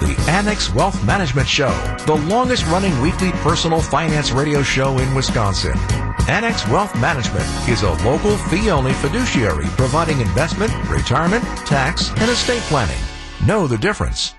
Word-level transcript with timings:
the 0.00 0.16
Annex 0.28 0.72
Wealth 0.72 1.04
Management 1.04 1.48
Show, 1.48 1.70
the 2.06 2.14
longest 2.14 2.64
running 2.66 2.98
weekly 3.00 3.32
personal 3.32 3.80
finance 3.80 4.30
radio 4.30 4.62
show 4.62 4.98
in 4.98 5.14
Wisconsin. 5.14 5.76
Annex 6.28 6.66
Wealth 6.68 6.94
Management 7.00 7.46
is 7.68 7.82
a 7.82 7.92
local 8.04 8.36
fee 8.36 8.70
only 8.70 8.92
fiduciary 8.94 9.66
providing 9.76 10.20
investment, 10.20 10.72
retirement, 10.88 11.44
tax, 11.66 12.10
and 12.10 12.30
estate 12.30 12.62
planning. 12.62 12.98
Know 13.46 13.66
the 13.66 13.78
difference. 13.78 14.34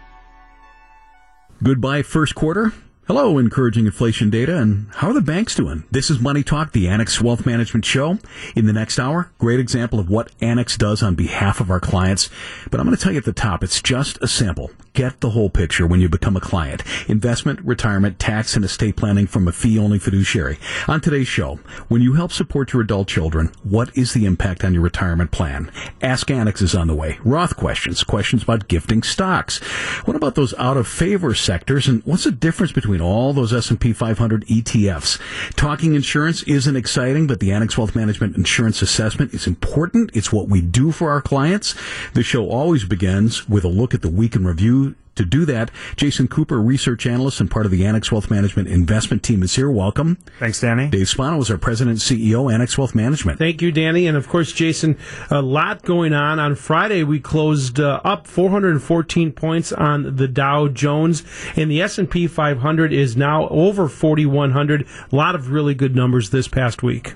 Goodbye, 1.61 2.03
first 2.03 2.35
quarter. 2.35 2.73
Hello, 3.11 3.39
encouraging 3.39 3.87
inflation 3.87 4.29
data, 4.29 4.55
and 4.55 4.85
how 4.91 5.07
are 5.07 5.13
the 5.13 5.19
banks 5.19 5.55
doing? 5.55 5.83
This 5.89 6.11
is 6.11 6.19
Money 6.19 6.43
Talk, 6.43 6.73
the 6.73 6.87
Annex 6.87 7.19
Wealth 7.19 7.43
Management 7.43 7.83
Show. 7.83 8.19
In 8.55 8.67
the 8.67 8.71
next 8.71 8.99
hour, 8.99 9.31
great 9.39 9.59
example 9.59 9.99
of 9.99 10.11
what 10.11 10.31
Annex 10.41 10.77
does 10.77 11.01
on 11.01 11.15
behalf 11.15 11.59
of 11.59 11.71
our 11.71 11.79
clients. 11.79 12.29
But 12.69 12.79
I'm 12.79 12.85
going 12.85 12.95
to 12.95 13.01
tell 13.01 13.11
you 13.11 13.17
at 13.17 13.25
the 13.25 13.33
top, 13.33 13.63
it's 13.63 13.81
just 13.81 14.21
a 14.21 14.27
sample. 14.27 14.69
Get 14.93 15.21
the 15.21 15.31
whole 15.31 15.49
picture 15.49 15.87
when 15.87 16.01
you 16.01 16.09
become 16.09 16.35
a 16.35 16.41
client. 16.41 16.83
Investment, 17.09 17.59
retirement, 17.61 18.19
tax, 18.19 18.55
and 18.55 18.63
estate 18.63 18.95
planning 18.95 19.25
from 19.25 19.47
a 19.47 19.51
fee-only 19.51 19.97
fiduciary. 19.97 20.59
On 20.87 21.01
today's 21.01 21.27
show, 21.27 21.55
when 21.87 22.03
you 22.03 22.13
help 22.13 22.31
support 22.31 22.73
your 22.73 22.83
adult 22.83 23.07
children, 23.07 23.51
what 23.63 23.95
is 23.97 24.13
the 24.13 24.25
impact 24.25 24.63
on 24.63 24.73
your 24.73 24.83
retirement 24.83 25.31
plan? 25.31 25.71
Ask 26.03 26.29
Annex 26.29 26.61
is 26.61 26.75
on 26.75 26.87
the 26.87 26.95
way. 26.95 27.17
Roth 27.23 27.57
questions, 27.57 28.03
questions 28.03 28.43
about 28.43 28.67
gifting 28.67 29.01
stocks. 29.01 29.57
What 30.05 30.15
about 30.15 30.35
those 30.35 30.53
out 30.59 30.77
of 30.77 30.87
favor 30.87 31.33
sectors, 31.33 31.87
and 31.87 32.03
what's 32.03 32.25
the 32.25 32.31
difference 32.31 32.71
between 32.71 32.98
all 33.01 33.33
those 33.33 33.53
S&P 33.53 33.93
500 33.93 34.45
ETFs. 34.45 35.19
Talking 35.55 35.95
insurance 35.95 36.43
isn't 36.43 36.75
exciting, 36.75 37.27
but 37.27 37.39
the 37.39 37.51
Annex 37.51 37.77
Wealth 37.77 37.95
Management 37.95 38.35
Insurance 38.35 38.81
Assessment 38.81 39.33
is 39.33 39.47
important. 39.47 40.11
It's 40.13 40.31
what 40.31 40.47
we 40.47 40.61
do 40.61 40.91
for 40.91 41.09
our 41.09 41.21
clients. 41.21 41.75
The 42.13 42.23
show 42.23 42.49
always 42.49 42.85
begins 42.85 43.47
with 43.47 43.63
a 43.63 43.69
look 43.69 43.93
at 43.93 44.01
the 44.01 44.09
week 44.09 44.35
in 44.35 44.45
review 44.45 44.95
to 45.19 45.25
do 45.25 45.45
that, 45.45 45.69
Jason 45.97 46.29
Cooper, 46.29 46.61
research 46.61 47.05
analyst 47.05 47.41
and 47.41 47.51
part 47.51 47.65
of 47.65 47.71
the 47.71 47.85
Annex 47.85 48.09
Wealth 48.09 48.31
Management 48.31 48.69
investment 48.69 49.21
team, 49.21 49.43
is 49.43 49.55
here. 49.55 49.69
Welcome. 49.69 50.17
Thanks, 50.39 50.61
Danny. 50.61 50.87
Dave 50.87 51.09
Spano 51.09 51.39
is 51.39 51.51
our 51.51 51.57
president 51.57 52.09
and 52.09 52.19
CEO, 52.21 52.51
Annex 52.51 52.77
Wealth 52.77 52.95
Management. 52.95 53.37
Thank 53.37 53.61
you, 53.61 53.71
Danny. 53.71 54.07
And 54.07 54.15
of 54.15 54.29
course, 54.29 54.53
Jason, 54.53 54.97
a 55.29 55.41
lot 55.41 55.83
going 55.83 56.13
on. 56.13 56.39
On 56.39 56.55
Friday, 56.55 57.03
we 57.03 57.19
closed 57.19 57.79
uh, 57.79 57.99
up 58.05 58.27
414 58.27 59.33
points 59.33 59.73
on 59.73 60.15
the 60.15 60.27
Dow 60.27 60.69
Jones, 60.69 61.23
and 61.57 61.69
the 61.69 61.81
S&P 61.81 62.25
500 62.27 62.93
is 62.93 63.17
now 63.17 63.49
over 63.49 63.89
4,100. 63.89 64.87
A 65.11 65.15
lot 65.15 65.35
of 65.35 65.51
really 65.51 65.73
good 65.73 65.95
numbers 65.95 66.29
this 66.29 66.47
past 66.47 66.81
week. 66.81 67.15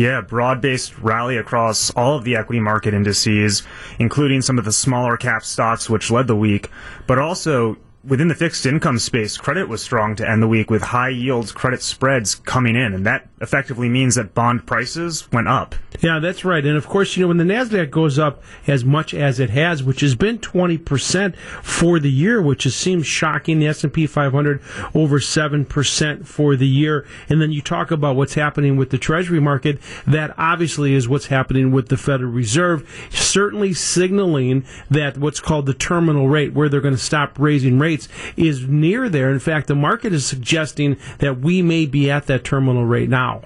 Yeah, 0.00 0.22
broad 0.22 0.62
based 0.62 0.98
rally 1.00 1.36
across 1.36 1.90
all 1.90 2.16
of 2.16 2.24
the 2.24 2.34
equity 2.34 2.58
market 2.58 2.94
indices, 2.94 3.62
including 3.98 4.40
some 4.40 4.58
of 4.58 4.64
the 4.64 4.72
smaller 4.72 5.18
cap 5.18 5.44
stocks 5.44 5.90
which 5.90 6.10
led 6.10 6.26
the 6.26 6.34
week, 6.34 6.70
but 7.06 7.18
also 7.18 7.76
within 8.02 8.28
the 8.28 8.34
fixed 8.34 8.64
income 8.64 8.98
space, 8.98 9.36
credit 9.36 9.68
was 9.68 9.82
strong 9.82 10.16
to 10.16 10.28
end 10.28 10.42
the 10.42 10.48
week 10.48 10.70
with 10.70 10.82
high 10.82 11.10
yields 11.10 11.52
credit 11.52 11.82
spreads 11.82 12.34
coming 12.34 12.74
in, 12.74 12.94
and 12.94 13.04
that 13.04 13.28
effectively 13.40 13.88
means 13.88 14.14
that 14.14 14.34
bond 14.34 14.66
prices 14.66 15.30
went 15.32 15.48
up. 15.48 15.74
Yeah, 16.00 16.18
that's 16.18 16.44
right. 16.44 16.64
And 16.64 16.76
of 16.76 16.86
course, 16.86 17.16
you 17.16 17.22
know, 17.22 17.28
when 17.28 17.36
the 17.36 17.44
Nasdaq 17.44 17.90
goes 17.90 18.18
up 18.18 18.42
as 18.66 18.84
much 18.84 19.12
as 19.12 19.38
it 19.38 19.50
has, 19.50 19.82
which 19.82 20.00
has 20.00 20.14
been 20.14 20.38
20% 20.38 21.36
for 21.36 21.98
the 21.98 22.10
year, 22.10 22.40
which 22.40 22.64
is, 22.64 22.74
seems 22.74 23.06
shocking, 23.06 23.58
the 23.58 23.66
S&P 23.66 24.06
500 24.06 24.62
over 24.94 25.18
7% 25.18 26.26
for 26.26 26.56
the 26.56 26.66
year. 26.66 27.06
And 27.28 27.40
then 27.40 27.52
you 27.52 27.60
talk 27.60 27.90
about 27.90 28.16
what's 28.16 28.34
happening 28.34 28.76
with 28.76 28.90
the 28.90 28.98
treasury 28.98 29.40
market, 29.40 29.78
that 30.06 30.34
obviously 30.38 30.94
is 30.94 31.08
what's 31.08 31.26
happening 31.26 31.70
with 31.70 31.88
the 31.88 31.96
Federal 31.96 32.30
Reserve, 32.30 32.88
certainly 33.10 33.74
signaling 33.74 34.64
that 34.90 35.18
what's 35.18 35.40
called 35.40 35.66
the 35.66 35.74
terminal 35.74 36.28
rate, 36.28 36.54
where 36.54 36.68
they're 36.68 36.80
going 36.80 36.94
to 36.94 37.00
stop 37.00 37.38
raising 37.38 37.78
rates 37.78 37.89
rates 37.90 38.08
is 38.36 38.66
near 38.68 39.08
there. 39.08 39.30
In 39.30 39.40
fact, 39.40 39.66
the 39.66 39.74
market 39.74 40.12
is 40.12 40.24
suggesting 40.24 40.96
that 41.18 41.40
we 41.40 41.62
may 41.62 41.86
be 41.86 42.10
at 42.10 42.26
that 42.26 42.44
terminal 42.44 42.84
rate 42.84 43.08
now. 43.08 43.42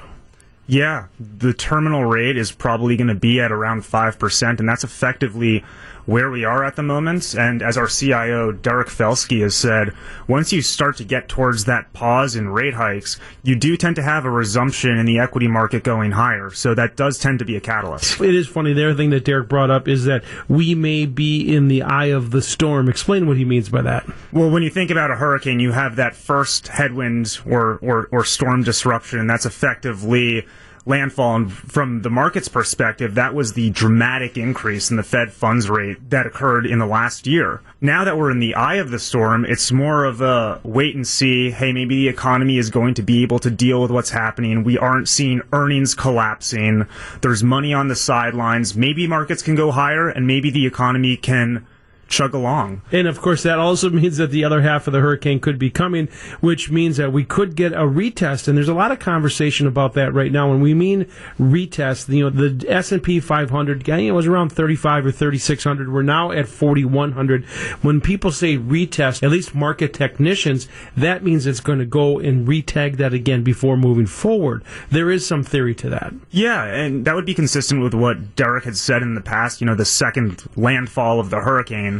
Yeah, 0.67 1.07
the 1.21 1.53
terminal 1.53 2.05
rate 2.05 2.39
is 2.39 2.51
probably 2.51 2.97
going 2.97 3.09
to 3.09 3.15
be 3.15 3.41
at 3.41 3.53
around 3.53 3.83
5%, 3.83 4.61
and 4.61 4.69
that's 4.69 4.85
effectively 4.85 5.63
where 6.07 6.31
we 6.31 6.45
are 6.45 6.65
at 6.65 6.77
the 6.77 6.83
moment. 6.83 7.35
And 7.35 7.63
as 7.63 7.77
our 7.77 7.89
CIO, 7.89 8.53
Derek 8.53 8.89
Felske, 8.89 9.41
has 9.43 9.55
said, 9.55 9.93
once 10.29 10.53
you 10.53 10.63
start 10.63 10.97
to 10.99 11.05
get 11.05 11.29
towards 11.29 11.65
that 11.65 11.93
pause 11.93 12.37
in 12.37 12.49
rate 12.49 12.75
hikes, 12.75 13.19
you 13.43 13.57
do 13.57 13.77
tend 13.77 13.97
to 13.97 14.03
have 14.03 14.25
a 14.25 14.31
resumption 14.31 14.97
in 14.99 15.07
the 15.07 15.19
equity 15.19 15.49
market 15.49 15.85
going 15.85 16.13
higher. 16.13 16.51
So 16.51 16.75
that 16.75 16.97
does 16.97 17.19
tend 17.19 17.39
to 17.39 17.45
be 17.45 17.57
a 17.57 17.61
catalyst. 17.61 18.21
It 18.21 18.35
is 18.35 18.49
funny. 18.49 18.73
The 18.73 18.87
other 18.87 18.97
thing 18.97 19.11
that 19.11 19.25
Derek 19.25 19.49
brought 19.49 19.71
up 19.71 19.89
is 19.89 20.05
that 20.05 20.25
we 20.49 20.75
may 20.75 21.07
be 21.07 21.55
in 21.55 21.69
the 21.69 21.83
eye 21.83 22.07
of 22.07 22.31
the 22.31 22.43
storm. 22.43 22.89
Explain 22.89 23.27
what 23.27 23.37
he 23.37 23.45
means 23.45 23.69
by 23.69 23.83
that. 23.83 24.07
Well, 24.33 24.51
when 24.51 24.63
you 24.63 24.71
think 24.71 24.91
about 24.91 25.11
a 25.11 25.17
hurricane, 25.17 25.61
you 25.61 25.73
have 25.73 25.97
that 25.97 26.15
first 26.15 26.69
headwind 26.69 27.39
or, 27.49 27.79
or, 27.83 28.09
or 28.11 28.25
storm 28.25 28.63
disruption. 28.63 29.19
And 29.19 29.31
that's 29.31 29.47
effectively 29.47 30.47
landfall. 30.87 31.37
And 31.37 31.53
from 31.53 32.03
the 32.03 32.11
market's 32.11 32.49
perspective, 32.49 33.15
that 33.15 33.35
was 33.35 33.53
the 33.53 33.71
dramatic 33.71 34.37
increase 34.37 34.91
in 34.91 34.97
the 34.97 35.03
Fed 35.03 35.33
funds 35.33 35.69
rate 35.71 36.11
that 36.11 36.27
occurred 36.27 36.67
in 36.67 36.79
the 36.79 36.87
last 36.87 37.27
year. 37.27 37.63
Now 37.81 38.05
that 38.05 38.17
we're 38.17 38.31
in 38.31 38.39
the 38.39 38.55
eye 38.55 38.77
of 38.77 38.91
the 38.91 38.99
storm, 38.99 39.45
it's 39.45 39.73
more 39.73 40.05
of 40.05 40.21
a 40.21 40.61
wait 40.63 40.95
and 40.95 41.07
see. 41.07 41.51
Hey, 41.51 41.73
maybe 41.73 41.97
the 41.97 42.09
economy 42.09 42.59
is 42.59 42.71
going 42.71 42.95
to 42.95 43.03
be 43.03 43.23
able 43.23 43.39
to 43.41 43.51
deal 43.51 43.81
with 43.83 43.91
what's 43.91 44.11
happening. 44.11 44.65
We 44.65 44.79
aren't 44.79 45.09
seeing 45.09 45.43
earnings 45.53 45.95
collapsing. 45.95 46.87
There's 47.21 47.43
money 47.43 47.75
on 47.75 47.89
the 47.89 47.97
sidelines. 47.97 48.77
Maybe 48.77 49.07
markets 49.07 49.43
can 49.43 49.55
go 49.55 49.71
higher 49.71 50.09
and 50.09 50.27
maybe 50.27 50.51
the 50.51 50.67
economy 50.67 51.17
can 51.17 51.67
chug 52.09 52.35
along. 52.35 52.83
And 52.93 53.07
of 53.07 53.21
course, 53.21 53.43
that 53.43 53.59
also 53.59 53.91
means 54.05 54.17
that 54.17 54.31
the 54.31 54.45
other 54.45 54.63
half 54.63 54.87
of 54.87 54.93
the 54.93 55.01
hurricane 55.01 55.41
could 55.41 55.59
be 55.59 55.71
coming, 55.71 56.09
which 56.41 56.71
means 56.71 56.97
that 56.97 57.13
we 57.13 57.25
could 57.25 57.57
get 57.57 57.73
a 57.73 57.79
retest. 57.79 58.49
And 58.49 58.57
there's 58.57 58.69
a 58.69 58.75
lot 58.75 58.93
of 58.93 58.99
conversation 58.99 59.67
about 59.67 59.95
that 59.95 60.13
right 60.13 60.33
now. 60.33 60.51
When 60.51 60.61
we 60.61 60.75
mean 60.75 61.07
retest, 61.39 62.13
you 62.13 62.25
know, 62.25 62.31
the 62.31 62.69
S 62.69 62.93
and 62.93 63.03
P 63.03 63.21
500, 63.21 63.87
you 63.87 64.09
know, 64.09 64.15
was 64.15 64.27
around 64.27 64.51
35 64.51 65.07
or 65.07 65.13
3600. 65.13 65.93
We're 65.93 66.03
now 66.03 66.31
at 66.31 66.49
4100. 66.49 67.45
When 67.83 68.01
people 68.01 68.31
say 68.31 68.57
retest, 68.57 69.23
at 69.23 69.31
least 69.31 69.55
market 69.55 69.93
technicians, 69.93 70.69
that 70.97 71.25
means 71.25 71.47
it's 71.47 71.61
going 71.61 71.79
to 71.79 71.87
go 71.87 72.19
and 72.19 72.47
retag 72.47 72.97
that 72.97 73.13
again 73.13 73.43
before 73.43 73.77
moving 73.77 74.07
forward. 74.07 74.65
There 74.91 75.11
is 75.11 75.27
some 75.27 75.43
theory 75.43 75.75
to 75.77 75.89
that. 75.91 76.13
Yeah, 76.31 76.65
and 76.65 77.05
that 77.05 77.15
would 77.15 77.27
be 77.27 77.35
consistent 77.35 77.83
with 77.83 77.95
what 77.95 78.37
Derek 78.37 78.65
had 78.65 78.77
said 78.77 79.03
in 79.03 79.15
the 79.15 79.21
past. 79.21 79.61
You 79.61 79.67
know, 79.67 79.75
the 79.75 79.85
second 79.85 80.45
landfall 80.57 81.21
of 81.21 81.31
the 81.31 81.41
hurricane 81.41 81.94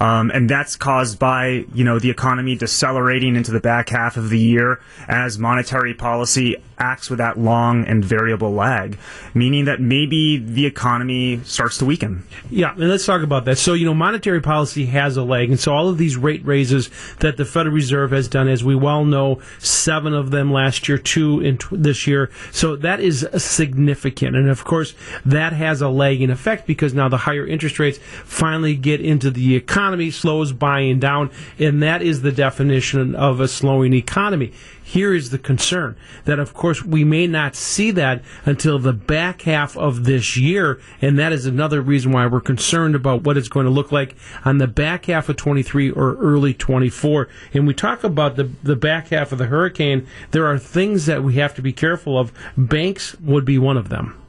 um, 0.00 0.30
and 0.30 0.48
that's 0.48 0.76
caused 0.76 1.18
by 1.18 1.64
you 1.74 1.84
know 1.84 1.98
the 1.98 2.10
economy 2.10 2.56
decelerating 2.56 3.36
into 3.36 3.52
the 3.52 3.60
back 3.60 3.88
half 3.90 4.16
of 4.16 4.30
the 4.30 4.38
year 4.38 4.80
as 5.08 5.38
monetary 5.38 5.94
policy 5.94 6.56
acts 6.78 7.08
with 7.08 7.18
that 7.18 7.38
long 7.38 7.84
and 7.86 8.04
variable 8.04 8.52
lag, 8.52 8.98
meaning 9.34 9.64
that 9.64 9.80
maybe 9.80 10.36
the 10.36 10.66
economy 10.66 11.40
starts 11.44 11.78
to 11.78 11.84
weaken. 11.84 12.24
Yeah, 12.50 12.72
and 12.72 12.88
let's 12.88 13.06
talk 13.06 13.22
about 13.22 13.44
that. 13.46 13.58
So 13.58 13.74
you 13.74 13.86
know, 13.86 13.94
monetary 13.94 14.40
policy 14.40 14.86
has 14.86 15.16
a 15.16 15.22
lag, 15.22 15.50
and 15.50 15.58
so 15.58 15.72
all 15.72 15.88
of 15.88 15.98
these 15.98 16.16
rate 16.16 16.44
raises 16.44 16.90
that 17.20 17.36
the 17.36 17.44
Federal 17.44 17.74
Reserve 17.74 18.10
has 18.10 18.28
done, 18.28 18.48
as 18.48 18.62
we 18.62 18.74
well 18.74 19.04
know, 19.04 19.40
seven 19.58 20.14
of 20.14 20.30
them 20.30 20.52
last 20.52 20.88
year, 20.88 20.98
two 20.98 21.40
in 21.40 21.58
this 21.70 22.06
year. 22.06 22.30
So 22.52 22.76
that 22.76 23.00
is 23.00 23.26
significant, 23.36 24.36
and 24.36 24.48
of 24.48 24.64
course 24.64 24.94
that 25.24 25.52
has 25.52 25.80
a 25.80 25.88
lagging 25.88 26.30
effect 26.30 26.66
because 26.66 26.94
now 26.94 27.08
the 27.08 27.16
higher 27.18 27.46
interest 27.46 27.78
rates 27.78 27.98
finally 28.24 28.76
get 28.76 29.00
into 29.00 29.30
the 29.30 29.56
economy 29.56 30.10
slows 30.10 30.52
buying 30.52 30.98
down, 30.98 31.30
and 31.58 31.82
that 31.82 32.02
is 32.02 32.22
the 32.22 32.32
definition 32.32 33.14
of 33.14 33.40
a 33.40 33.48
slowing 33.48 33.92
economy. 33.92 34.52
Here 34.86 35.12
is 35.12 35.30
the 35.30 35.38
concern 35.38 35.96
that, 36.26 36.38
of 36.38 36.54
course, 36.54 36.65
we 36.74 37.04
may 37.04 37.26
not 37.26 37.54
see 37.54 37.90
that 37.92 38.22
until 38.44 38.78
the 38.78 38.92
back 38.92 39.42
half 39.42 39.76
of 39.76 40.04
this 40.04 40.36
year, 40.36 40.80
and 41.00 41.18
that 41.18 41.32
is 41.32 41.46
another 41.46 41.80
reason 41.80 42.12
why 42.12 42.26
we're 42.26 42.40
concerned 42.40 42.94
about 42.94 43.22
what 43.22 43.36
it's 43.36 43.48
going 43.48 43.66
to 43.66 43.70
look 43.70 43.92
like 43.92 44.16
on 44.44 44.58
the 44.58 44.66
back 44.66 45.06
half 45.06 45.28
of 45.28 45.36
23 45.36 45.90
or 45.90 46.16
early 46.16 46.54
24. 46.54 47.28
And 47.54 47.66
we 47.66 47.74
talk 47.74 48.04
about 48.04 48.36
the, 48.36 48.44
the 48.62 48.76
back 48.76 49.08
half 49.08 49.32
of 49.32 49.38
the 49.38 49.46
hurricane, 49.46 50.06
there 50.30 50.46
are 50.46 50.58
things 50.58 51.06
that 51.06 51.22
we 51.22 51.34
have 51.34 51.54
to 51.54 51.62
be 51.62 51.72
careful 51.72 52.18
of. 52.18 52.32
Banks 52.56 53.18
would 53.20 53.44
be 53.44 53.58
one 53.58 53.76
of 53.76 53.88
them. 53.88 54.22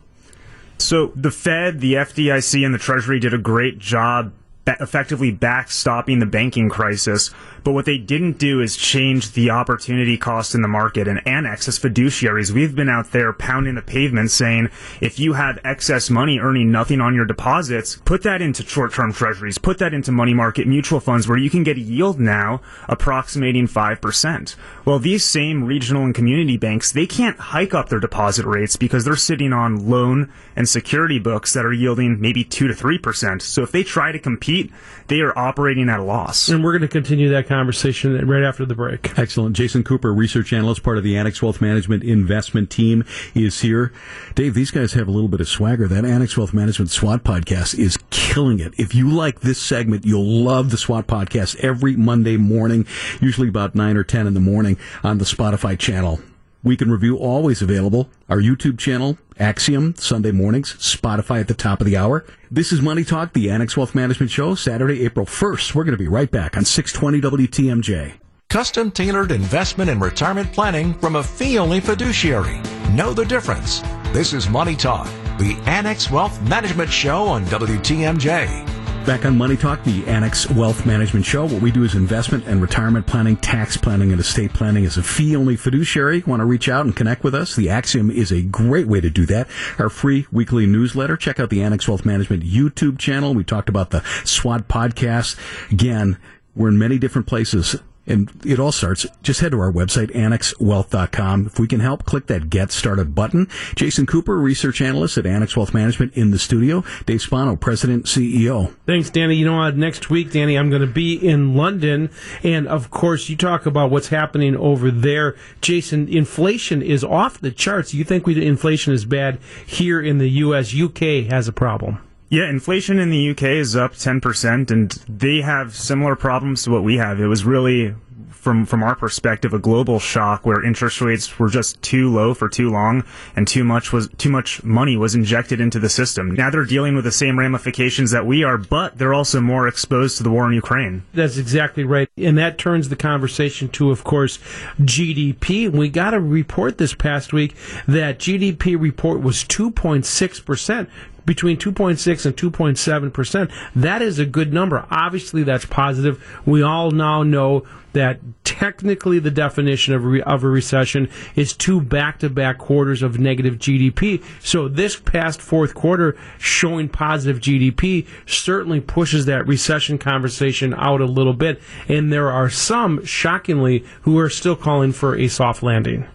So 0.78 1.12
the 1.16 1.32
Fed, 1.32 1.80
the 1.80 1.96
FDIC, 1.96 2.64
and 2.64 2.74
the 2.74 2.80
Treasury 2.80 3.20
did 3.20 3.34
a 3.34 3.40
great 3.40 3.80
job 3.80 4.32
effectively 4.80 5.34
backstopping 5.34 6.20
the 6.20 6.26
banking 6.26 6.70
crisis. 6.70 7.32
But 7.68 7.74
what 7.74 7.84
they 7.84 7.98
didn't 7.98 8.38
do 8.38 8.62
is 8.62 8.78
change 8.78 9.34
the 9.34 9.50
opportunity 9.50 10.18
cost 10.18 10.56
in 10.56 10.62
the 10.62 10.70
market. 10.70 11.06
And 11.06 11.22
Annex, 11.28 11.68
as 11.68 11.78
fiduciaries, 11.78 12.52
we've 12.52 12.74
been 12.74 12.88
out 12.88 13.12
there 13.12 13.34
pounding 13.34 13.76
the 13.76 13.82
pavement 13.82 14.32
saying, 14.32 14.70
if 15.02 15.20
you 15.20 15.34
have 15.34 15.60
excess 15.66 16.10
money 16.10 16.40
earning 16.40 16.72
nothing 16.72 17.02
on 17.02 17.14
your 17.14 17.26
deposits, 17.26 17.98
put 18.06 18.24
that 18.24 18.42
into 18.42 18.64
short-term 18.64 19.12
treasuries, 19.12 19.58
put 19.58 19.80
that 19.80 19.94
into 19.94 20.14
money 20.14 20.34
market 20.34 20.66
mutual 20.66 21.02
funds 21.02 21.28
where 21.28 21.38
you 21.38 21.50
can 21.50 21.64
get 21.64 21.76
a 21.76 21.82
yield 21.82 22.22
now 22.22 22.62
approximating 22.88 23.68
5%. 23.68 24.56
Well, 24.86 25.00
these 25.00 25.26
same 25.26 25.66
regional 25.66 26.06
and 26.06 26.16
community 26.16 26.56
banks, 26.56 26.94
they 26.94 27.06
can't 27.06 27.38
hike 27.38 27.74
up 27.74 27.90
their 27.90 28.00
deposit 28.00 28.46
rates 28.46 28.78
because 28.78 29.04
they're 29.04 29.18
sitting 29.18 29.52
on 29.52 29.90
loan 29.90 30.32
and 30.56 30.70
security 30.70 31.20
books 31.20 31.52
that 31.52 31.66
are 31.66 31.74
yielding 31.74 32.22
maybe 32.22 32.46
2 32.46 32.70
to 32.70 32.74
3%. 32.74 33.42
So 33.42 33.62
if 33.62 33.74
they 33.74 33.84
try 33.84 34.14
to 34.14 34.20
compete, 34.20 34.72
they 35.08 35.20
are 35.20 35.38
operating 35.38 35.90
at 35.90 36.00
a 36.00 36.04
loss. 36.04 36.48
And 36.48 36.64
we're 36.64 36.72
going 36.72 36.82
to 36.84 36.88
continue 36.88 37.28
that 37.28 37.46
conversation 37.46 37.57
right 37.66 38.44
after 38.44 38.66
the 38.66 38.76
break. 38.76 39.18
Excellent. 39.18 39.56
Jason 39.56 39.84
Cooper, 39.84 40.14
research 40.14 40.54
analyst, 40.54 40.84
part 40.84 40.98
of 40.98 41.04
the 41.04 41.18
Annex 41.18 41.42
Wealth 41.42 41.62
Management 41.62 42.04
investment 42.04 42.70
team, 42.70 43.04
is 43.34 43.62
here. 43.62 43.92
Dave, 44.36 44.54
these 44.54 44.72
guys 44.72 44.94
have 44.94 45.08
a 45.08 45.12
little 45.12 45.30
bit 45.30 45.42
of 45.42 45.48
swagger. 45.48 45.88
That 45.88 46.06
Annex 46.06 46.38
Wealth 46.38 46.54
Management 46.54 46.92
SWAT 46.92 47.24
podcast 47.24 47.78
is 47.78 47.98
killing 48.10 48.60
it. 48.60 48.74
If 48.78 48.94
you 48.94 49.10
like 49.10 49.42
this 49.42 49.62
segment, 49.62 50.06
you'll 50.06 50.44
love 50.44 50.72
the 50.72 50.78
SWAT 50.78 51.08
podcast 51.08 51.56
every 51.58 51.96
Monday 51.96 52.38
morning, 52.38 52.86
usually 53.22 53.50
about 53.50 53.76
9 53.76 53.98
or 53.98 54.04
10 54.04 54.28
in 54.28 54.34
the 54.34 54.40
morning 54.40 54.78
on 55.04 55.18
the 55.18 55.26
Spotify 55.26 55.78
channel. 55.78 56.20
Week 56.64 56.82
in 56.82 56.92
Review 56.92 57.18
always 57.18 57.62
available. 57.62 58.10
Our 58.30 58.38
YouTube 58.38 58.80
channel, 58.80 59.18
Axiom, 59.40 59.96
Sunday 59.96 60.32
mornings, 60.32 60.74
Spotify 60.74 61.40
at 61.40 61.48
the 61.48 61.54
top 61.54 61.80
of 61.80 61.86
the 61.86 61.96
hour. 61.96 62.26
This 62.50 62.72
is 62.72 62.82
Money 62.82 63.04
Talk, 63.04 63.34
the 63.34 63.50
Annex 63.50 63.78
Wealth 63.78 63.94
Management 63.94 64.32
Show, 64.32 64.56
Saturday, 64.56 65.06
April 65.06 65.26
1st. 65.26 65.76
We're 65.76 65.84
going 65.84 65.98
to 65.98 66.04
be 66.04 66.08
right 66.08 66.30
back 66.30 66.58
on 66.58 66.66
620 66.66 67.48
WTMJ. 67.48 68.14
Custom 68.50 68.92
tailored 68.92 69.32
investment 69.32 69.90
and 69.90 70.02
retirement 70.02 70.52
planning 70.52 70.94
from 70.96 71.18
a 71.18 71.24
fee 71.24 71.60
only 71.60 71.80
fiduciary. 71.80 72.60
Know 72.94 73.14
the 73.14 73.26
difference. 73.26 73.82
This 74.12 74.34
is 74.34 74.50
Money 74.50 74.76
Talk, 74.76 75.08
the 75.38 75.62
Annex 75.66 76.10
Wealth 76.10 76.42
Management 76.44 76.90
Show 76.90 77.24
on 77.24 77.46
WTMJ. 77.46 78.77
Back 79.08 79.24
on 79.24 79.38
Money 79.38 79.56
Talk, 79.56 79.86
the 79.86 80.06
Annex 80.06 80.50
Wealth 80.50 80.86
Management 80.86 81.26
Show. 81.26 81.46
What 81.46 81.62
we 81.62 81.72
do 81.72 81.86
is 81.86 81.96
investment 81.96 82.46
and 82.46 82.62
retirement 82.62 83.08
planning, 83.08 83.38
tax 83.38 83.78
planning, 83.78 84.12
and 84.12 84.20
estate 84.20 84.52
planning 84.52 84.84
as 84.84 84.98
a 84.98 85.02
fee 85.02 85.34
only 85.34 85.56
fiduciary. 85.56 86.24
Want 86.28 86.42
to 86.42 86.46
reach 86.46 86.68
out 86.68 86.86
and 86.86 86.94
connect 86.94 87.24
with 87.24 87.34
us? 87.34 87.56
The 87.56 87.70
Axiom 87.70 88.12
is 88.12 88.34
a 88.34 88.42
great 88.42 88.86
way 88.86 89.00
to 89.00 89.10
do 89.10 89.26
that. 89.28 89.48
Our 89.80 89.88
free 89.88 90.28
weekly 90.30 90.66
newsletter. 90.66 91.16
Check 91.16 91.40
out 91.40 91.50
the 91.50 91.64
Annex 91.64 91.88
Wealth 91.88 92.06
Management 92.06 92.44
YouTube 92.44 93.00
channel. 93.00 93.34
We 93.34 93.46
talked 93.46 93.70
about 93.70 93.92
the 93.92 94.04
SWAT 94.26 94.68
podcast. 94.68 95.40
Again, 95.72 96.18
we're 96.54 96.68
in 96.68 96.78
many 96.78 97.00
different 97.00 97.28
places 97.28 97.78
and 98.08 98.32
it 98.46 98.60
all 98.60 98.72
starts, 98.72 99.06
just 99.22 99.42
head 99.42 99.52
to 99.52 99.60
our 99.60 99.72
website, 99.72 100.12
annexwealth.com. 100.12 101.48
If 101.48 101.60
we 101.60 101.68
can 101.68 101.82
help, 101.82 102.06
click 102.06 102.28
that 102.28 102.50
Get 102.50 102.72
Started 102.72 103.14
button. 103.14 103.48
Jason 103.76 104.06
Cooper, 104.06 104.38
research 104.38 104.82
analyst 104.82 105.18
at 105.18 105.26
Annex 105.26 105.56
Wealth 105.58 105.74
Management 105.74 106.14
in 106.14 106.32
the 106.32 106.40
studio. 106.40 106.84
Dave 107.06 107.22
Spano, 107.22 107.56
president, 107.56 108.06
CEO. 108.06 108.74
Thanks, 108.86 109.10
Danny. 109.10 109.36
You 109.36 109.46
know 109.46 109.58
what? 109.58 109.78
Next 109.78 110.10
week, 110.10 110.32
Danny, 110.32 110.58
I'm 110.58 110.70
going 110.70 110.82
to 110.82 110.88
be 110.88 111.16
in 111.16 111.56
London. 111.56 112.10
And 112.44 112.68
of 112.68 112.90
course, 112.90 113.30
you 113.30 113.36
talk 113.36 113.66
about 113.66 113.92
what's 113.92 114.08
happening 114.08 114.56
over 114.56 114.90
there. 114.90 115.36
Jason, 115.62 116.08
inflation 116.08 116.82
is 116.82 117.04
off 117.04 117.40
the 117.40 117.52
charts. 117.52 117.94
You 117.94 118.04
think 118.04 118.26
we, 118.26 118.46
inflation 118.46 118.94
is 118.94 119.06
bad 119.06 119.40
here 119.66 120.02
in 120.02 120.18
the 120.18 120.30
U.S., 120.30 120.74
UK 120.74 121.30
has 121.30 121.48
a 121.48 121.54
problem. 121.54 122.00
Yeah, 122.30 122.50
inflation 122.50 123.00
in 123.00 123.10
the 123.10 123.30
UK 123.30 123.44
is 123.44 123.76
up 123.76 123.94
10%, 123.94 124.70
and 124.70 124.92
they 125.08 125.42
have 125.42 125.74
similar 125.74 126.16
problems 126.18 126.64
to 126.64 126.72
what 126.72 126.84
we 126.84 126.98
have. 126.98 127.22
It 127.22 127.28
was 127.28 127.46
really, 127.46 127.96
from, 128.32 128.66
from 128.66 128.84
our 128.84 128.96
perspective, 128.96 129.54
a 129.54 129.60
global 129.60 129.98
shock 129.98 130.46
where 130.46 130.62
interest 130.62 131.00
rates 131.00 131.40
were 131.40 131.48
just 131.48 131.82
too 131.82 132.14
low 132.14 132.34
for 132.34 132.50
too 132.50 132.70
long, 132.70 133.06
and 133.38 133.48
too 133.48 133.64
much 133.64 133.94
was 133.94 134.10
too 134.18 134.30
much 134.30 134.62
money 134.66 134.98
was 134.98 135.16
injected 135.16 135.62
into 135.62 135.80
the 135.80 135.88
system. 135.88 136.32
Now 136.32 136.50
they're 136.50 136.66
dealing 136.66 136.96
with 136.96 137.06
the 137.06 137.14
same 137.14 137.40
ramifications 137.40 138.12
that 138.12 138.26
we 138.26 138.44
are, 138.44 138.58
but 138.58 138.98
they're 138.98 139.14
also 139.14 139.40
more 139.40 139.66
exposed 139.66 140.18
to 140.18 140.24
the 140.24 140.30
war 140.30 140.48
in 140.48 140.54
Ukraine. 140.54 141.04
That's 141.14 141.38
exactly 141.38 141.86
right, 141.86 142.10
and 142.18 142.38
that 142.38 142.58
turns 142.58 142.90
the 142.90 142.98
conversation 142.98 143.70
to, 143.70 143.90
of 143.90 144.04
course, 144.04 144.38
GDP. 144.82 145.72
We 145.72 145.88
got 145.88 146.14
a 146.14 146.20
report 146.20 146.78
this 146.78 146.94
past 146.94 147.32
week 147.32 147.56
that 147.88 148.20
GDP 148.20 148.78
report 148.78 149.22
was 149.22 149.46
2.6 149.46 150.44
percent 150.44 150.90
between 151.28 151.58
2.6 151.58 152.26
and 152.26 152.36
2.7 152.36 153.14
percent. 153.14 153.52
That 153.76 154.02
is 154.02 154.18
a 154.18 154.26
good 154.26 154.52
number. 154.52 154.88
Obviously, 154.90 155.44
that's 155.44 155.66
positive. 155.66 156.24
We 156.46 156.64
all 156.64 156.90
now 156.90 157.22
know 157.22 157.68
that 157.94 158.20
technically 158.44 159.20
the 159.20 159.32
definition 159.32 159.94
of, 159.94 160.06
re- 160.06 160.22
of 160.22 160.44
a 160.44 160.48
recession 160.48 161.10
is 161.36 161.54
two 161.54 161.82
back-to-back 161.82 162.58
quarters 162.58 163.02
of 163.02 163.20
negative 163.20 163.56
GDP. 163.56 164.24
So 164.40 164.68
this 164.68 164.96
past 165.00 165.42
fourth 165.42 165.74
quarter 165.74 166.16
showing 166.38 166.90
positive 166.90 167.42
GDP 167.42 168.08
certainly 168.26 168.82
pushes 168.82 169.26
that 169.26 169.48
recession 169.48 169.98
conversation 169.98 170.74
out 170.76 171.02
a 171.02 171.06
little 171.06 171.34
bit. 171.34 171.60
And 171.88 172.14
there 172.14 172.32
are 172.32 172.50
some, 172.50 173.04
shockingly, 173.04 173.84
who 174.02 174.18
are 174.20 174.30
still 174.30 174.56
calling 174.56 174.92
for 174.92 175.16
a 175.16 175.28
soft 175.28 175.64
landing. 175.64 176.08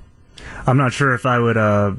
I'm 0.67 0.77
not 0.77 0.93
sure 0.93 1.15
if 1.15 1.27
I 1.27 1.39
would 1.39 1.57
uh, 1.57 1.95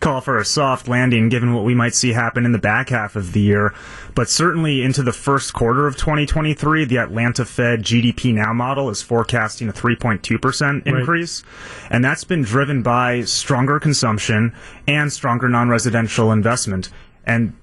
call 0.00 0.20
for 0.20 0.38
a 0.38 0.44
soft 0.44 0.88
landing 0.88 1.28
given 1.28 1.54
what 1.54 1.64
we 1.64 1.74
might 1.74 1.94
see 1.94 2.12
happen 2.12 2.44
in 2.44 2.52
the 2.52 2.58
back 2.58 2.88
half 2.88 3.16
of 3.16 3.32
the 3.32 3.40
year. 3.40 3.74
But 4.14 4.28
certainly 4.28 4.82
into 4.82 5.02
the 5.02 5.12
first 5.12 5.52
quarter 5.52 5.86
of 5.86 5.96
2023, 5.96 6.86
the 6.86 6.98
Atlanta 6.98 7.44
Fed 7.44 7.82
GDP 7.82 8.34
Now 8.34 8.52
model 8.52 8.90
is 8.90 9.02
forecasting 9.02 9.68
a 9.68 9.72
3.2% 9.72 10.86
increase. 10.86 11.42
Right. 11.44 11.92
And 11.92 12.04
that's 12.04 12.24
been 12.24 12.42
driven 12.42 12.82
by 12.82 13.22
stronger 13.22 13.78
consumption 13.78 14.54
and 14.88 15.12
stronger 15.12 15.48
non 15.48 15.68
residential 15.68 16.32
investment. 16.32 16.90
And 17.24 17.54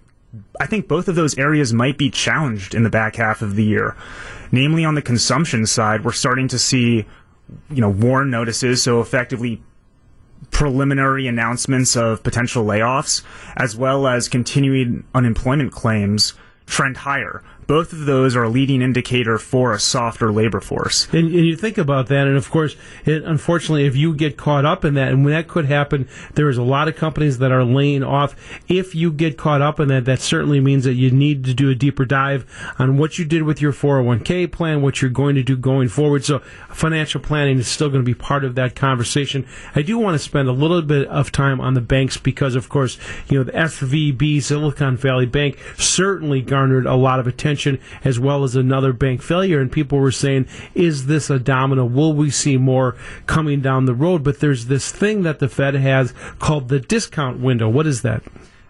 I 0.59 0.67
think 0.67 0.87
both 0.87 1.07
of 1.07 1.15
those 1.15 1.37
areas 1.37 1.73
might 1.73 1.97
be 1.97 2.09
challenged 2.09 2.75
in 2.75 2.83
the 2.83 2.89
back 2.89 3.15
half 3.15 3.41
of 3.41 3.55
the 3.55 3.63
year. 3.63 3.95
Namely, 4.51 4.85
on 4.85 4.95
the 4.95 5.01
consumption 5.01 5.65
side, 5.65 6.05
we're 6.05 6.13
starting 6.13 6.47
to 6.49 6.59
see 6.59 7.05
you 7.69 7.81
know, 7.81 7.89
warn 7.89 8.29
notices, 8.29 8.81
so 8.81 9.01
effectively 9.01 9.61
preliminary 10.51 11.27
announcements 11.27 11.95
of 11.95 12.23
potential 12.23 12.65
layoffs, 12.65 13.21
as 13.55 13.75
well 13.75 14.07
as 14.07 14.29
continuing 14.29 15.05
unemployment 15.13 15.71
claims 15.71 16.33
trend 16.65 16.97
higher 16.97 17.43
both 17.67 17.91
of 17.91 18.05
those 18.05 18.35
are 18.35 18.43
a 18.43 18.49
leading 18.49 18.81
indicator 18.81 19.37
for 19.37 19.73
a 19.73 19.79
softer 19.79 20.31
labor 20.31 20.61
force. 20.61 21.07
And, 21.11 21.27
and 21.27 21.45
you 21.45 21.55
think 21.57 21.77
about 21.77 22.07
that, 22.07 22.25
and 22.25 22.37
of 22.37 22.49
course, 22.49 22.77
it, 23.05 23.23
unfortunately, 23.23 23.85
if 23.85 23.95
you 23.95 24.15
get 24.15 24.37
caught 24.37 24.65
up 24.65 24.85
in 24.85 24.93
that, 24.93 25.09
and 25.09 25.25
when 25.25 25.33
that 25.33 25.49
could 25.49 25.65
happen, 25.65 26.07
there's 26.33 26.57
a 26.57 26.63
lot 26.63 26.87
of 26.87 26.95
companies 26.95 27.39
that 27.39 27.51
are 27.51 27.65
laying 27.65 28.03
off. 28.03 28.35
If 28.69 28.95
you 28.95 29.11
get 29.11 29.37
caught 29.37 29.61
up 29.61 29.81
in 29.81 29.89
that, 29.89 30.05
that 30.05 30.21
certainly 30.21 30.61
means 30.61 30.85
that 30.85 30.93
you 30.93 31.11
need 31.11 31.43
to 31.43 31.53
do 31.53 31.69
a 31.69 31.75
deeper 31.75 32.05
dive 32.05 32.45
on 32.79 32.97
what 32.97 33.19
you 33.19 33.25
did 33.25 33.43
with 33.43 33.61
your 33.61 33.73
401k 33.73 34.49
plan, 34.49 34.81
what 34.81 35.01
you're 35.01 35.11
going 35.11 35.35
to 35.35 35.43
do 35.43 35.57
going 35.57 35.89
forward. 35.89 36.23
So, 36.23 36.39
financial 36.69 37.19
planning 37.19 37.59
is 37.59 37.67
still 37.67 37.89
going 37.89 38.01
to 38.01 38.05
be 38.05 38.13
part 38.13 38.45
of 38.45 38.55
that 38.55 38.75
conversation. 38.75 39.45
I 39.75 39.81
do 39.81 39.97
want 39.97 40.15
to 40.15 40.19
spend 40.19 40.47
a 40.47 40.53
little 40.53 40.81
bit 40.81 41.07
of 41.09 41.33
time 41.33 41.59
on 41.59 41.73
the 41.73 41.81
banks 41.81 42.15
because, 42.15 42.55
of 42.55 42.69
course, 42.69 42.97
you 43.27 43.37
know, 43.37 43.43
the 43.43 43.51
SVB, 43.51 44.41
Silicon 44.41 44.95
Valley 44.95 45.25
Bank, 45.25 45.59
certainly 45.75 46.41
garnered 46.41 46.85
a 46.85 46.95
lot 46.95 47.19
of 47.19 47.27
attention 47.27 47.56
as 48.03 48.19
well 48.19 48.43
as 48.43 48.55
another 48.55 48.93
bank 48.93 49.21
failure. 49.21 49.59
And 49.59 49.71
people 49.71 49.97
were 49.97 50.11
saying, 50.11 50.47
is 50.75 51.07
this 51.07 51.29
a 51.29 51.39
domino? 51.39 51.85
Will 51.85 52.13
we 52.13 52.29
see 52.29 52.57
more 52.57 52.95
coming 53.25 53.61
down 53.61 53.85
the 53.85 53.95
road? 53.95 54.23
But 54.23 54.39
there's 54.39 54.65
this 54.65 54.91
thing 54.91 55.23
that 55.23 55.39
the 55.39 55.49
Fed 55.49 55.75
has 55.75 56.13
called 56.39 56.69
the 56.69 56.79
discount 56.79 57.39
window. 57.39 57.69
What 57.69 57.87
is 57.87 58.01
that? 58.01 58.23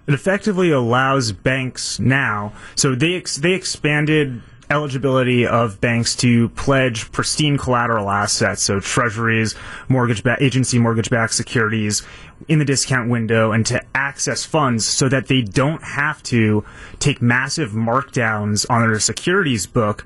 It 0.07 0.13
effectively 0.13 0.71
allows 0.71 1.33
banks 1.33 1.99
now. 1.99 2.53
So 2.75 2.95
they 2.95 3.15
ex- 3.15 3.35
they 3.35 3.53
expanded 3.53 4.41
eligibility 4.69 5.45
of 5.45 5.79
banks 5.79 6.15
to 6.17 6.49
pledge 6.49 7.11
pristine 7.11 7.57
collateral 7.57 8.09
assets, 8.09 8.61
so 8.61 8.79
treasuries, 8.79 9.55
mortgage 9.87 10.23
ba- 10.23 10.37
agency 10.39 10.77
mortgage 10.77 11.09
backed 11.09 11.33
securities 11.33 12.03
in 12.47 12.59
the 12.59 12.65
discount 12.65 13.09
window 13.09 13.51
and 13.51 13.65
to 13.65 13.81
access 13.95 14.45
funds 14.45 14.85
so 14.85 15.09
that 15.09 15.27
they 15.27 15.41
don't 15.41 15.83
have 15.83 16.21
to 16.23 16.63
take 16.99 17.21
massive 17.21 17.71
markdowns 17.71 18.65
on 18.69 18.81
their 18.81 18.99
securities 18.99 19.65
book 19.65 20.05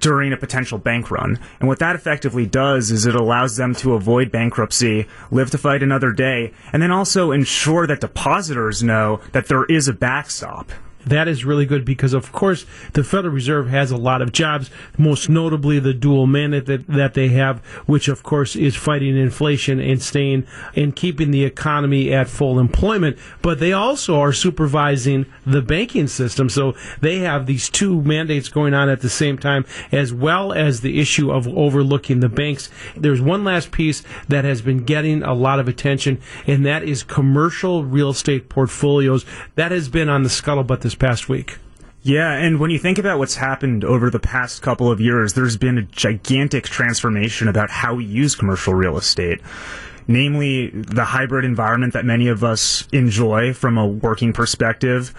during 0.00 0.32
a 0.32 0.36
potential 0.36 0.78
bank 0.78 1.10
run. 1.10 1.38
And 1.60 1.68
what 1.68 1.80
that 1.80 1.96
effectively 1.96 2.46
does 2.46 2.90
is 2.90 3.04
it 3.04 3.14
allows 3.14 3.56
them 3.56 3.74
to 3.76 3.94
avoid 3.94 4.30
bankruptcy, 4.30 5.06
live 5.30 5.50
to 5.50 5.58
fight 5.58 5.82
another 5.82 6.12
day, 6.12 6.52
and 6.72 6.82
then 6.82 6.92
also 6.92 7.32
ensure 7.32 7.86
that 7.86 8.00
depositors 8.00 8.82
know 8.82 9.20
that 9.32 9.48
there 9.48 9.64
is 9.64 9.88
a 9.88 9.92
backstop 9.92 10.70
that 11.10 11.28
is 11.28 11.44
really 11.44 11.66
good 11.66 11.84
because, 11.84 12.12
of 12.12 12.32
course, 12.32 12.66
the 12.92 13.04
Federal 13.04 13.34
Reserve 13.34 13.68
has 13.68 13.90
a 13.90 13.96
lot 13.96 14.22
of 14.22 14.32
jobs, 14.32 14.70
most 14.96 15.28
notably 15.28 15.78
the 15.78 15.94
dual 15.94 16.26
mandate 16.26 16.66
that, 16.66 16.86
that 16.86 17.14
they 17.14 17.28
have, 17.28 17.58
which, 17.86 18.08
of 18.08 18.22
course, 18.22 18.56
is 18.56 18.76
fighting 18.76 19.16
inflation 19.16 19.80
and 19.80 20.02
staying 20.02 20.46
and 20.74 20.96
keeping 20.96 21.30
the 21.30 21.44
economy 21.44 22.12
at 22.12 22.28
full 22.28 22.58
employment. 22.58 23.18
But 23.42 23.60
they 23.60 23.72
also 23.72 24.18
are 24.20 24.32
supervising 24.32 25.26
the 25.46 25.62
banking 25.62 26.08
system. 26.08 26.48
So 26.48 26.74
they 27.00 27.18
have 27.20 27.46
these 27.46 27.68
two 27.68 28.02
mandates 28.02 28.48
going 28.48 28.74
on 28.74 28.88
at 28.88 29.00
the 29.00 29.10
same 29.10 29.38
time, 29.38 29.64
as 29.92 30.12
well 30.12 30.52
as 30.52 30.80
the 30.80 31.00
issue 31.00 31.30
of 31.30 31.48
overlooking 31.48 32.20
the 32.20 32.28
banks. 32.28 32.70
There's 32.96 33.20
one 33.20 33.44
last 33.44 33.70
piece 33.70 34.02
that 34.28 34.44
has 34.44 34.62
been 34.62 34.84
getting 34.84 35.22
a 35.22 35.34
lot 35.34 35.60
of 35.60 35.68
attention, 35.68 36.20
and 36.46 36.64
that 36.66 36.82
is 36.82 37.02
commercial 37.02 37.84
real 37.84 38.10
estate 38.10 38.48
portfolios. 38.48 39.24
That 39.54 39.72
has 39.72 39.88
been 39.88 40.08
on 40.08 40.22
the 40.22 40.28
scuttlebutt 40.28 40.80
this 40.80 40.94
past 40.98 41.28
week. 41.28 41.58
Yeah, 42.02 42.32
and 42.32 42.60
when 42.60 42.70
you 42.70 42.78
think 42.78 42.98
about 42.98 43.18
what's 43.18 43.36
happened 43.36 43.84
over 43.84 44.08
the 44.08 44.20
past 44.20 44.62
couple 44.62 44.90
of 44.90 45.00
years, 45.00 45.34
there's 45.34 45.56
been 45.56 45.78
a 45.78 45.82
gigantic 45.82 46.64
transformation 46.64 47.48
about 47.48 47.70
how 47.70 47.94
we 47.94 48.04
use 48.04 48.34
commercial 48.34 48.72
real 48.72 48.96
estate. 48.96 49.40
Namely, 50.06 50.70
the 50.70 51.04
hybrid 51.04 51.44
environment 51.44 51.92
that 51.92 52.04
many 52.04 52.28
of 52.28 52.42
us 52.42 52.88
enjoy 52.92 53.52
from 53.52 53.76
a 53.76 53.86
working 53.86 54.32
perspective, 54.32 55.12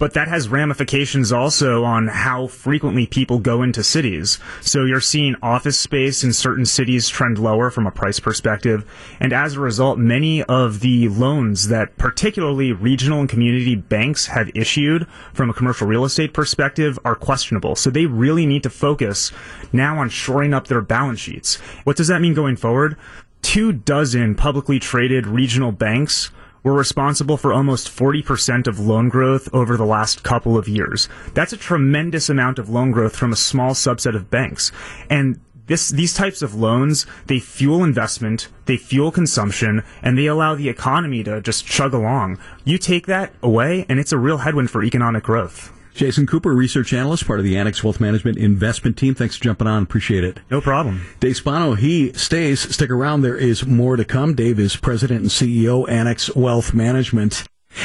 but 0.00 0.14
that 0.14 0.28
has 0.28 0.48
ramifications 0.48 1.30
also 1.30 1.84
on 1.84 2.08
how 2.08 2.46
frequently 2.46 3.06
people 3.06 3.38
go 3.38 3.62
into 3.62 3.84
cities. 3.84 4.38
So 4.62 4.86
you're 4.86 4.98
seeing 4.98 5.36
office 5.42 5.78
space 5.78 6.24
in 6.24 6.32
certain 6.32 6.64
cities 6.64 7.06
trend 7.06 7.38
lower 7.38 7.70
from 7.70 7.86
a 7.86 7.90
price 7.90 8.18
perspective. 8.18 8.90
And 9.20 9.34
as 9.34 9.54
a 9.54 9.60
result, 9.60 9.98
many 9.98 10.42
of 10.44 10.80
the 10.80 11.10
loans 11.10 11.68
that 11.68 11.98
particularly 11.98 12.72
regional 12.72 13.20
and 13.20 13.28
community 13.28 13.74
banks 13.74 14.28
have 14.28 14.50
issued 14.54 15.06
from 15.34 15.50
a 15.50 15.54
commercial 15.54 15.86
real 15.86 16.06
estate 16.06 16.32
perspective 16.32 16.98
are 17.04 17.14
questionable. 17.14 17.76
So 17.76 17.90
they 17.90 18.06
really 18.06 18.46
need 18.46 18.62
to 18.62 18.70
focus 18.70 19.30
now 19.70 19.98
on 19.98 20.08
shoring 20.08 20.54
up 20.54 20.68
their 20.68 20.80
balance 20.80 21.20
sheets. 21.20 21.56
What 21.84 21.98
does 21.98 22.08
that 22.08 22.22
mean 22.22 22.32
going 22.32 22.56
forward? 22.56 22.96
Two 23.42 23.70
dozen 23.70 24.34
publicly 24.34 24.78
traded 24.78 25.26
regional 25.26 25.72
banks 25.72 26.30
were 26.62 26.72
responsible 26.72 27.36
for 27.36 27.52
almost 27.52 27.88
40% 27.88 28.66
of 28.66 28.78
loan 28.78 29.08
growth 29.08 29.48
over 29.52 29.76
the 29.76 29.84
last 29.84 30.22
couple 30.22 30.56
of 30.56 30.68
years. 30.68 31.08
That's 31.34 31.52
a 31.52 31.56
tremendous 31.56 32.28
amount 32.28 32.58
of 32.58 32.68
loan 32.68 32.90
growth 32.90 33.16
from 33.16 33.32
a 33.32 33.36
small 33.36 33.72
subset 33.72 34.14
of 34.14 34.30
banks. 34.30 34.72
And 35.08 35.40
this, 35.66 35.88
these 35.88 36.14
types 36.14 36.42
of 36.42 36.54
loans, 36.54 37.06
they 37.26 37.38
fuel 37.38 37.84
investment, 37.84 38.48
they 38.66 38.76
fuel 38.76 39.12
consumption, 39.12 39.84
and 40.02 40.18
they 40.18 40.26
allow 40.26 40.56
the 40.56 40.68
economy 40.68 41.22
to 41.22 41.40
just 41.40 41.64
chug 41.64 41.94
along. 41.94 42.38
You 42.64 42.76
take 42.76 43.06
that 43.06 43.32
away, 43.42 43.86
and 43.88 44.00
it's 44.00 44.12
a 44.12 44.18
real 44.18 44.38
headwind 44.38 44.70
for 44.70 44.82
economic 44.82 45.22
growth. 45.22 45.72
Jason 45.94 46.26
Cooper, 46.26 46.54
research 46.54 46.92
analyst, 46.92 47.26
part 47.26 47.40
of 47.40 47.44
the 47.44 47.56
Annex 47.56 47.82
Wealth 47.82 48.00
Management 48.00 48.38
investment 48.38 48.96
team. 48.96 49.14
Thanks 49.14 49.36
for 49.36 49.44
jumping 49.44 49.66
on. 49.66 49.82
Appreciate 49.82 50.24
it. 50.24 50.40
No 50.50 50.60
problem. 50.60 51.06
Dave 51.20 51.36
Spano, 51.36 51.74
he 51.74 52.12
stays. 52.12 52.60
Stick 52.74 52.90
around. 52.90 53.22
There 53.22 53.36
is 53.36 53.66
more 53.66 53.96
to 53.96 54.04
come. 54.04 54.34
Dave 54.34 54.58
is 54.58 54.76
president 54.76 55.20
and 55.20 55.30
CEO, 55.30 55.88
Annex 55.88 56.34
Wealth 56.34 56.72
Management. 56.74 57.44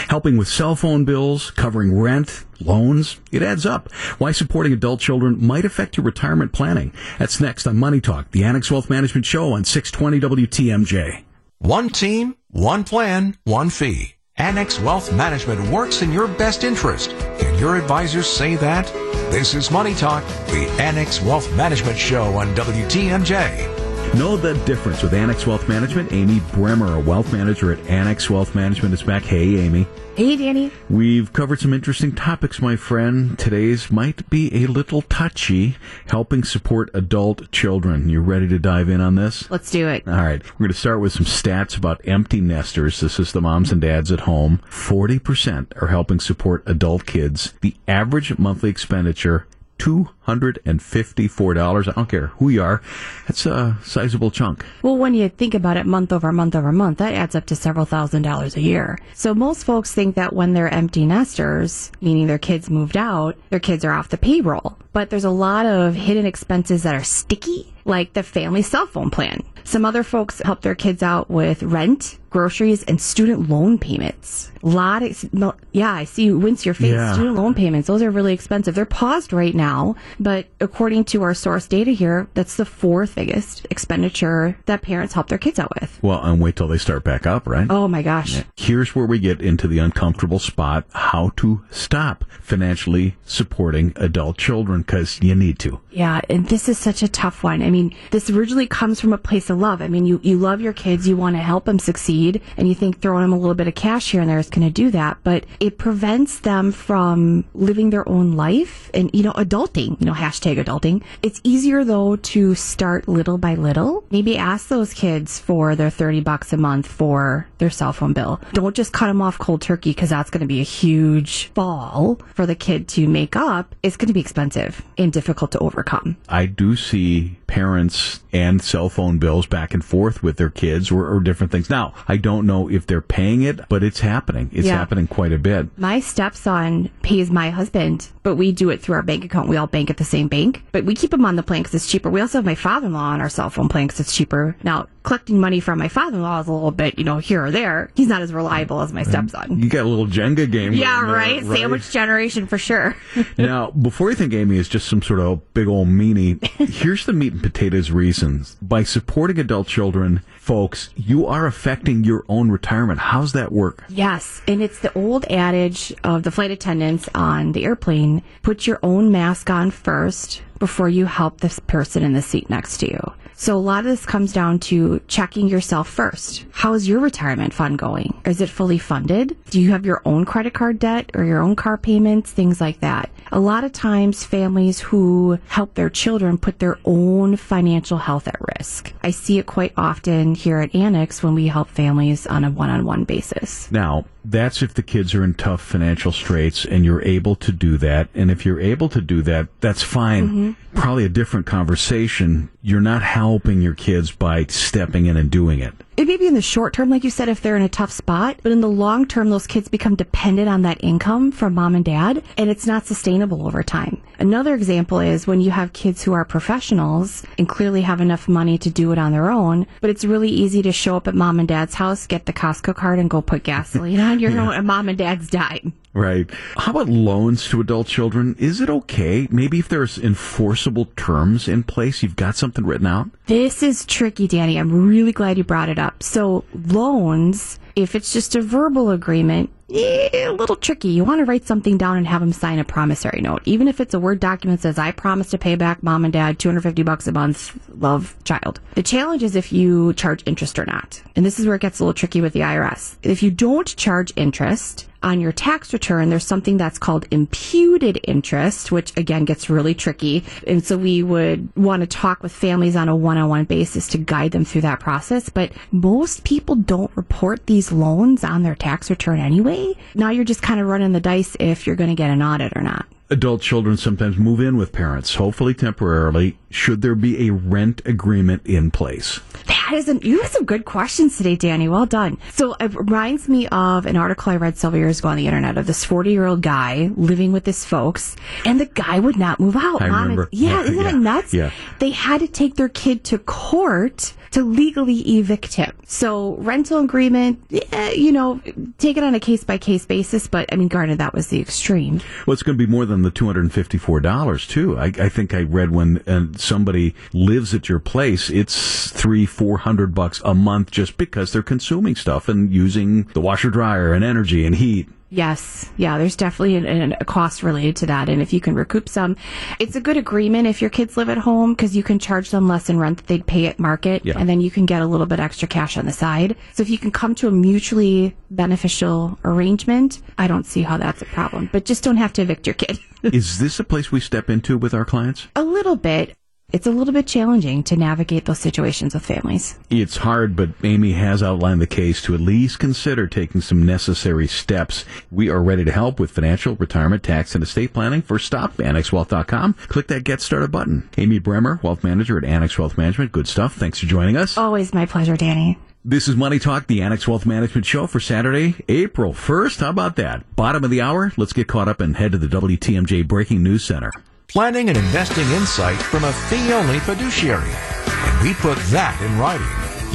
Helping 0.10 0.36
with 0.36 0.48
cell 0.48 0.76
phone 0.76 1.06
bills, 1.06 1.52
covering 1.52 1.98
rent, 1.98 2.46
loans, 2.60 3.20
it 3.32 3.44
adds 3.44 3.66
up. 3.66 3.92
Why 4.18 4.32
supporting 4.32 4.74
adult 4.74 5.00
children 5.00 5.38
might 5.46 5.64
affect 5.64 5.96
your 5.96 6.06
retirement 6.06 6.54
planning. 6.54 6.92
That's 7.20 7.40
next 7.40 7.68
on 7.68 7.78
Money 7.78 8.02
Talk, 8.02 8.32
the 8.32 8.44
Annex 8.44 8.72
Wealth 8.72 8.90
Management 8.90 9.26
Show 9.28 9.54
on 9.54 9.64
620 9.64 10.46
WTMJ. 10.48 11.24
One 11.60 11.90
team, 11.90 12.36
one 12.50 12.84
plan, 12.84 13.38
one 13.44 13.70
fee. 13.70 14.15
Annex 14.38 14.82
Wealth 14.82 15.14
Management 15.14 15.70
works 15.70 16.02
in 16.02 16.12
your 16.12 16.28
best 16.28 16.66
interest. 16.66 17.12
Can 17.40 17.58
your 17.58 17.78
advisors 17.78 18.28
say 18.28 18.58
that? 18.58 18.86
This 19.32 19.54
is 19.54 19.72
Money 19.72 19.96
Talk, 19.96 20.26
the 20.48 20.68
Annex 20.78 21.22
Wealth 21.22 21.50
Management 21.56 21.98
Show 21.98 22.36
on 22.36 22.54
WTMJ. 22.54 24.14
Know 24.16 24.36
the 24.36 24.56
difference 24.66 25.02
with 25.02 25.14
Annex 25.14 25.48
Wealth 25.48 25.70
Management. 25.70 26.12
Amy 26.12 26.42
Bremer, 26.52 26.96
a 26.96 27.00
wealth 27.00 27.32
manager 27.32 27.72
at 27.72 27.80
Annex 27.88 28.30
Wealth 28.30 28.54
Management, 28.56 28.94
is 28.94 29.04
back. 29.04 29.24
Hey, 29.24 29.58
Amy. 29.58 29.88
Hey, 30.16 30.38
Danny. 30.38 30.72
We've 30.90 31.34
covered 31.34 31.60
some 31.60 31.74
interesting 31.74 32.16
topics, 32.16 32.62
my 32.62 32.78
friend. 32.78 33.38
Today's 33.38 33.92
might 33.92 34.30
be 34.30 34.64
a 34.64 34.66
little 34.68 35.02
touchy. 35.02 35.76
Helping 36.08 36.46
support 36.46 36.90
adult 36.94 37.52
children. 37.52 38.08
You 38.08 38.22
ready 38.22 38.48
to 38.48 38.58
dive 38.58 38.88
in 38.88 39.02
on 39.02 39.16
this? 39.16 39.52
Let's 39.52 39.70
do 39.70 39.90
it. 39.90 40.08
All 40.08 40.14
right. 40.14 40.42
We're 40.42 40.68
going 40.68 40.72
to 40.72 40.78
start 40.78 41.02
with 41.02 41.12
some 41.12 41.26
stats 41.26 41.78
about 41.78 42.00
empty 42.06 42.40
nesters. 42.40 43.02
This 43.02 43.20
is 43.20 43.34
the 43.34 43.42
moms 43.42 43.74
and 43.74 43.82
dads 43.82 44.10
at 44.10 44.22
home. 44.22 44.62
40% 44.70 45.82
are 45.82 45.88
helping 45.88 46.22
support 46.22 46.64
adult 46.66 47.06
kids. 47.06 47.54
The 47.60 47.76
average 47.86 48.40
monthly 48.40 48.70
expenditure 48.70 49.48
$254. 49.78 51.88
I 51.88 51.92
don't 51.92 52.10
care 52.10 52.28
who 52.28 52.50
you 52.50 52.64
are. 52.64 52.82
That's 53.28 53.46
a 53.46 53.78
sizable 53.84 54.32
chunk. 54.32 54.66
Well, 54.82 54.98
when 54.98 55.14
you 55.14 55.30
think 55.30 55.54
about 55.54 55.78
it 55.78 55.86
month 55.86 56.14
over 56.14 56.32
month 56.32 56.56
over 56.56 56.72
month, 56.72 56.98
that 57.00 57.14
adds 57.14 57.36
up 57.36 57.46
to 57.48 57.56
several 57.56 57.86
thousand 57.86 58.24
dollars 58.24 58.56
a 58.56 58.62
year. 58.62 58.98
So 59.14 59.34
most 59.34 59.64
folks 59.64 59.94
think 59.94 60.16
that 60.16 60.34
when 60.34 60.54
they're 60.54 60.74
empty 60.74 61.06
nesters, 61.06 61.92
meaning 62.02 62.28
their 62.28 62.38
kids 62.38 62.70
moved 62.70 62.98
out, 62.98 63.38
their 63.50 63.60
kids 63.60 63.86
are 63.86 63.92
off 63.92 64.10
the 64.10 64.18
payroll. 64.18 64.78
But 64.96 65.10
there's 65.10 65.26
a 65.26 65.30
lot 65.30 65.66
of 65.66 65.94
hidden 65.94 66.26
expenses 66.26 66.84
that 66.84 66.96
are 66.96 67.04
sticky, 67.04 67.74
like 67.84 68.14
the 68.14 68.24
family 68.24 68.62
cell 68.62 68.88
phone 68.88 69.10
plan. 69.10 69.44
Some 69.66 69.84
other 69.84 70.04
folks 70.04 70.42
help 70.46 70.62
their 70.62 70.76
kids 70.76 71.04
out 71.04 71.30
with 71.30 71.64
rent, 71.64 72.18
groceries, 72.30 72.84
and 72.84 73.02
student 73.02 73.50
loan 73.50 73.78
payments. 73.80 74.52
A 74.62 74.68
lot 74.68 75.02
of, 75.02 75.26
yeah, 75.72 75.92
I 75.92 76.04
see 76.04 76.26
you 76.26 76.38
wince 76.38 76.66
your 76.66 76.76
face. 76.76 76.94
Yeah. 76.94 77.14
Student 77.14 77.36
loan 77.36 77.56
payments, 77.56 77.88
those 77.88 78.04
are 78.04 78.12
really 78.12 78.34
expensive. 78.34 78.76
They're 78.76 78.86
paused 78.86 79.34
right 79.34 79.56
now, 79.56 79.96
but 80.20 80.46
according 80.60 81.06
to 81.06 81.24
our 81.24 81.34
source 81.34 81.68
data 81.68 81.92
here, 81.92 82.28
that's 82.36 82.58
the 82.58 82.66
fourth 82.66 83.16
biggest 83.16 83.66
expenditure 83.72 84.56
that 84.66 84.84
parents 84.84 85.14
help 85.14 85.30
their 85.30 85.40
kids 85.40 85.58
out 85.58 85.72
with. 85.82 85.98
Well, 86.04 86.24
and 86.24 86.40
wait 86.40 86.56
till 86.58 86.68
they 86.68 86.78
start 86.78 87.04
back 87.04 87.26
up, 87.26 87.48
right? 87.48 87.68
Oh 87.70 87.88
my 87.88 88.04
gosh. 88.04 88.44
Here's 88.56 88.96
where 88.96 89.06
we 89.06 89.18
get 89.18 89.42
into 89.42 89.68
the 89.68 89.80
uncomfortable 89.80 90.40
spot 90.40 90.86
how 90.94 91.32
to 91.38 91.66
stop 91.72 92.24
financially 92.40 93.16
supporting 93.26 93.94
adult 93.96 94.38
children 94.38 94.84
because 94.86 95.20
you 95.22 95.36
need 95.36 95.60
to. 95.60 95.80
Yeah, 95.92 96.22
and 96.30 96.48
this 96.48 96.70
is 96.70 96.78
such 96.78 97.02
a 97.02 97.08
tough 97.08 97.44
one. 97.44 97.62
I 97.62 97.70
mean, 97.70 97.96
this 98.12 98.30
originally 98.30 98.68
comes 98.68 99.02
from 99.02 99.14
a 99.14 99.18
place 99.18 99.50
of 99.50 99.60
love. 99.60 99.82
I 99.82 99.88
mean, 99.88 100.06
you, 100.06 100.20
you 100.24 100.38
love 100.38 100.62
your 100.62 100.74
kids, 100.74 101.08
you 101.08 101.18
want 101.18 101.36
to 101.36 101.42
help 101.42 101.66
them 101.66 101.80
succeed, 101.80 102.42
and 102.58 102.68
you 102.68 102.76
think 102.76 103.02
throwing 103.02 103.22
them 103.22 103.34
a 103.34 103.38
little 103.38 103.56
bit 103.56 103.68
of 103.68 103.76
cash 103.76 104.12
here 104.12 104.22
and 104.22 104.30
there 104.30 104.40
is 104.40 104.50
going 104.50 104.68
to 104.68 104.74
do 104.74 104.92
that, 104.92 105.18
but 105.24 105.46
it 105.60 105.78
prevents 105.78 106.40
them 106.40 106.72
from 106.72 107.46
living 107.54 107.90
their 107.90 108.08
own 108.08 108.34
life 108.34 108.90
and, 108.94 109.10
you 109.14 109.24
know, 109.24 109.34
adulting, 109.34 110.00
you 110.00 110.06
know, 110.06 110.14
hashtag 110.14 110.64
adulting. 110.64 111.04
It's 111.24 111.42
easier 111.44 111.84
though 111.84 112.16
to 112.16 112.56
start 112.56 113.08
little 113.08 113.38
by 113.38 113.56
little. 113.56 114.04
Maybe 114.12 114.38
ask 114.38 114.68
those 114.68 114.94
kids 114.94 115.40
for 115.40 115.76
their 115.76 115.90
30 115.90 116.22
bucks 116.22 116.54
a 116.54 116.58
month 116.58 116.88
for 116.88 117.48
their 117.58 117.70
cell 117.70 117.94
phone 117.94 118.14
bill. 118.14 118.40
Don't 118.54 118.76
just 118.76 118.94
cut 118.94 119.08
them 119.08 119.22
off 119.22 119.38
cold 119.38 119.62
turkey 119.62 119.92
because 119.92 120.10
that's 120.10 120.30
going 120.30 120.42
to 120.42 120.48
be 120.48 120.60
a 120.60 120.64
huge 120.64 121.48
fall 121.48 122.20
for 122.34 122.46
the 122.46 122.56
kid 122.56 122.88
to 122.90 123.08
make 123.08 123.36
up. 123.36 123.76
It's 123.84 123.98
going 123.98 124.08
to 124.08 124.14
be 124.14 124.20
expensive 124.20 124.75
and 124.98 125.12
difficult 125.12 125.52
to 125.52 125.60
overcome. 125.60 126.18
I 126.30 126.46
do 126.46 126.76
see 126.76 127.38
parents 127.48 128.22
and 128.34 128.62
cell 128.62 128.90
phone 128.90 129.18
bills 129.18 129.46
back 129.46 129.74
and 129.74 129.84
forth 129.84 130.24
with 130.24 130.38
their 130.38 130.50
kids 130.50 130.92
or, 130.92 131.14
or 131.14 131.20
different 131.20 131.52
things. 131.52 131.70
Now, 131.70 131.94
I 132.08 132.18
don't 132.18 132.46
know 132.46 132.70
if 132.70 132.88
they're 132.88 133.02
paying 133.02 133.42
it, 133.44 133.60
but 133.70 133.84
it's 133.84 134.00
happening. 134.00 134.50
It's 134.54 134.68
Yeah. 134.68 134.78
happening 134.78 135.08
quite 135.08 135.32
a 135.34 135.38
bit. 135.38 135.68
My 135.78 136.00
stepson 136.00 136.90
pays 137.02 137.30
my 137.32 137.50
husband, 137.50 138.10
but 138.26 138.38
we 138.38 138.52
do 138.52 138.72
it 138.72 138.82
through 138.82 138.96
our 138.96 139.04
bank 139.04 139.24
account. 139.24 139.48
We 139.48 139.56
all 139.56 139.68
bank 139.68 139.92
at 139.92 139.98
the 139.98 140.04
same 140.04 140.28
bank, 140.28 140.64
but 140.72 140.84
we 140.84 140.96
keep 140.96 141.12
them 141.12 141.24
on 141.26 141.36
the 141.36 141.44
plan 141.44 141.62
because 141.62 141.76
it's 141.76 141.86
cheaper. 141.86 142.10
We 142.10 142.22
also 142.22 142.40
have 142.40 142.46
my 142.46 142.56
father-in-law 142.56 143.00
on 143.00 143.22
our 143.22 143.30
cell 143.30 143.52
phone 143.52 143.70
plan 143.70 143.86
because 143.86 144.00
it's 144.00 144.16
cheaper. 144.16 144.58
Now, 144.64 144.88
collecting 145.04 145.40
money 145.40 145.60
from 145.60 145.78
my 145.78 145.88
father-in-law 145.88 146.40
is 146.40 146.48
a 146.48 146.52
little 146.52 146.72
bit, 146.72 146.98
you 146.98 147.04
know, 147.04 147.20
here 147.20 147.46
or 147.46 147.52
there. 147.52 147.92
He's 147.94 148.08
not 148.08 148.24
as 148.24 148.34
reliable 148.34 148.82
as 148.82 148.92
my 148.92 149.04
stepson. 149.04 149.62
You 149.62 149.70
got 149.70 149.86
a 149.86 149.88
little 149.88 150.08
Jenga 150.08 150.52
game. 150.52 150.74
Yeah, 150.74 151.02
there, 151.02 151.14
right? 151.14 151.46
Sandwich 151.46 151.92
generation 151.92 152.48
for 152.48 152.58
sure. 152.58 152.96
now, 153.38 153.70
before 153.70 154.10
you 154.10 154.16
think 154.16 154.34
Amy 154.34 154.58
is 154.58 154.68
just 154.68 154.88
some 154.88 155.04
sort 155.04 155.20
of 155.20 155.54
big 155.54 155.68
old 155.68 155.88
meanie, 155.88 156.44
here's 156.70 157.06
the 157.06 157.14
meat 157.14 157.34
and 157.34 157.44
potatoes 157.44 157.92
reasons. 157.92 158.56
By 158.60 158.82
supporting 158.82 159.38
adult 159.38 159.68
children, 159.68 160.24
folks, 160.46 160.92
you 160.96 161.26
are 161.26 161.48
affecting 161.48 162.04
your 162.04 162.24
own 162.30 162.52
retirement. 162.52 163.00
How's 163.00 163.34
that 163.34 163.52
work? 163.52 163.84
Yes, 163.90 164.44
and 164.48 164.62
it's 164.62 164.78
the 164.78 164.94
old 164.94 165.26
adage 165.26 165.92
of 166.04 166.22
the 166.22 166.30
flight 166.30 166.52
attendants 166.52 167.10
on 167.16 167.54
the 167.54 167.66
airplane 167.66 168.22
put 168.44 168.68
your 168.68 168.78
own 168.84 169.12
mask 169.12 169.50
on 169.50 169.72
first 169.72 170.44
before 170.60 170.88
you 170.88 171.08
help 171.08 171.42
this 171.42 171.58
person 171.58 172.04
in 172.04 172.14
the 172.14 172.22
seat 172.22 172.48
next 172.48 172.78
to 172.78 172.92
you. 172.92 173.14
So 173.38 173.56
a 173.56 173.60
lot 173.60 173.80
of 173.80 173.86
this 173.86 174.06
comes 174.06 174.32
down 174.32 174.60
to 174.60 175.02
checking 175.08 175.48
yourself 175.48 175.90
first. 175.90 176.46
How 176.52 176.74
is 176.74 176.88
your 176.88 177.00
retirement 177.00 177.54
fund 177.54 177.78
going? 177.78 178.20
Is 178.26 178.40
it 178.40 178.50
fully 178.50 178.78
funded? 178.78 179.36
Do 179.50 179.60
you 179.60 179.72
have 179.72 179.86
your 179.86 180.02
own 180.06 180.24
credit 180.26 180.54
card 180.54 180.80
debt 180.80 181.12
or 181.14 181.26
your 181.26 181.42
own 181.42 181.56
car 181.56 181.78
payments? 181.78 182.32
Things 182.32 182.62
like 182.62 182.80
that. 182.80 183.10
A 183.32 183.40
lot 183.40 183.64
of 183.66 183.74
times 183.74 184.24
families 184.24 184.80
who 184.80 185.38
help 185.48 185.74
their 185.74 185.90
children 185.90 186.38
put 186.38 186.60
their 186.60 186.80
own 186.86 187.36
financial 187.36 187.98
health 187.98 188.28
at 188.28 188.40
risk. 188.58 188.94
I 189.04 189.12
see 189.12 189.38
it 189.38 189.46
quite 189.46 189.74
often 189.76 190.36
here 190.36 190.60
at 190.60 190.74
Annex 190.74 191.22
when 191.22 191.36
we 191.36 191.48
help 191.48 191.68
families 191.70 192.26
on 192.28 192.46
a 192.46 192.52
one-on-one 192.52 193.04
basis. 193.04 193.70
Now, 193.72 194.06
that's 194.30 194.62
if 194.62 194.74
the 194.74 194.84
kids 194.84 195.14
are 195.14 195.24
in 195.24 195.34
tough 195.34 195.62
financial 195.62 196.12
straits 196.12 196.66
and 196.66 196.84
you're 196.84 197.02
able 197.04 197.36
to 197.38 197.52
do 197.52 197.78
that. 197.78 198.10
And 198.14 198.32
if 198.32 198.46
you're 198.46 198.60
able 198.60 198.90
to 198.90 199.02
do 199.02 199.22
that, 199.24 199.48
that's 199.62 199.84
fine. 199.84 200.28
Mm-hmm. 200.28 200.78
Probably 200.78 201.06
a 201.06 201.10
different 201.10 201.46
conversation. 201.46 202.50
You're 202.62 202.82
not 202.82 203.02
helping 203.02 203.62
your 203.62 203.76
kids 203.76 204.12
by 204.12 204.46
stepping 204.46 205.06
in 205.06 205.18
and 205.18 205.30
doing 205.30 205.60
it. 205.60 205.74
It 206.06 206.10
may 206.10 206.18
be 206.18 206.28
in 206.28 206.36
the 206.36 206.42
short 206.44 206.76
term, 206.76 206.92
like 206.92 207.04
you 207.04 207.10
said, 207.10 207.30
if 207.30 207.42
they're 207.42 207.56
in 207.56 207.64
a 207.64 207.68
tough 207.68 207.92
spot, 207.92 208.38
but 208.44 208.52
in 208.52 208.62
the 208.62 208.70
long 208.70 209.08
term, 209.08 209.32
those 209.32 209.48
kids 209.48 209.68
become 209.68 209.96
dependent 209.96 210.48
on 210.48 210.62
that 210.62 210.78
income 210.84 211.32
from 211.32 211.56
mom 211.56 211.74
and 211.74 211.84
dad, 211.84 212.22
and 212.38 212.48
it's 212.48 212.68
not 212.68 212.86
sustainable 212.86 213.48
over 213.48 213.64
time. 213.64 214.00
Another 214.20 214.54
example 214.54 215.00
is 215.00 215.26
when 215.26 215.42
you 215.42 215.50
have 215.50 215.74
kids 215.74 216.04
who 216.04 216.14
are 216.14 216.24
professionals 216.24 217.24
and 217.40 217.50
clearly 217.50 217.82
have 217.82 218.02
enough 218.02 218.28
money 218.28 218.60
to 218.60 218.70
do 218.70 218.92
it 218.92 219.00
on 219.00 219.14
their 219.14 219.32
own, 219.32 219.66
but 219.82 219.90
it's 219.90 220.06
really 220.06 220.30
easy 220.30 220.62
to 220.62 220.72
show 220.72 220.96
up 220.96 221.08
at 221.08 221.16
mom 221.16 221.40
and 221.40 221.48
dad's 221.48 221.74
house, 221.74 222.06
get 222.06 222.28
the 222.28 222.34
Costco 222.34 222.76
card, 222.76 223.00
and 223.00 223.10
go 223.10 223.24
put 223.24 223.42
gasoline 223.42 224.00
on 224.00 224.20
your 224.20 224.30
yeah. 224.54 224.62
mom 224.62 224.88
and 224.88 225.00
dad's 225.00 225.28
dime. 225.28 225.74
Right. 225.96 226.30
How 226.58 226.72
about 226.72 226.90
loans 226.90 227.48
to 227.48 227.62
adult 227.62 227.88
children? 227.88 228.36
Is 228.38 228.60
it 228.60 228.70
okay? 228.70 229.30
Maybe 229.32 229.60
if 229.60 229.70
there's 229.70 229.98
enforceable 229.98 230.90
terms 230.98 231.48
in 231.48 231.64
place, 231.64 232.04
you've 232.04 232.18
got 232.18 232.36
something 232.36 232.66
written 232.66 232.86
out? 232.86 233.10
This 233.28 233.64
is 233.64 233.86
tricky, 233.86 234.28
Danny. 234.28 234.58
I'm 234.58 234.88
really 234.90 235.14
glad 235.14 235.38
you 235.38 235.46
brought 235.46 235.70
it 235.70 235.80
up. 235.80 235.95
So, 236.00 236.44
loans, 236.54 237.60
if 237.76 237.96
it's 237.96 238.14
just 238.14 238.36
a 238.36 238.42
verbal 238.42 238.92
agreement, 238.92 239.50
eh, 239.74 240.10
a 240.14 240.32
little 240.32 240.56
tricky. 240.56 240.90
You 240.90 241.04
want 241.04 241.20
to 241.20 241.26
write 241.26 241.46
something 241.46 241.78
down 241.78 241.98
and 241.98 242.08
have 242.08 242.22
them 242.22 242.32
sign 242.32 242.60
a 242.60 242.64
promissory 242.64 243.22
note. 243.22 243.42
Even 243.46 243.68
if 243.68 243.80
it's 243.80 243.94
a 243.94 244.00
Word 244.00 244.20
document 244.20 244.62
that 244.62 244.70
says, 244.70 244.80
I 244.80 244.92
promise 244.92 245.30
to 245.32 245.38
pay 245.38 245.56
back 245.56 245.84
mom 245.84 246.04
and 246.06 246.14
dad 246.14 246.40
250 246.40 246.84
bucks 246.84 247.08
a 247.08 247.12
month, 247.12 247.58
love 247.78 248.16
child. 248.24 248.60
The 248.76 248.84
challenge 248.84 249.24
is 249.24 249.36
if 249.36 249.52
you 249.52 249.94
charge 249.94 250.24
interest 250.26 250.60
or 250.60 250.66
not. 250.66 251.02
And 251.16 251.26
this 251.26 251.40
is 251.40 251.46
where 251.46 251.56
it 251.56 251.62
gets 251.62 251.80
a 251.80 251.84
little 251.84 251.94
tricky 251.94 252.22
with 252.22 252.34
the 252.34 252.42
IRS. 252.42 252.98
If 253.04 253.24
you 253.24 253.32
don't 253.32 253.76
charge 253.76 254.14
interest, 254.16 254.88
on 255.06 255.22
your 255.22 255.32
tax 255.32 255.72
return, 255.72 256.10
there's 256.10 256.26
something 256.26 256.58
that's 256.58 256.80
called 256.80 257.06
imputed 257.12 258.00
interest, 258.04 258.72
which 258.72 258.96
again 258.98 259.24
gets 259.24 259.50
really 259.50 259.76
tricky. 259.76 260.26
And 260.48 260.66
so 260.66 260.78
we 260.78 261.04
would 261.04 261.56
want 261.56 261.82
to 261.82 261.88
talk 261.88 262.24
with 262.24 262.32
families 262.32 262.76
on 262.76 262.90
a 262.90 262.96
one 262.96 263.18
on 263.18 263.30
one 263.30 263.46
basis 263.46 263.88
to 263.90 264.00
guide 264.00 264.32
them 264.32 264.44
through 264.44 264.62
that 264.62 264.80
process. 264.80 265.30
But 265.30 265.52
most 265.72 266.24
people 266.24 266.56
don't 266.56 266.92
report 266.96 267.46
these 267.46 267.72
loans 267.72 268.24
on 268.24 268.44
their 268.44 268.56
tax 268.56 268.90
return 268.90 269.20
anyway. 269.20 269.76
Now 269.94 270.10
you're 270.10 270.26
just 270.26 270.42
kind 270.42 270.60
of 270.60 270.68
running 270.68 270.92
the 270.92 271.00
dice 271.00 271.38
if 271.40 271.68
you're 271.68 271.76
going 271.76 271.92
to 271.92 271.96
get 271.96 272.10
an 272.10 272.24
audit 272.24 272.54
or 272.56 272.62
not 272.62 272.86
adult 273.10 273.42
children 273.42 273.78
sometimes 273.78 274.18
move 274.18 274.40
in 274.40 274.58
with 274.58 274.72
parents, 274.72 275.16
hopefully 275.16 275.54
temporarily. 275.54 276.38
Should 276.56 276.82
there 276.82 276.96
be 276.96 277.28
a 277.28 277.34
rent 277.34 277.82
agreement 277.84 278.46
in 278.46 278.72
place? 278.72 279.20
That 279.48 279.74
is 279.74 279.90
an, 279.90 280.00
you 280.04 280.22
have 280.22 280.32
some 280.32 280.46
good 280.46 280.64
questions 280.64 281.18
today, 281.18 281.36
Danny. 281.36 281.68
Well 281.68 281.86
done. 281.86 282.18
So 282.32 282.56
it 282.62 282.74
reminds 282.74 283.28
me 283.28 283.46
of 283.50 283.86
an 283.86 283.98
article 283.98 284.32
I 284.32 284.38
read 284.38 284.58
several 284.58 284.80
years 284.80 285.00
ago 285.00 285.10
on 285.10 285.18
the 285.18 285.26
internet 285.26 285.58
of 285.58 285.68
this 285.68 285.84
40 285.84 286.12
year 286.12 286.26
old 286.26 286.42
guy 286.42 286.92
living 286.96 287.34
with 287.34 287.46
his 287.46 287.66
folks, 287.66 288.16
and 288.46 288.58
the 288.58 288.68
guy 288.68 289.00
would 289.00 289.18
not 289.18 289.38
move 289.38 289.58
out. 289.58 289.82
I 289.82 289.90
Mom 289.90 290.02
remember. 290.04 290.30
yeah, 290.32 290.62
isn't 290.62 290.82
that 290.82 290.96
nuts? 290.96 291.34
Yeah. 291.34 291.52
They 291.80 291.90
had 291.90 292.22
to 292.22 292.28
take 292.30 292.56
their 292.56 292.70
kid 292.70 293.04
to 293.06 293.20
court 293.20 294.14
to 294.36 294.44
legally 294.44 295.00
evict 295.18 295.54
him. 295.54 295.72
So 295.86 296.36
rental 296.36 296.80
agreement, 296.80 297.42
yeah, 297.50 297.92
you 297.92 298.12
know, 298.12 298.42
take 298.78 298.98
it 298.98 299.04
on 299.04 299.16
a 299.16 299.20
case 299.20 299.46
by 299.46 299.58
case 299.58 299.86
basis. 299.86 300.28
But 300.28 300.52
I 300.52 300.58
mean, 300.58 300.68
granted, 300.68 300.98
that 300.98 301.14
was 301.14 301.28
the 301.28 301.40
extreme. 301.40 302.02
Well, 302.28 302.34
it's 302.34 302.44
going 302.44 302.58
to 302.58 302.68
be 302.68 302.70
more 302.70 302.86
than 302.86 303.02
the 303.02 303.12
two 303.12 303.28
hundred 303.28 303.42
and 303.42 303.54
fifty 303.54 303.78
four 303.78 304.02
dollars 304.02 304.46
too. 304.46 304.78
I, 304.78 304.86
I, 304.86 305.08
think 305.08 305.34
I 305.34 305.44
read 305.44 305.72
when 305.72 306.00
uh, 306.06 306.38
somebody 306.46 306.96
lives 307.14 307.54
at 307.54 307.68
your 307.68 307.80
place, 307.80 308.30
it's 308.30 308.92
three 308.92 309.26
four 309.26 309.60
hundred 309.60 309.94
bucks 309.94 310.22
a 310.24 310.34
month 310.34 310.72
just 310.72 310.98
because 310.98 311.32
they're 311.32 311.44
consuming 311.44 311.96
stuff 311.96 312.30
and 312.30 312.52
using 312.54 313.04
the 313.14 313.22
washer 313.22 313.50
dryer 313.50 313.94
and 313.94 314.04
energy 314.04 314.46
and 314.46 314.56
heat. 314.56 314.88
Yes. 315.16 315.72
Yeah, 315.78 315.98
there's 315.98 316.16
definitely 316.16 316.56
an, 316.56 316.66
an, 316.66 316.96
a 317.00 317.06
cost 317.06 317.44
related 317.44 317.78
to 317.78 317.86
that. 317.86 318.10
And 318.10 318.22
if 318.22 318.34
you 318.34 318.42
can 318.42 318.56
recoup 318.56 318.90
some, 318.90 319.16
it's 319.60 319.76
a 319.76 319.82
good 319.82 319.98
agreement 319.98 320.48
if 320.48 320.62
your 320.62 320.70
kids 320.70 320.98
live 320.98 321.10
at 321.10 321.18
home 321.18 321.54
because 321.54 321.76
you 321.76 321.84
can 321.84 322.00
charge 322.00 322.32
them 322.32 322.50
less 322.50 322.70
in 322.70 322.80
rent 322.80 322.98
that 322.98 323.08
they'd 323.08 323.26
pay 323.26 323.46
at 323.46 323.60
market. 323.60 324.04
Yeah. 324.04 324.16
And 324.18 324.28
then 324.28 324.42
you 324.42 324.52
can 324.52 324.66
get 324.66 324.82
a 324.82 324.86
little 324.86 325.06
bit 325.06 325.20
extra 325.22 325.48
cash 325.48 325.78
on 325.78 325.86
the 325.86 325.94
side. 325.94 326.36
So 326.54 326.64
if 326.64 326.70
you 326.70 326.78
can 326.78 326.92
come 326.92 327.16
to 327.16 327.28
a 327.28 327.32
mutually 327.32 328.16
beneficial 328.32 329.18
arrangement, 329.24 330.02
I 330.18 330.28
don't 330.28 330.46
see 330.46 330.64
how 330.64 330.78
that's 330.78 331.02
a 331.02 331.06
problem. 331.06 331.50
But 331.52 331.66
just 331.66 331.84
don't 331.84 331.98
have 331.98 332.12
to 332.14 332.24
evict 332.24 332.48
your 332.48 332.56
kid. 332.56 332.80
Is 333.04 333.40
this 333.40 333.60
a 333.60 333.64
place 333.64 333.92
we 333.92 334.00
step 334.00 334.30
into 334.30 334.58
with 334.58 334.74
our 334.74 334.86
clients? 334.86 335.28
A 335.36 335.44
little 335.44 335.76
bit 335.76 336.18
it's 336.56 336.68
a 336.68 336.72
little 336.72 336.94
bit 336.94 337.06
challenging 337.06 337.64
to 337.64 337.76
navigate 337.76 338.24
those 338.24 338.40
situations 338.40 338.94
with 338.94 339.06
families. 339.06 339.60
It's 339.70 339.98
hard, 339.98 340.38
but 340.38 340.52
Amy 340.64 340.94
has 340.94 341.22
outlined 341.22 341.60
the 341.60 341.68
case 341.68 342.02
to 342.04 342.14
at 342.14 342.22
least 342.22 342.60
consider 342.60 343.08
taking 343.08 343.42
some 343.42 343.66
necessary 343.66 344.26
steps. 344.26 344.86
We 345.12 345.30
are 345.30 345.44
ready 345.44 345.66
to 345.66 345.72
help 345.74 346.00
with 346.00 346.12
financial, 346.12 346.56
retirement, 346.56 347.04
tax, 347.04 347.36
and 347.36 347.44
estate 347.44 347.74
planning. 347.74 348.02
First 348.02 348.28
stop, 348.28 348.54
annexwealth.com. 348.54 349.56
Click 349.68 349.88
that 349.88 350.06
Get 350.06 350.22
Started 350.22 350.50
button. 350.52 350.90
Amy 350.98 351.20
Bremer, 351.20 351.60
Wealth 351.62 351.84
Manager 351.84 352.18
at 352.18 352.24
Annex 352.24 352.58
Wealth 352.58 352.78
Management. 352.78 353.12
Good 353.12 353.28
stuff. 353.28 353.56
Thanks 353.56 353.80
for 353.80 353.88
joining 353.88 354.16
us. 354.16 354.38
Always 354.38 354.74
my 354.74 354.86
pleasure, 354.86 355.18
Danny. 355.18 355.58
This 355.84 356.08
is 356.08 356.16
Money 356.16 356.40
Talk, 356.40 356.68
the 356.68 356.82
Annex 356.82 357.08
Wealth 357.08 357.26
Management 357.26 357.66
Show 357.66 357.86
for 357.86 358.00
Saturday, 358.00 358.56
April 358.70 359.14
1st. 359.14 359.60
How 359.60 359.70
about 359.72 359.98
that? 359.98 360.24
Bottom 360.38 360.64
of 360.64 360.70
the 360.70 360.82
hour. 360.82 361.12
Let's 361.18 361.34
get 361.34 361.48
caught 361.48 361.68
up 361.68 361.82
and 361.82 361.98
head 361.98 362.14
to 362.14 362.18
the 362.18 362.28
WTMJ 362.28 363.08
Breaking 363.08 363.44
News 363.44 363.64
Center 363.66 363.92
planning 364.28 364.70
and 364.70 364.78
investing 364.78 365.30
insight 365.32 365.78
from 365.78 366.04
a 366.04 366.14
fee 366.14 366.54
only 366.54 366.80
fiduciary. 366.80 367.52
And 367.88 368.24
we 368.24 368.34
put 368.34 368.58
that 368.72 369.00
in 369.02 369.18
writing. 369.18 369.48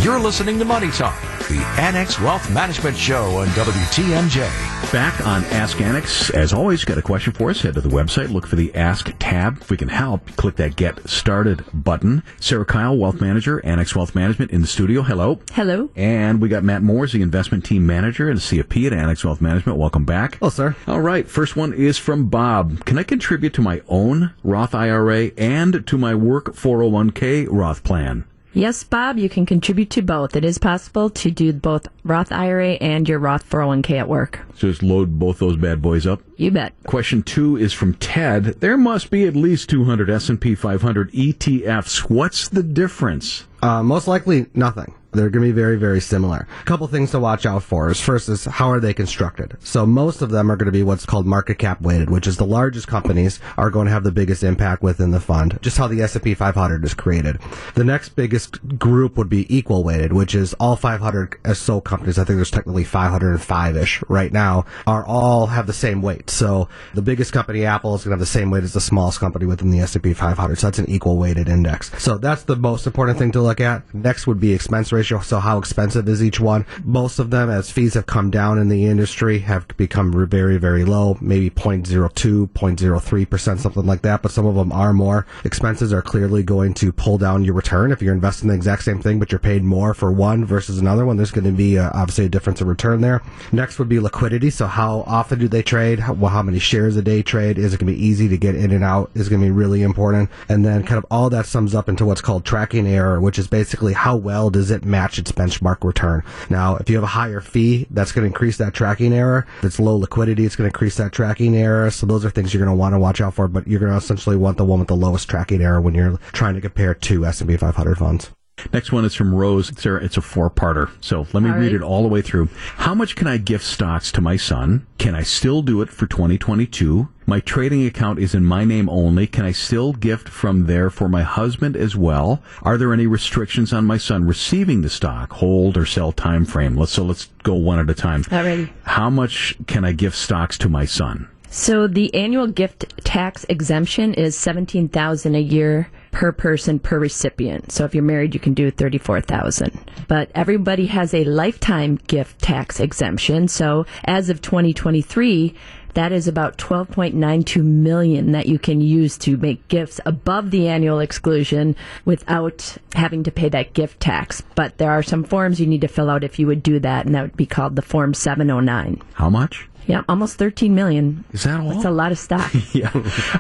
You're 0.05 0.21
listening 0.21 0.59
to 0.59 0.65
Money 0.65 0.91
Talk 0.91 1.19
the 1.51 1.59
Annex 1.81 2.21
Wealth 2.21 2.49
Management 2.53 2.97
Show 2.97 3.25
on 3.39 3.49
WTMJ. 3.49 4.93
Back 4.93 5.27
on 5.27 5.45
Ask 5.47 5.81
Annex. 5.81 6.31
As 6.31 6.53
always, 6.53 6.85
got 6.85 6.97
a 6.97 7.03
question 7.03 7.33
for 7.33 7.51
us? 7.51 7.61
Head 7.63 7.75
to 7.75 7.81
the 7.81 7.89
website, 7.89 8.31
look 8.31 8.47
for 8.47 8.55
the 8.55 8.73
Ask 8.77 9.13
tab. 9.19 9.59
If 9.61 9.69
we 9.69 9.77
can 9.77 9.89
help, 9.89 10.37
click 10.37 10.55
that 10.57 10.77
Get 10.77 11.09
Started 11.09 11.65
button. 11.75 12.23
Sarah 12.39 12.65
Kyle, 12.65 12.97
Wealth 12.97 13.21
Manager, 13.21 13.65
Annex 13.65 13.97
Wealth 13.97 14.15
Management 14.15 14.53
in 14.53 14.61
the 14.61 14.69
studio. 14.69 15.03
Hello. 15.03 15.41
Hello. 15.53 15.91
And 15.97 16.41
we 16.41 16.49
got 16.49 16.63
Matt 16.63 16.83
Moores, 16.83 17.13
the 17.13 17.23
Investment 17.23 17.65
Team 17.65 17.85
Manager 17.85 18.31
and 18.31 18.39
CFP 18.39 18.87
at 18.87 18.93
Annex 18.93 19.25
Wealth 19.25 19.41
Management. 19.41 19.77
Welcome 19.77 20.05
back. 20.05 20.37
Hello, 20.37 20.51
sir. 20.51 20.77
All 20.87 21.01
right. 21.01 21.29
First 21.29 21.57
one 21.57 21.73
is 21.73 21.99
from 21.99 22.29
Bob. 22.29 22.85
Can 22.85 22.97
I 22.97 23.03
contribute 23.03 23.55
to 23.55 23.61
my 23.61 23.83
own 23.89 24.35
Roth 24.45 24.73
IRA 24.73 25.33
and 25.37 25.85
to 25.85 25.99
my 25.99 26.15
work 26.15 26.55
401k 26.55 27.49
Roth 27.51 27.83
plan? 27.83 28.25
Yes, 28.53 28.83
Bob, 28.83 29.17
you 29.17 29.29
can 29.29 29.47
contribute 29.47 29.91
to 29.91 30.03
both. 30.03 30.35
It 30.35 30.45
is 30.45 30.59
possible 30.59 31.09
to 31.11 31.31
do 31.31 31.53
both 31.53 31.87
Roth 32.03 32.33
IRA 32.33 32.73
and 32.73 33.09
your 33.09 33.21
Roth 33.21 33.49
401k 33.49 33.99
at 33.99 34.09
work. 34.09 34.41
So 34.57 34.69
just 34.69 34.83
load 34.83 35.19
both 35.21 35.39
those 35.39 35.57
bad 35.57 35.81
boys 35.81 36.07
up. 36.07 36.21
You 36.37 36.51
bet. 36.51 36.75
Question 36.85 37.23
two 37.23 37.57
is 37.57 37.73
from 37.73 37.95
Ted. 37.95 38.61
There 38.61 38.77
must 38.77 39.11
be 39.11 39.25
at 39.27 39.37
least 39.37 39.71
200 39.71 40.11
S&P 40.11 40.55
500 40.57 41.13
ETFs. 41.13 42.11
What's 42.11 42.49
the 42.49 42.63
difference? 42.65 43.47
Uh, 43.63 43.83
most 43.85 44.09
likely 44.09 44.47
nothing. 44.55 44.95
They're 45.13 45.31
going 45.31 45.45
to 45.45 45.53
be 45.53 45.61
very, 45.61 45.77
very 45.77 46.01
similar. 46.01 46.47
A 46.61 46.65
couple 46.65 46.87
things 46.87 47.11
to 47.11 47.19
watch 47.19 47.45
out 47.45 47.65
for 47.65 47.91
is 47.91 48.01
first 48.01 48.29
is 48.29 48.45
how 48.45 48.71
are 48.71 48.79
they 48.79 48.95
constructed? 48.95 49.57
So 49.61 49.85
most 49.85 50.23
of 50.23 50.31
them 50.31 50.51
are 50.51 50.57
going 50.57 50.67
to 50.67 50.73
be 50.73 50.85
what's 50.85 51.05
called 51.05 51.27
market 51.27 51.59
cap 51.59 51.81
weighted, 51.81 52.11
which 52.11 52.29
is 52.29 52.37
the 52.37 52.47
largest 52.47 52.87
companies 52.87 53.41
are 53.59 53.71
going 53.71 53.87
to 53.87 53.93
have 53.93 54.05
the 54.05 54.13
biggest 54.13 54.45
impact 54.45 54.83
within 54.83 55.11
the 55.11 55.19
fund, 55.19 55.59
just 55.63 55.79
how 55.79 55.89
the 55.89 56.01
S&P 56.01 56.35
500 56.35 56.85
is 56.85 56.95
created. 56.95 57.41
The 57.75 57.83
next 57.83 58.11
biggest 58.11 58.79
group 58.79 59.17
would 59.17 59.29
be 59.29 59.53
equal 59.55 59.83
weighted, 59.83 60.13
which 60.13 60.35
is 60.35 60.55
all 60.55 60.77
500 60.77 61.39
so 61.55 61.81
companies. 61.81 62.17
I 62.17 62.25
think 62.25 62.37
there's 62.37 62.51
technically 62.51 62.85
505-ish 62.85 64.05
right 64.09 64.33
now 64.33 64.65
are 64.87 65.05
all 65.05 65.47
have 65.47 65.67
the 65.67 65.73
same 65.73 66.03
weight. 66.03 66.31
So 66.31 66.69
the 66.95 67.03
biggest 67.03 67.33
company, 67.33 67.65
Apple, 67.65 67.97
is 67.97 68.05
going 68.05 68.11
to 68.11 68.15
have 68.15 68.21
the 68.21 68.27
same 68.27 68.51
weight 68.51 68.63
as 68.63 68.75
the 68.75 68.81
smallest 68.81 69.19
company 69.19 69.47
within 69.47 69.71
the 69.71 69.81
S&P 69.81 70.15
500. 70.15 70.57
So 70.57 70.69
that's 70.69 70.79
an 70.79 70.89
equal 70.89 71.17
weighted 71.17 71.49
index. 71.49 71.91
So 72.01 72.17
that's 72.17 72.45
the 72.45 72.57
most 72.57 72.87
important 72.87 73.19
thing 73.19 73.33
to 73.33 73.43
look 73.43 73.61
at. 73.61 73.93
Next 73.93 74.29
would 74.29 74.39
be 74.39 74.53
expense 74.53 74.93
ratio 74.93 75.00
ratio, 75.01 75.21
so 75.21 75.41
how 75.41 75.59
expensive 75.59 76.07
is 76.09 76.23
each 76.23 76.41
one. 76.41 76.67
Most 76.85 77.19
of 77.19 77.31
them, 77.31 77.49
as 77.49 77.71
fees 77.71 77.95
have 77.95 78.05
come 78.05 78.31
down 78.31 78.59
in 78.59 78.69
the 78.69 78.85
industry, 78.85 79.39
have 79.39 79.67
become 79.79 80.13
very, 80.29 80.59
very 80.59 80.85
low, 80.85 81.17
maybe 81.23 81.49
0.02, 81.49 82.49
0.03%, 82.49 83.59
something 83.59 83.87
like 83.87 84.03
that, 84.03 84.21
but 84.21 84.31
some 84.31 84.45
of 84.45 84.55
them 84.55 84.73
are 84.73 84.93
more. 84.93 85.27
Expenses 85.45 85.91
are 85.93 86.03
clearly 86.03 86.43
going 86.43 86.75
to 86.75 86.93
pull 86.93 87.17
down 87.17 87.45
your 87.45 87.55
return. 87.55 87.93
If 87.93 88.03
you're 88.03 88.13
investing 88.13 88.49
the 88.49 88.55
exact 88.55 88.85
same 88.85 89.01
thing, 89.01 89.19
but 89.19 89.33
you're 89.33 89.39
paid 89.39 89.65
more 89.65 89.95
for 89.95 90.13
one 90.13 90.45
versus 90.45 90.79
another 90.79 91.07
one, 91.07 91.17
there's 91.17 91.31
going 91.31 91.45
to 91.45 91.53
be 91.53 91.79
uh, 91.79 91.91
obviously 91.95 92.27
a 92.27 92.29
difference 92.29 92.61
in 92.61 92.69
return 92.69 93.01
there. 93.01 93.23
Next 93.53 93.79
would 93.79 93.89
be 93.89 94.01
liquidity. 94.01 94.51
So 94.51 94.67
how 94.67 95.05
often 95.07 95.39
do 95.39 95.49
they 95.49 95.63
trade? 95.63 96.01
How, 96.01 96.13
well, 96.13 96.31
how 96.31 96.43
many 96.43 96.59
shares 96.59 96.97
a 96.97 97.03
day 97.03 97.23
trade? 97.23 97.59
Is 97.59 97.73
it 97.73 97.81
going 97.81 97.93
to 97.93 97.99
be 97.99 98.07
easy 98.07 98.29
to 98.29 98.37
get 98.37 98.55
in 98.55 98.71
and 98.71 98.85
out? 98.85 99.11
Is 99.15 99.31
going 99.31 99.41
to 99.41 99.47
be 99.47 99.51
really 99.51 99.81
important. 99.81 100.29
And 100.51 100.65
then 100.65 100.85
kind 100.85 100.99
of 100.99 101.07
all 101.11 101.31
that 101.31 101.47
sums 101.47 101.75
up 101.75 101.89
into 101.89 102.05
what's 102.05 102.21
called 102.21 102.45
tracking 102.45 102.87
error, 102.87 103.19
which 103.19 103.39
is 103.39 103.49
basically 103.49 103.95
how 103.95 104.17
well 104.17 104.51
does 104.51 104.71
it 104.71 104.85
match 104.91 105.19
its 105.19 105.33
benchmark 105.33 105.85
return. 105.85 106.23
Now, 106.49 106.77
if 106.77 106.91
you 106.91 106.97
have 106.97 107.05
a 107.05 107.09
higher 107.09 107.41
fee, 107.41 107.87
that's 107.91 108.13
going 108.13 108.25
to 108.25 108.27
increase 108.27 108.57
that 108.59 108.75
tracking 108.75 109.13
error. 109.13 109.47
If 109.59 109.65
it's 109.65 109.81
low 109.81 109.97
liquidity, 109.97 110.45
it's 110.45 110.57
going 110.57 110.69
to 110.71 110.75
increase 110.75 110.97
that 110.97 111.13
tracking 111.13 111.57
error. 111.57 111.91
So 111.91 112.07
those 112.07 112.25
are 112.25 112.31
things 112.31 112.53
you're 112.53 112.65
going 112.65 112.77
to 112.77 112.79
want 112.79 112.95
to 112.95 112.99
watch 112.99 113.21
out 113.21 113.35
for, 113.35 113.49
but 113.49 113.67
you're 113.67 113.81
going 113.81 113.93
to 113.93 113.99
essentially 113.99 114.37
want 114.37 114.59
the 114.59 114.65
one 114.65 114.79
with 114.79 114.89
the 114.89 114.97
lowest 114.97 115.29
tracking 115.29 115.63
error 115.63 115.81
when 115.81 115.95
you're 115.95 116.19
trying 116.33 116.55
to 116.55 116.61
compare 116.61 116.95
two 116.95 117.25
S&P 117.25 117.57
500 117.57 117.99
funds. 117.99 118.31
Next 118.73 118.93
one 118.93 119.05
is 119.05 119.15
from 119.15 119.35
Rose. 119.35 119.73
Sarah, 119.81 120.03
it's 120.05 120.17
a 120.17 120.23
four 120.23 120.51
parter. 120.51 120.91
So 121.01 121.27
let 121.33 121.43
me 121.43 121.51
All 121.51 121.57
read 121.57 121.67
right. 121.73 121.75
it 121.75 121.83
all 121.83 122.03
the 122.03 122.09
way 122.09 122.23
through. 122.23 122.49
How 122.77 122.95
much 122.95 123.17
can 123.17 123.27
I 123.27 123.37
gift 123.37 123.65
stocks 123.65 124.13
to 124.13 124.21
my 124.21 124.37
son? 124.37 124.87
Can 124.99 125.15
I 125.15 125.23
still 125.23 125.63
do 125.63 125.81
it 125.83 125.89
for 125.91 126.07
2022? 126.07 127.09
My 127.27 127.41
trading 127.41 127.87
account 127.87 128.19
is 128.19 128.35
in 128.35 128.45
my 128.45 128.65
name 128.65 128.89
only. 128.89 129.27
Can 129.27 129.45
I 129.45 129.53
still 129.53 129.93
gift 129.93 130.29
from 130.29 130.67
there 130.67 130.91
for 130.91 131.09
my 131.09 131.23
husband 131.23 131.77
as 131.77 131.95
well? 131.95 132.43
Are 132.63 132.77
there 132.77 132.93
any 132.93 133.07
restrictions 133.07 133.73
on 133.73 133.85
my 133.85 133.99
son 133.99 134.27
receiving 134.27 134.83
the 134.83 134.91
stock, 134.91 135.33
hold 135.35 135.77
or 135.77 135.87
sell 135.87 136.11
time 136.13 136.45
frame? 136.45 136.77
Let's 136.77 136.93
so 136.93 137.05
let's 137.05 137.27
go 137.45 137.55
one 137.55 137.79
at 137.79 137.89
a 137.89 137.95
time. 137.95 138.25
Alrighty. 138.25 138.69
How 138.83 139.11
much 139.11 139.57
can 139.67 139.85
I 139.85 139.93
gift 139.93 140.17
stocks 140.17 140.59
to 140.59 140.69
my 140.69 140.85
son? 140.85 141.29
So 141.51 141.87
the 141.87 142.13
annual 142.15 142.47
gift 142.47 142.93
tax 143.05 143.45
exemption 143.49 144.15
is 144.15 144.37
seventeen 144.37 144.89
thousand 144.89 145.35
a 145.35 145.41
year 145.41 145.89
per 146.11 146.33
person 146.33 146.79
per 146.79 146.99
recipient. 146.99 147.73
So 147.73 147.85
if 147.85 147.95
you're 147.95 148.03
married, 148.05 148.35
you 148.35 148.41
can 148.41 148.55
do 148.55 148.71
thirty-four 148.71 149.21
thousand. 149.21 149.79
But 150.09 150.31
everybody 150.35 150.87
has 150.87 151.15
a 151.15 151.25
lifetime 151.25 151.97
gift 152.07 152.41
tax 152.41 152.81
exemption. 152.81 153.49
So 153.49 153.87
as 154.05 154.31
of 154.31 154.43
2023, 154.43 155.55
that 155.95 156.13
is 156.13 156.29
about 156.29 156.57
12.92 156.59 157.65
million 157.65 158.33
that 158.33 158.47
you 158.47 158.59
can 158.59 158.81
use 158.81 159.19
to 159.19 159.37
make 159.37 159.67
gifts 159.69 160.01
above 160.07 160.51
the 160.51 160.69
annual 160.69 161.01
exclusion 161.01 161.77
without 162.05 162.77
having 162.95 163.25
to 163.25 163.33
pay 163.33 163.49
that 163.49 163.75
gift 163.75 164.01
tax. 164.01 164.43
But 164.55 164.79
there 164.79 164.91
are 164.91 165.03
some 165.03 165.25
forms 165.25 165.61
you 165.61 165.67
need 165.67 165.81
to 165.81 165.89
fill 165.89 166.11
out 166.11 166.25
if 166.25 166.39
you 166.39 166.47
would 166.47 166.63
do 166.63 166.79
that, 166.81 167.07
and 167.07 167.15
that 167.15 167.23
would 167.23 167.37
be 167.37 167.47
called 167.47 167.77
the 167.77 167.83
Form 167.83 168.15
709. 168.15 169.03
How 169.15 169.31
much? 169.31 169.70
Yeah, 169.91 170.03
almost 170.09 170.37
13 170.37 170.75
million. 170.75 171.25
Is 171.33 171.43
that 171.45 171.61
all? 171.61 171.71
That's 171.71 171.85
a 171.85 171.91
lot 171.91 172.13
of 172.13 172.19
stock. 172.19 172.53
yeah. 172.73 172.91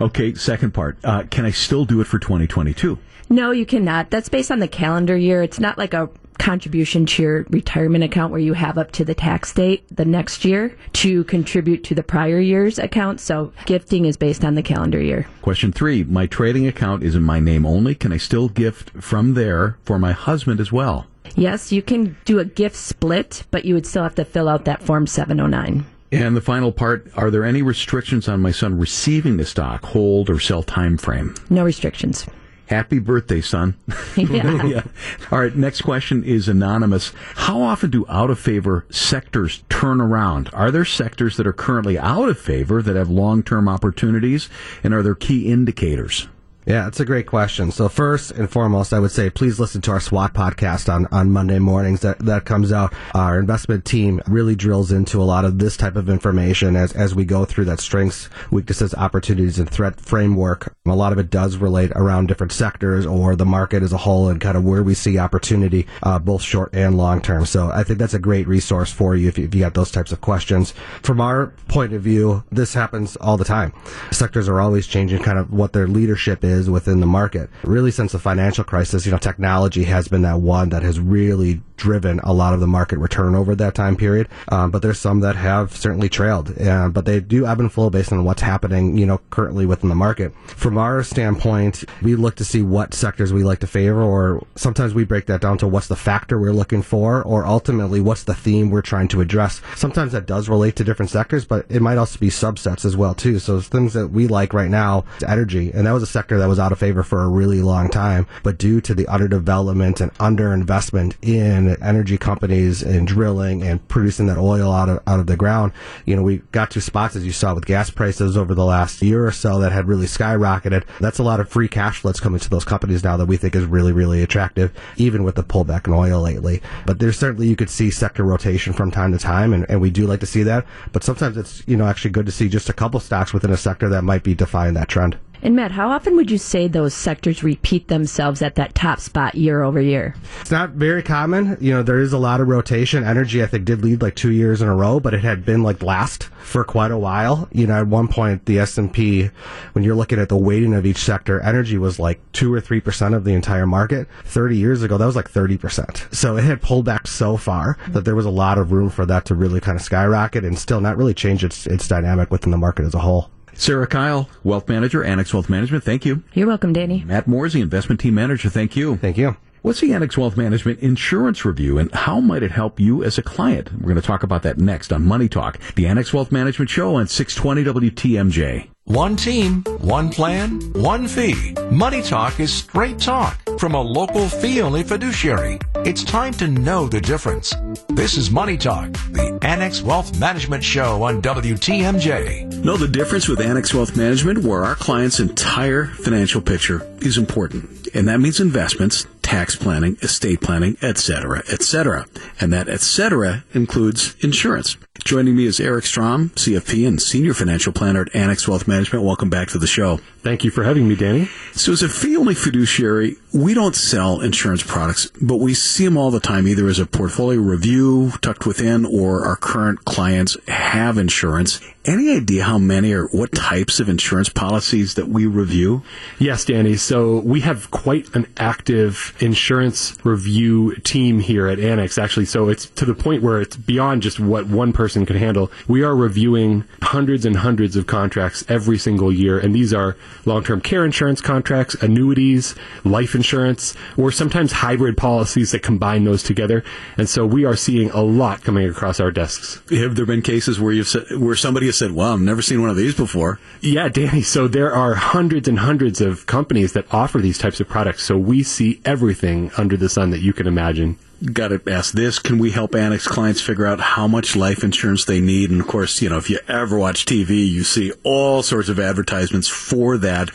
Okay. 0.01 0.35
Second 0.35 0.73
part. 0.75 0.99
Uh, 1.05 1.23
can 1.31 1.45
I 1.45 1.51
still 1.51 1.85
do 1.85 2.01
it 2.01 2.07
for 2.07 2.19
2022? 2.19 2.99
no, 3.33 3.53
you 3.53 3.65
cannot. 3.65 4.11
That's 4.11 4.29
based 4.29 4.51
on 4.51 4.59
the 4.59 4.67
calendar 4.67 5.17
year. 5.17 5.41
It's 5.41 5.61
not 5.61 5.79
like 5.79 5.95
a 5.95 6.11
contribution 6.41 7.05
to 7.07 7.23
your 7.23 7.47
retirement 7.51 8.03
account 8.03 8.33
where 8.33 8.41
you 8.41 8.55
have 8.55 8.79
up 8.79 8.91
to 8.93 9.05
the 9.05 9.15
tax 9.15 9.53
date 9.53 9.85
the 9.95 10.07
next 10.07 10.45
year 10.45 10.75
to 10.95 11.23
contribute 11.25 11.85
to 11.85 11.95
the 11.95 12.03
prior 12.03 12.41
year's 12.41 12.79
account. 12.79 13.21
So 13.21 13.53
gifting 13.67 14.07
is 14.07 14.17
based 14.17 14.45
on 14.45 14.55
the 14.55 14.63
calendar 14.63 15.01
year. 15.01 15.29
Question 15.43 15.71
three. 15.71 16.03
My 16.03 16.27
trading 16.27 16.67
account 16.67 17.05
is 17.05 17.15
in 17.15 17.23
my 17.23 17.39
name 17.41 17.65
only. 17.65 17.95
Can 17.95 18.13
I 18.13 18.17
still 18.17 18.49
gift 18.49 18.91
from 19.01 19.35
there 19.35 19.77
for 19.85 19.99
my 19.99 20.13
husband 20.13 20.59
as 20.59 20.73
well? 20.73 21.07
Yes, 21.37 21.71
you 21.71 21.83
can 21.83 22.17
do 22.25 22.41
a 22.41 22.45
gift 22.45 22.75
split, 22.75 23.45
but 23.51 23.65
you 23.65 23.75
would 23.75 23.87
still 23.87 24.03
have 24.03 24.17
to 24.17 24.25
fill 24.25 24.49
out 24.49 24.65
that 24.65 24.83
Form 24.83 25.07
709. 25.07 25.87
And 26.13 26.37
the 26.37 26.41
final 26.41 26.73
part, 26.73 27.09
are 27.17 27.31
there 27.31 27.45
any 27.45 27.63
restrictions 27.63 28.29
on 28.29 28.41
my 28.41 28.51
son 28.51 28.79
receiving 28.79 29.37
the 29.37 29.45
stock, 29.45 29.85
hold 29.85 30.29
or 30.29 30.41
sell 30.41 30.63
time 30.63 30.97
frame? 30.97 31.35
No 31.49 31.65
restrictions. 31.65 32.27
Happy 32.67 32.99
birthday, 32.99 33.41
son. 33.41 33.77
Yeah. 34.17 34.65
yeah. 34.65 34.83
All 35.31 35.41
right, 35.41 35.55
next 35.55 35.83
question 35.83 36.23
is 36.25 36.49
anonymous. 36.49 37.13
How 37.35 37.63
often 37.63 37.91
do 37.91 38.05
out 38.09 38.31
of 38.31 38.39
favor 38.39 38.85
sectors 38.91 39.63
turn 39.69 40.01
around? 40.01 40.51
Are 40.53 40.71
there 40.71 40.85
sectors 40.85 41.37
that 41.37 41.47
are 41.47 41.53
currently 41.53 41.99
out 41.99 42.29
of 42.29 42.39
favor 42.39 42.83
that 42.83 42.97
have 42.97 43.09
long-term 43.09 43.69
opportunities 43.69 44.49
and 44.85 44.93
are 44.95 45.03
there 45.03 45.15
key 45.15 45.51
indicators? 45.51 46.29
Yeah, 46.67 46.87
it's 46.87 47.01
a 47.01 47.07
great 47.07 47.27
question. 47.27 47.73
So 47.73 47.89
first 47.89 48.33
and 48.33 48.49
foremost, 48.49 48.93
I 48.93 48.99
would 48.99 49.11
say 49.11 49.31
please 49.31 49.59
listen 49.59 49.81
to 49.83 49.93
our 49.93 50.01
SWAT 50.01 50.35
podcast 50.35 50.93
on, 50.93 51.07
on 51.07 51.31
Monday 51.31 51.59
mornings 51.59 52.01
that, 52.01 52.19
that 52.21 52.45
comes 52.45 52.71
out. 52.71 52.93
Our 53.15 53.39
investment 53.39 53.87
team 53.87 54.21
really 54.27 54.55
drills 54.55 54.93
into 54.93 55.23
a 55.23 55.25
lot 55.25 55.47
of 55.47 55.59
this 55.59 55.79
type 55.79 55.97
of 55.97 56.11
information 56.11 56.77
as, 56.77 56.93
as 56.93 57.15
we 57.15 57.25
go 57.25 57.47
through 57.47 57.65
that 57.65 57.81
strengths, 57.81 58.29
weaknesses, 58.51 58.95
opportunities, 58.95 59.59
and 59.59 59.71
threat 59.71 59.99
framework. 59.99 60.75
A 60.85 60.95
lot 60.95 61.13
of 61.13 61.19
it 61.19 61.31
does 61.31 61.57
relate 61.57 61.93
around 61.93 62.27
different 62.27 62.53
sectors 62.53 63.07
or 63.07 63.37
the 63.37 63.47
market 63.47 63.83
as 63.83 63.95
a 63.95 63.99
whole 63.99 64.29
and 64.29 64.39
kind 64.39 64.59
of 64.59 64.65
where 64.65 64.83
we 64.83 64.93
see 64.93 65.19
opportunity, 65.19 65.87
uh, 66.03 66.19
both 66.19 66.43
short 66.43 66.75
and 66.75 66.99
long 66.99 67.23
term. 67.23 67.47
So 67.47 67.71
I 67.71 67.85
think 67.85 67.99
that's 67.99 68.15
a 68.15 68.19
great 68.19 68.47
resource 68.47 68.93
for 68.93 69.17
you 69.17 69.29
if 69.29 69.39
you, 69.39 69.47
if 69.47 69.55
you 69.55 69.61
got 69.61 69.73
those 69.73 69.91
types 69.91 70.13
of 70.13 70.21
questions. 70.21 70.75
From 71.03 71.23
our 71.23 71.55
point 71.69 71.95
of 71.95 72.03
view, 72.03 72.45
this 72.53 72.75
happens 72.75 73.17
all 73.17 73.39
the 73.39 73.45
time. 73.45 73.73
Sectors 74.11 74.47
are 74.47 74.61
always 74.61 74.87
changing 74.87 75.23
kind 75.23 75.39
of 75.39 75.51
what 75.51 75.73
their 75.73 75.89
leadership 75.89 76.45
is 76.45 76.50
within 76.51 77.01
the 77.01 77.07
market. 77.07 77.51
Really, 77.63 77.91
since 77.91 78.13
the 78.13 78.19
financial 78.19 78.65
crisis, 78.65 79.07
you 79.07 79.13
know, 79.13 79.19
technology 79.19 79.85
has 79.85 80.09
been 80.09 80.23
that 80.23 80.41
one 80.41 80.71
that 80.71 80.83
has 80.83 80.99
really 80.99 81.61
driven 81.77 82.21
a 82.21 82.33
lot 82.33 82.53
of 82.53 82.61
the 82.61 82.67
market 82.67 82.99
return 82.99 83.35
over 83.35 83.55
that 83.55 83.75
time 83.75 83.97
period. 83.97 84.29
Um, 84.49 84.71
but 84.71 84.83
there's 84.83 84.99
some 84.99 85.21
that 85.21 85.35
have 85.37 85.75
certainly 85.75 86.11
trailed, 86.11 86.61
uh, 86.61 86.89
but 86.91 87.07
they 87.07 87.21
do 87.21 87.47
ebb 87.47 87.59
and 87.59 87.73
flow 87.73 87.89
based 87.89 88.13
on 88.13 88.23
what's 88.25 88.43
happening, 88.43 88.99
you 88.99 89.07
know, 89.07 89.19
currently 89.31 89.65
within 89.65 89.89
the 89.89 89.95
market. 89.95 90.35
From 90.47 90.77
our 90.77 91.03
standpoint, 91.03 91.85
we 92.03 92.17
look 92.17 92.37
to 92.37 92.45
see 92.45 92.61
what 92.61 92.93
sectors 92.93 93.33
we 93.33 93.45
like 93.45 93.61
to 93.61 93.67
favor, 93.67 94.03
or 94.03 94.47
sometimes 94.57 94.93
we 94.93 95.05
break 95.05 95.27
that 95.27 95.41
down 95.41 95.57
to 95.59 95.67
what's 95.67 95.87
the 95.87 95.97
factor 95.97 96.39
we're 96.39 96.53
looking 96.53 96.83
for, 96.83 97.23
or 97.23 97.47
ultimately 97.47 98.01
what's 98.01 98.25
the 98.25 98.35
theme 98.35 98.71
we're 98.71 98.83
trying 98.83 99.09
to 99.09 99.23
address. 99.23 99.63
Sometimes 99.75 100.13
that 100.13 100.27
does 100.27 100.51
relate 100.51 100.77
to 100.77 100.85
different 100.85 101.11
sectors, 101.11 101.47
but 101.47 101.65
it 101.71 101.81
might 101.81 101.97
also 101.97 102.19
be 102.19 102.29
subsets 102.29 102.85
as 102.85 102.95
well 102.97 103.15
too. 103.15 103.39
So 103.39 103.59
things 103.61 103.95
that 103.95 104.09
we 104.09 104.27
like 104.27 104.53
right 104.53 104.71
now 104.71 105.05
is 105.17 105.23
energy, 105.23 105.71
and 105.73 105.87
that 105.87 105.93
was 105.93 106.03
a 106.03 106.07
sector 106.07 106.37
that 106.41 106.49
was 106.49 106.59
out 106.59 106.73
of 106.73 106.79
favor 106.79 107.03
for 107.03 107.23
a 107.23 107.29
really 107.29 107.63
long 107.63 107.89
time, 107.89 108.27
but 108.43 108.59
due 108.59 108.81
to 108.81 108.95
the 108.95 109.05
underdevelopment 109.05 110.01
and 110.01 110.13
underinvestment 110.15 111.15
in 111.23 111.81
energy 111.83 112.19
companies 112.19 112.83
and 112.83 113.07
drilling 113.07 113.63
and 113.63 113.87
producing 113.89 114.27
that 114.27 114.39
oil 114.39 114.73
out 114.73 114.89
of 114.89 115.01
out 115.07 115.21
of 115.21 115.27
the 115.27 115.37
ground, 115.37 115.73
you 116.07 116.17
know, 116.17 116.23
we 116.23 116.39
got 116.53 116.71
to 116.73 116.81
spots 116.81 117.17
as 117.17 117.25
you 117.25 117.33
saw 117.33 117.55
with 117.55 117.67
gas 117.67 117.91
prices 117.91 118.37
over 118.37 118.55
the 118.55 118.65
last 118.65 119.03
year 119.03 119.27
or 119.27 119.33
so 119.33 119.59
that 119.61 119.73
had 119.73 119.87
really 119.87 120.07
skyrocketed. 120.07 120.85
That's 120.99 121.19
a 121.19 121.23
lot 121.23 121.41
of 121.41 121.49
free 121.49 121.69
cash 121.69 122.01
flow 122.01 122.11
that's 122.11 122.21
coming 122.21 122.41
to 122.41 122.51
those 122.51 122.65
companies 122.65 123.05
now 123.05 123.17
that 123.17 123.27
we 123.27 123.37
think 123.37 123.55
is 123.55 123.65
really, 123.67 123.93
really 123.93 124.23
attractive, 124.23 124.73
even 124.97 125.23
with 125.23 125.35
the 125.35 125.45
pullback 125.45 125.87
in 125.87 125.93
oil 125.93 126.21
lately. 126.21 126.63
But 126.87 126.99
there's 126.99 127.19
certainly 127.19 127.49
you 127.49 127.57
could 127.57 127.71
see 127.71 127.91
sector 127.91 128.25
rotation 128.25 128.73
from 128.73 128.91
time 128.91 129.13
to 129.13 129.19
time, 129.19 129.53
and, 129.53 129.69
and 129.69 129.81
we 129.81 129.91
do 129.91 130.07
like 130.07 130.21
to 130.21 130.27
see 130.27 130.43
that. 130.45 130.67
But 130.93 131.05
sometimes 131.05 131.37
it's 131.37 131.63
you 131.67 131.77
know 131.77 131.87
actually 131.87 132.13
good 132.13 132.27
to 132.27 132.33
see 132.33 132.49
just 132.49 132.69
a 132.69 132.73
couple 132.73 132.99
stocks 133.01 133.33
within 133.33 133.51
a 133.51 133.57
sector 133.57 133.89
that 133.91 134.03
might 134.03 134.25
be 134.25 134.35
defying 134.35 134.75
that 134.75 134.89
trend. 134.89 135.19
And 135.43 135.57
Matt, 135.57 135.71
how 135.71 135.89
often 135.91 136.17
would 136.17 136.31
you 136.31 136.37
say 136.37 136.69
those 136.69 136.93
sectors 136.93 137.43
repeat 137.43 137.89
themselves 137.89 138.43
at 138.43 138.57
that 138.57 138.75
top 138.75 139.01
spot 139.01 139.35
year 139.35 139.63
over 139.63 139.81
year? 139.81 140.15
It's 140.43 140.51
not 140.51 140.71
very 140.71 141.03
common. 141.03 141.57
You 141.61 141.73
know, 141.73 141.83
there 141.83 141.99
is 141.99 142.13
a 142.13 142.19
lot 142.19 142.41
of 142.41 142.49
rotation. 142.49 143.05
Energy, 143.05 143.43
I 143.43 143.47
think, 143.47 143.65
did 143.65 143.83
lead 143.83 144.03
like 144.03 144.17
two 144.17 144.33
years 144.33 144.61
in 144.61 144.69
a 144.69 144.75
row, 144.75 145.01
but 145.01 145.15
it 145.15 145.21
had 145.21 145.47
been 145.47 145.63
like 145.63 145.83
last 145.83 146.25
for 146.43 146.63
quite 146.63 146.91
a 146.91 146.99
while. 146.99 147.49
You 147.53 147.67
know, 147.67 147.81
at 147.81 147.87
one 147.87 148.09
point, 148.09 148.45
the 148.45 148.59
S&P, 148.59 149.31
when 149.73 149.83
you're 149.83 149.95
looking 149.95 150.19
at 150.19 150.29
the 150.29 150.37
weighting 150.37 150.75
of 150.75 150.85
each 150.85 150.99
sector, 150.99 151.41
energy 151.41 151.79
was 151.79 151.99
like 151.99 152.21
two 152.33 152.53
or 152.53 152.61
3% 152.61 153.15
of 153.15 153.25
the 153.25 153.33
entire 153.33 153.67
market. 153.67 154.09
30 154.25 154.57
years 154.59 154.83
ago, 154.83 154.99
that 154.99 155.07
was 155.07 155.17
like 155.17 155.31
30%. 155.31 156.15
So 156.15 156.37
it 156.37 156.45
had 156.45 156.61
pulled 156.61 156.85
back 156.85 157.07
so 157.07 157.39
far 157.39 157.79
that 157.89 158.05
there 158.05 158.17
was 158.17 158.27
a 158.27 158.31
lot 158.31 158.59
of 158.59 158.73
room 158.73 158.91
for 158.91 159.07
that 159.07 159.25
to 159.27 159.35
really 159.35 159.61
kind 159.61 159.77
of 159.77 159.83
skyrocket 159.83 160.45
and 160.45 160.59
still 160.59 160.83
not 160.83 160.99
really 160.99 161.15
change 161.15 161.45
its, 161.45 161.67
its 161.67 161.89
dynamic 161.89 162.31
within 162.31 162.51
the 162.51 162.59
market 162.59 162.85
as 162.85 162.95
a 162.95 162.99
whole. 162.99 163.31
Sarah 163.61 163.87
Kyle, 163.87 164.27
Wealth 164.43 164.71
Manager, 164.71 165.05
Annex 165.05 165.35
Wealth 165.35 165.51
Management, 165.51 165.85
thank 165.85 166.07
you. 166.07 166.23
You're 166.33 166.47
welcome, 166.47 166.73
Danny. 166.73 167.05
Matt 167.05 167.27
Morsey, 167.27 167.61
Investment 167.61 168.01
Team 168.01 168.15
Manager, 168.15 168.49
thank 168.49 168.75
you. 168.75 168.97
Thank 168.97 169.19
you. 169.19 169.37
What's 169.61 169.81
the 169.81 169.93
Annex 169.93 170.17
Wealth 170.17 170.39
Management 170.39 170.81
Insurance 170.81 171.45
Review 171.45 171.77
and 171.77 171.93
how 171.93 172.21
might 172.21 172.43
it 172.43 172.53
help 172.53 172.81
you 172.81 173.05
as 173.05 173.19
a 173.19 173.23
client? 173.23 173.71
We're 173.75 173.91
going 173.91 173.97
to 173.97 174.03
talk 174.03 174.23
about 174.23 174.45
that 174.45 174.57
next 174.57 174.95
on 174.95 175.05
Money 175.05 175.29
Talk, 175.29 175.59
the 175.75 175.87
Annex 175.87 176.15
Wealth 176.15 176.33
Management 176.33 176.71
Show 176.71 176.95
on 176.95 177.07
620 177.07 177.91
WTMJ. 177.91 178.71
One 178.91 179.15
team, 179.15 179.63
one 179.79 180.11
plan, 180.11 180.61
one 180.73 181.07
fee. 181.07 181.55
Money 181.71 182.03
Talk 182.03 182.41
is 182.41 182.53
straight 182.53 182.99
talk 182.99 183.39
from 183.57 183.77
a 183.77 183.81
local 183.81 184.29
fee 184.29 184.63
only 184.63 184.83
fiduciary. 184.83 185.61
It's 185.87 186.03
time 186.03 186.33
to 186.35 186.49
know 186.49 186.89
the 186.89 187.01
difference. 187.01 187.55
This 187.91 188.17
is 188.17 188.33
Money 188.33 188.57
Talk, 188.57 188.91
the 189.13 189.39
Annex 189.43 189.81
Wealth 189.81 190.19
Management 190.19 190.65
Show 190.65 191.05
on 191.05 191.23
WTMJ. 191.23 192.65
Know 192.65 192.77
the 192.77 192.89
difference 192.89 193.29
with 193.29 193.41
Annex 193.41 193.73
Wealth 193.73 193.97
Management, 193.97 194.43
where 194.43 194.65
our 194.65 194.75
client's 194.75 195.21
entire 195.21 195.87
financial 195.87 196.41
picture 196.41 196.85
is 196.99 197.17
important. 197.17 197.87
And 197.95 198.09
that 198.09 198.19
means 198.19 198.41
investments, 198.41 199.07
tax 199.31 199.55
planning, 199.55 199.97
estate 200.03 200.41
planning, 200.41 200.77
etc., 200.83 201.39
etc. 201.53 202.05
And 202.41 202.53
that 202.53 202.69
etc. 202.69 203.45
includes 203.55 204.17
insurance. 204.19 204.77
Joining 205.05 205.37
me 205.37 205.47
is 205.47 205.61
Eric 205.61 205.87
Strom, 205.87 206.31
CFP 206.31 206.87
and 206.87 207.01
Senior 207.01 207.33
Financial 207.33 207.73
Planner 207.73 208.03
at 208.03 208.15
Annex 208.15 208.49
Wealth 208.49 208.67
Management. 208.67 209.05
Welcome 209.05 209.31
back 209.31 209.47
to 209.51 209.59
the 209.59 209.69
show. 209.69 210.01
Thank 210.23 210.45
you 210.45 210.51
for 210.51 210.65
having 210.65 210.87
me, 210.87 210.97
Danny. 210.97 211.31
So, 211.53 211.73
as 211.73 211.83
a 211.83 211.89
fee 211.89 212.15
only 212.15 212.35
fiduciary, 212.35 213.17
we 213.33 213.55
don't 213.55 213.75
sell 213.75 214.21
insurance 214.21 214.63
products, 214.63 215.11
but 215.21 215.37
we 215.37 215.55
see 215.55 215.87
them 215.87 215.97
all 215.97 216.11
the 216.11 216.21
time, 216.21 216.47
either 216.47 216.69
as 216.69 216.79
a 216.79 216.85
portfolio 216.85 217.41
review 217.41 218.13
tucked 218.21 218.45
within 218.45 218.85
or 218.85 219.25
our 219.25 219.37
current 219.37 219.85
clients 219.87 220.37
have 220.47 220.99
insurance. 220.99 221.61
Any 221.87 222.15
idea 222.15 222.45
how 222.45 222.59
many 222.59 222.93
or 222.93 223.07
what 223.07 223.33
types 223.33 223.81
of 223.81 223.89
insurance 223.89 224.29
policies 224.29 224.95
that 224.95 225.09
we 225.09 225.25
review? 225.25 225.83
Yes, 226.19 226.45
Danny. 226.45 226.77
So 226.77 227.21
we 227.21 227.41
have 227.41 227.71
quite 227.71 228.15
an 228.15 228.27
active 228.37 229.17
insurance 229.19 229.97
review 230.05 230.77
team 230.77 231.21
here 231.21 231.47
at 231.47 231.59
Annex, 231.59 231.97
actually. 231.97 232.27
So 232.27 232.51
it's 232.51 232.67
to 232.67 232.85
the 232.85 232.95
point 232.95 233.23
where 233.23 233.41
it's 233.41 233.57
beyond 233.57 234.03
just 234.03 234.21
what 234.21 234.47
one 234.47 234.75
person 234.75 235.07
can 235.07 235.17
handle. 235.17 235.51
We 235.69 235.83
are 235.83 235.97
reviewing 235.97 236.65
hundreds 236.83 237.25
and 237.25 237.37
hundreds 237.37 237.77
of 237.77 237.87
contracts 237.87 238.45
every 238.49 238.77
single 238.77 239.11
year, 239.11 239.39
and 239.39 239.55
these 239.55 239.73
are 239.73 239.97
long-term 240.25 240.61
care 240.61 240.85
insurance 240.85 241.21
contracts, 241.21 241.75
annuities, 241.77 242.55
life 242.85 243.15
insurance, 243.15 243.75
or 243.97 244.11
sometimes 244.11 244.53
hybrid 244.53 244.97
policies 244.97 245.53
that 245.53 245.63
combine 245.63 246.05
those 246.05 246.23
together. 246.23 246.63
And 246.97 247.09
so 247.09 247.27
we 247.27 247.45
are 247.45 247.57
seeing 247.57 247.91
a 247.91 248.03
lot 248.03 248.43
coming 248.43 248.69
across 248.69 249.01
our 249.01 249.11
desks. 249.11 249.61
Have 249.71 249.97
there 249.97 250.07
been 250.07 250.23
cases 250.23 250.61
where 250.61 250.73
you've 250.73 250.89
said, 250.89 251.05
where 251.19 251.37
somebody 251.37 251.67
has 251.67 251.79
said, 251.79 251.93
"Wow, 251.93 252.15
I've 252.15 252.21
never 252.21 252.43
seen 252.43 252.61
one 252.61 252.71
of 252.71 252.77
these 252.77 252.95
before"? 252.95 253.39
Yeah, 253.61 253.89
Danny. 253.89 254.23
So 254.23 254.49
there 254.49 254.73
are 254.73 254.95
hundreds 254.95 255.49
and 255.49 255.61
hundreds 255.61 256.01
of 256.01 256.27
companies 256.27 256.73
that 256.73 256.87
offer 256.93 257.19
these 257.19 257.39
types 257.39 257.61
of 257.61 257.69
products. 257.69 258.05
So 258.05 258.17
we 258.17 258.43
see 258.43 258.81
everything 258.85 259.51
under 259.57 259.77
the 259.77 259.89
sun 259.89 260.11
that 260.11 260.21
you 260.21 260.33
can 260.33 260.47
imagine. 260.47 260.99
Got 261.23 261.49
to 261.49 261.61
ask 261.71 261.93
this: 261.93 262.19
Can 262.19 262.39
we 262.39 262.51
help 262.51 262.75
Annex 262.75 263.07
clients 263.07 263.43
figure 263.43 263.67
out 263.67 263.79
how 263.79 264.07
much 264.07 264.37
life 264.37 264.65
insurance 264.65 265.05
they 265.05 265.21
need? 265.21 265.51
And 265.51 265.61
of 265.61 265.67
course, 265.67 266.01
you 266.01 266.09
know, 266.09 266.17
if 266.17 266.31
you 266.31 266.39
ever 266.49 266.79
watch 266.79 267.05
TV, 267.05 267.47
you 267.47 267.63
see 267.63 267.93
all 268.05 268.43
sorts 268.43 268.71
of 268.71 268.81
advertisements 268.81 269.47
for 269.49 269.99
that. 269.99 270.31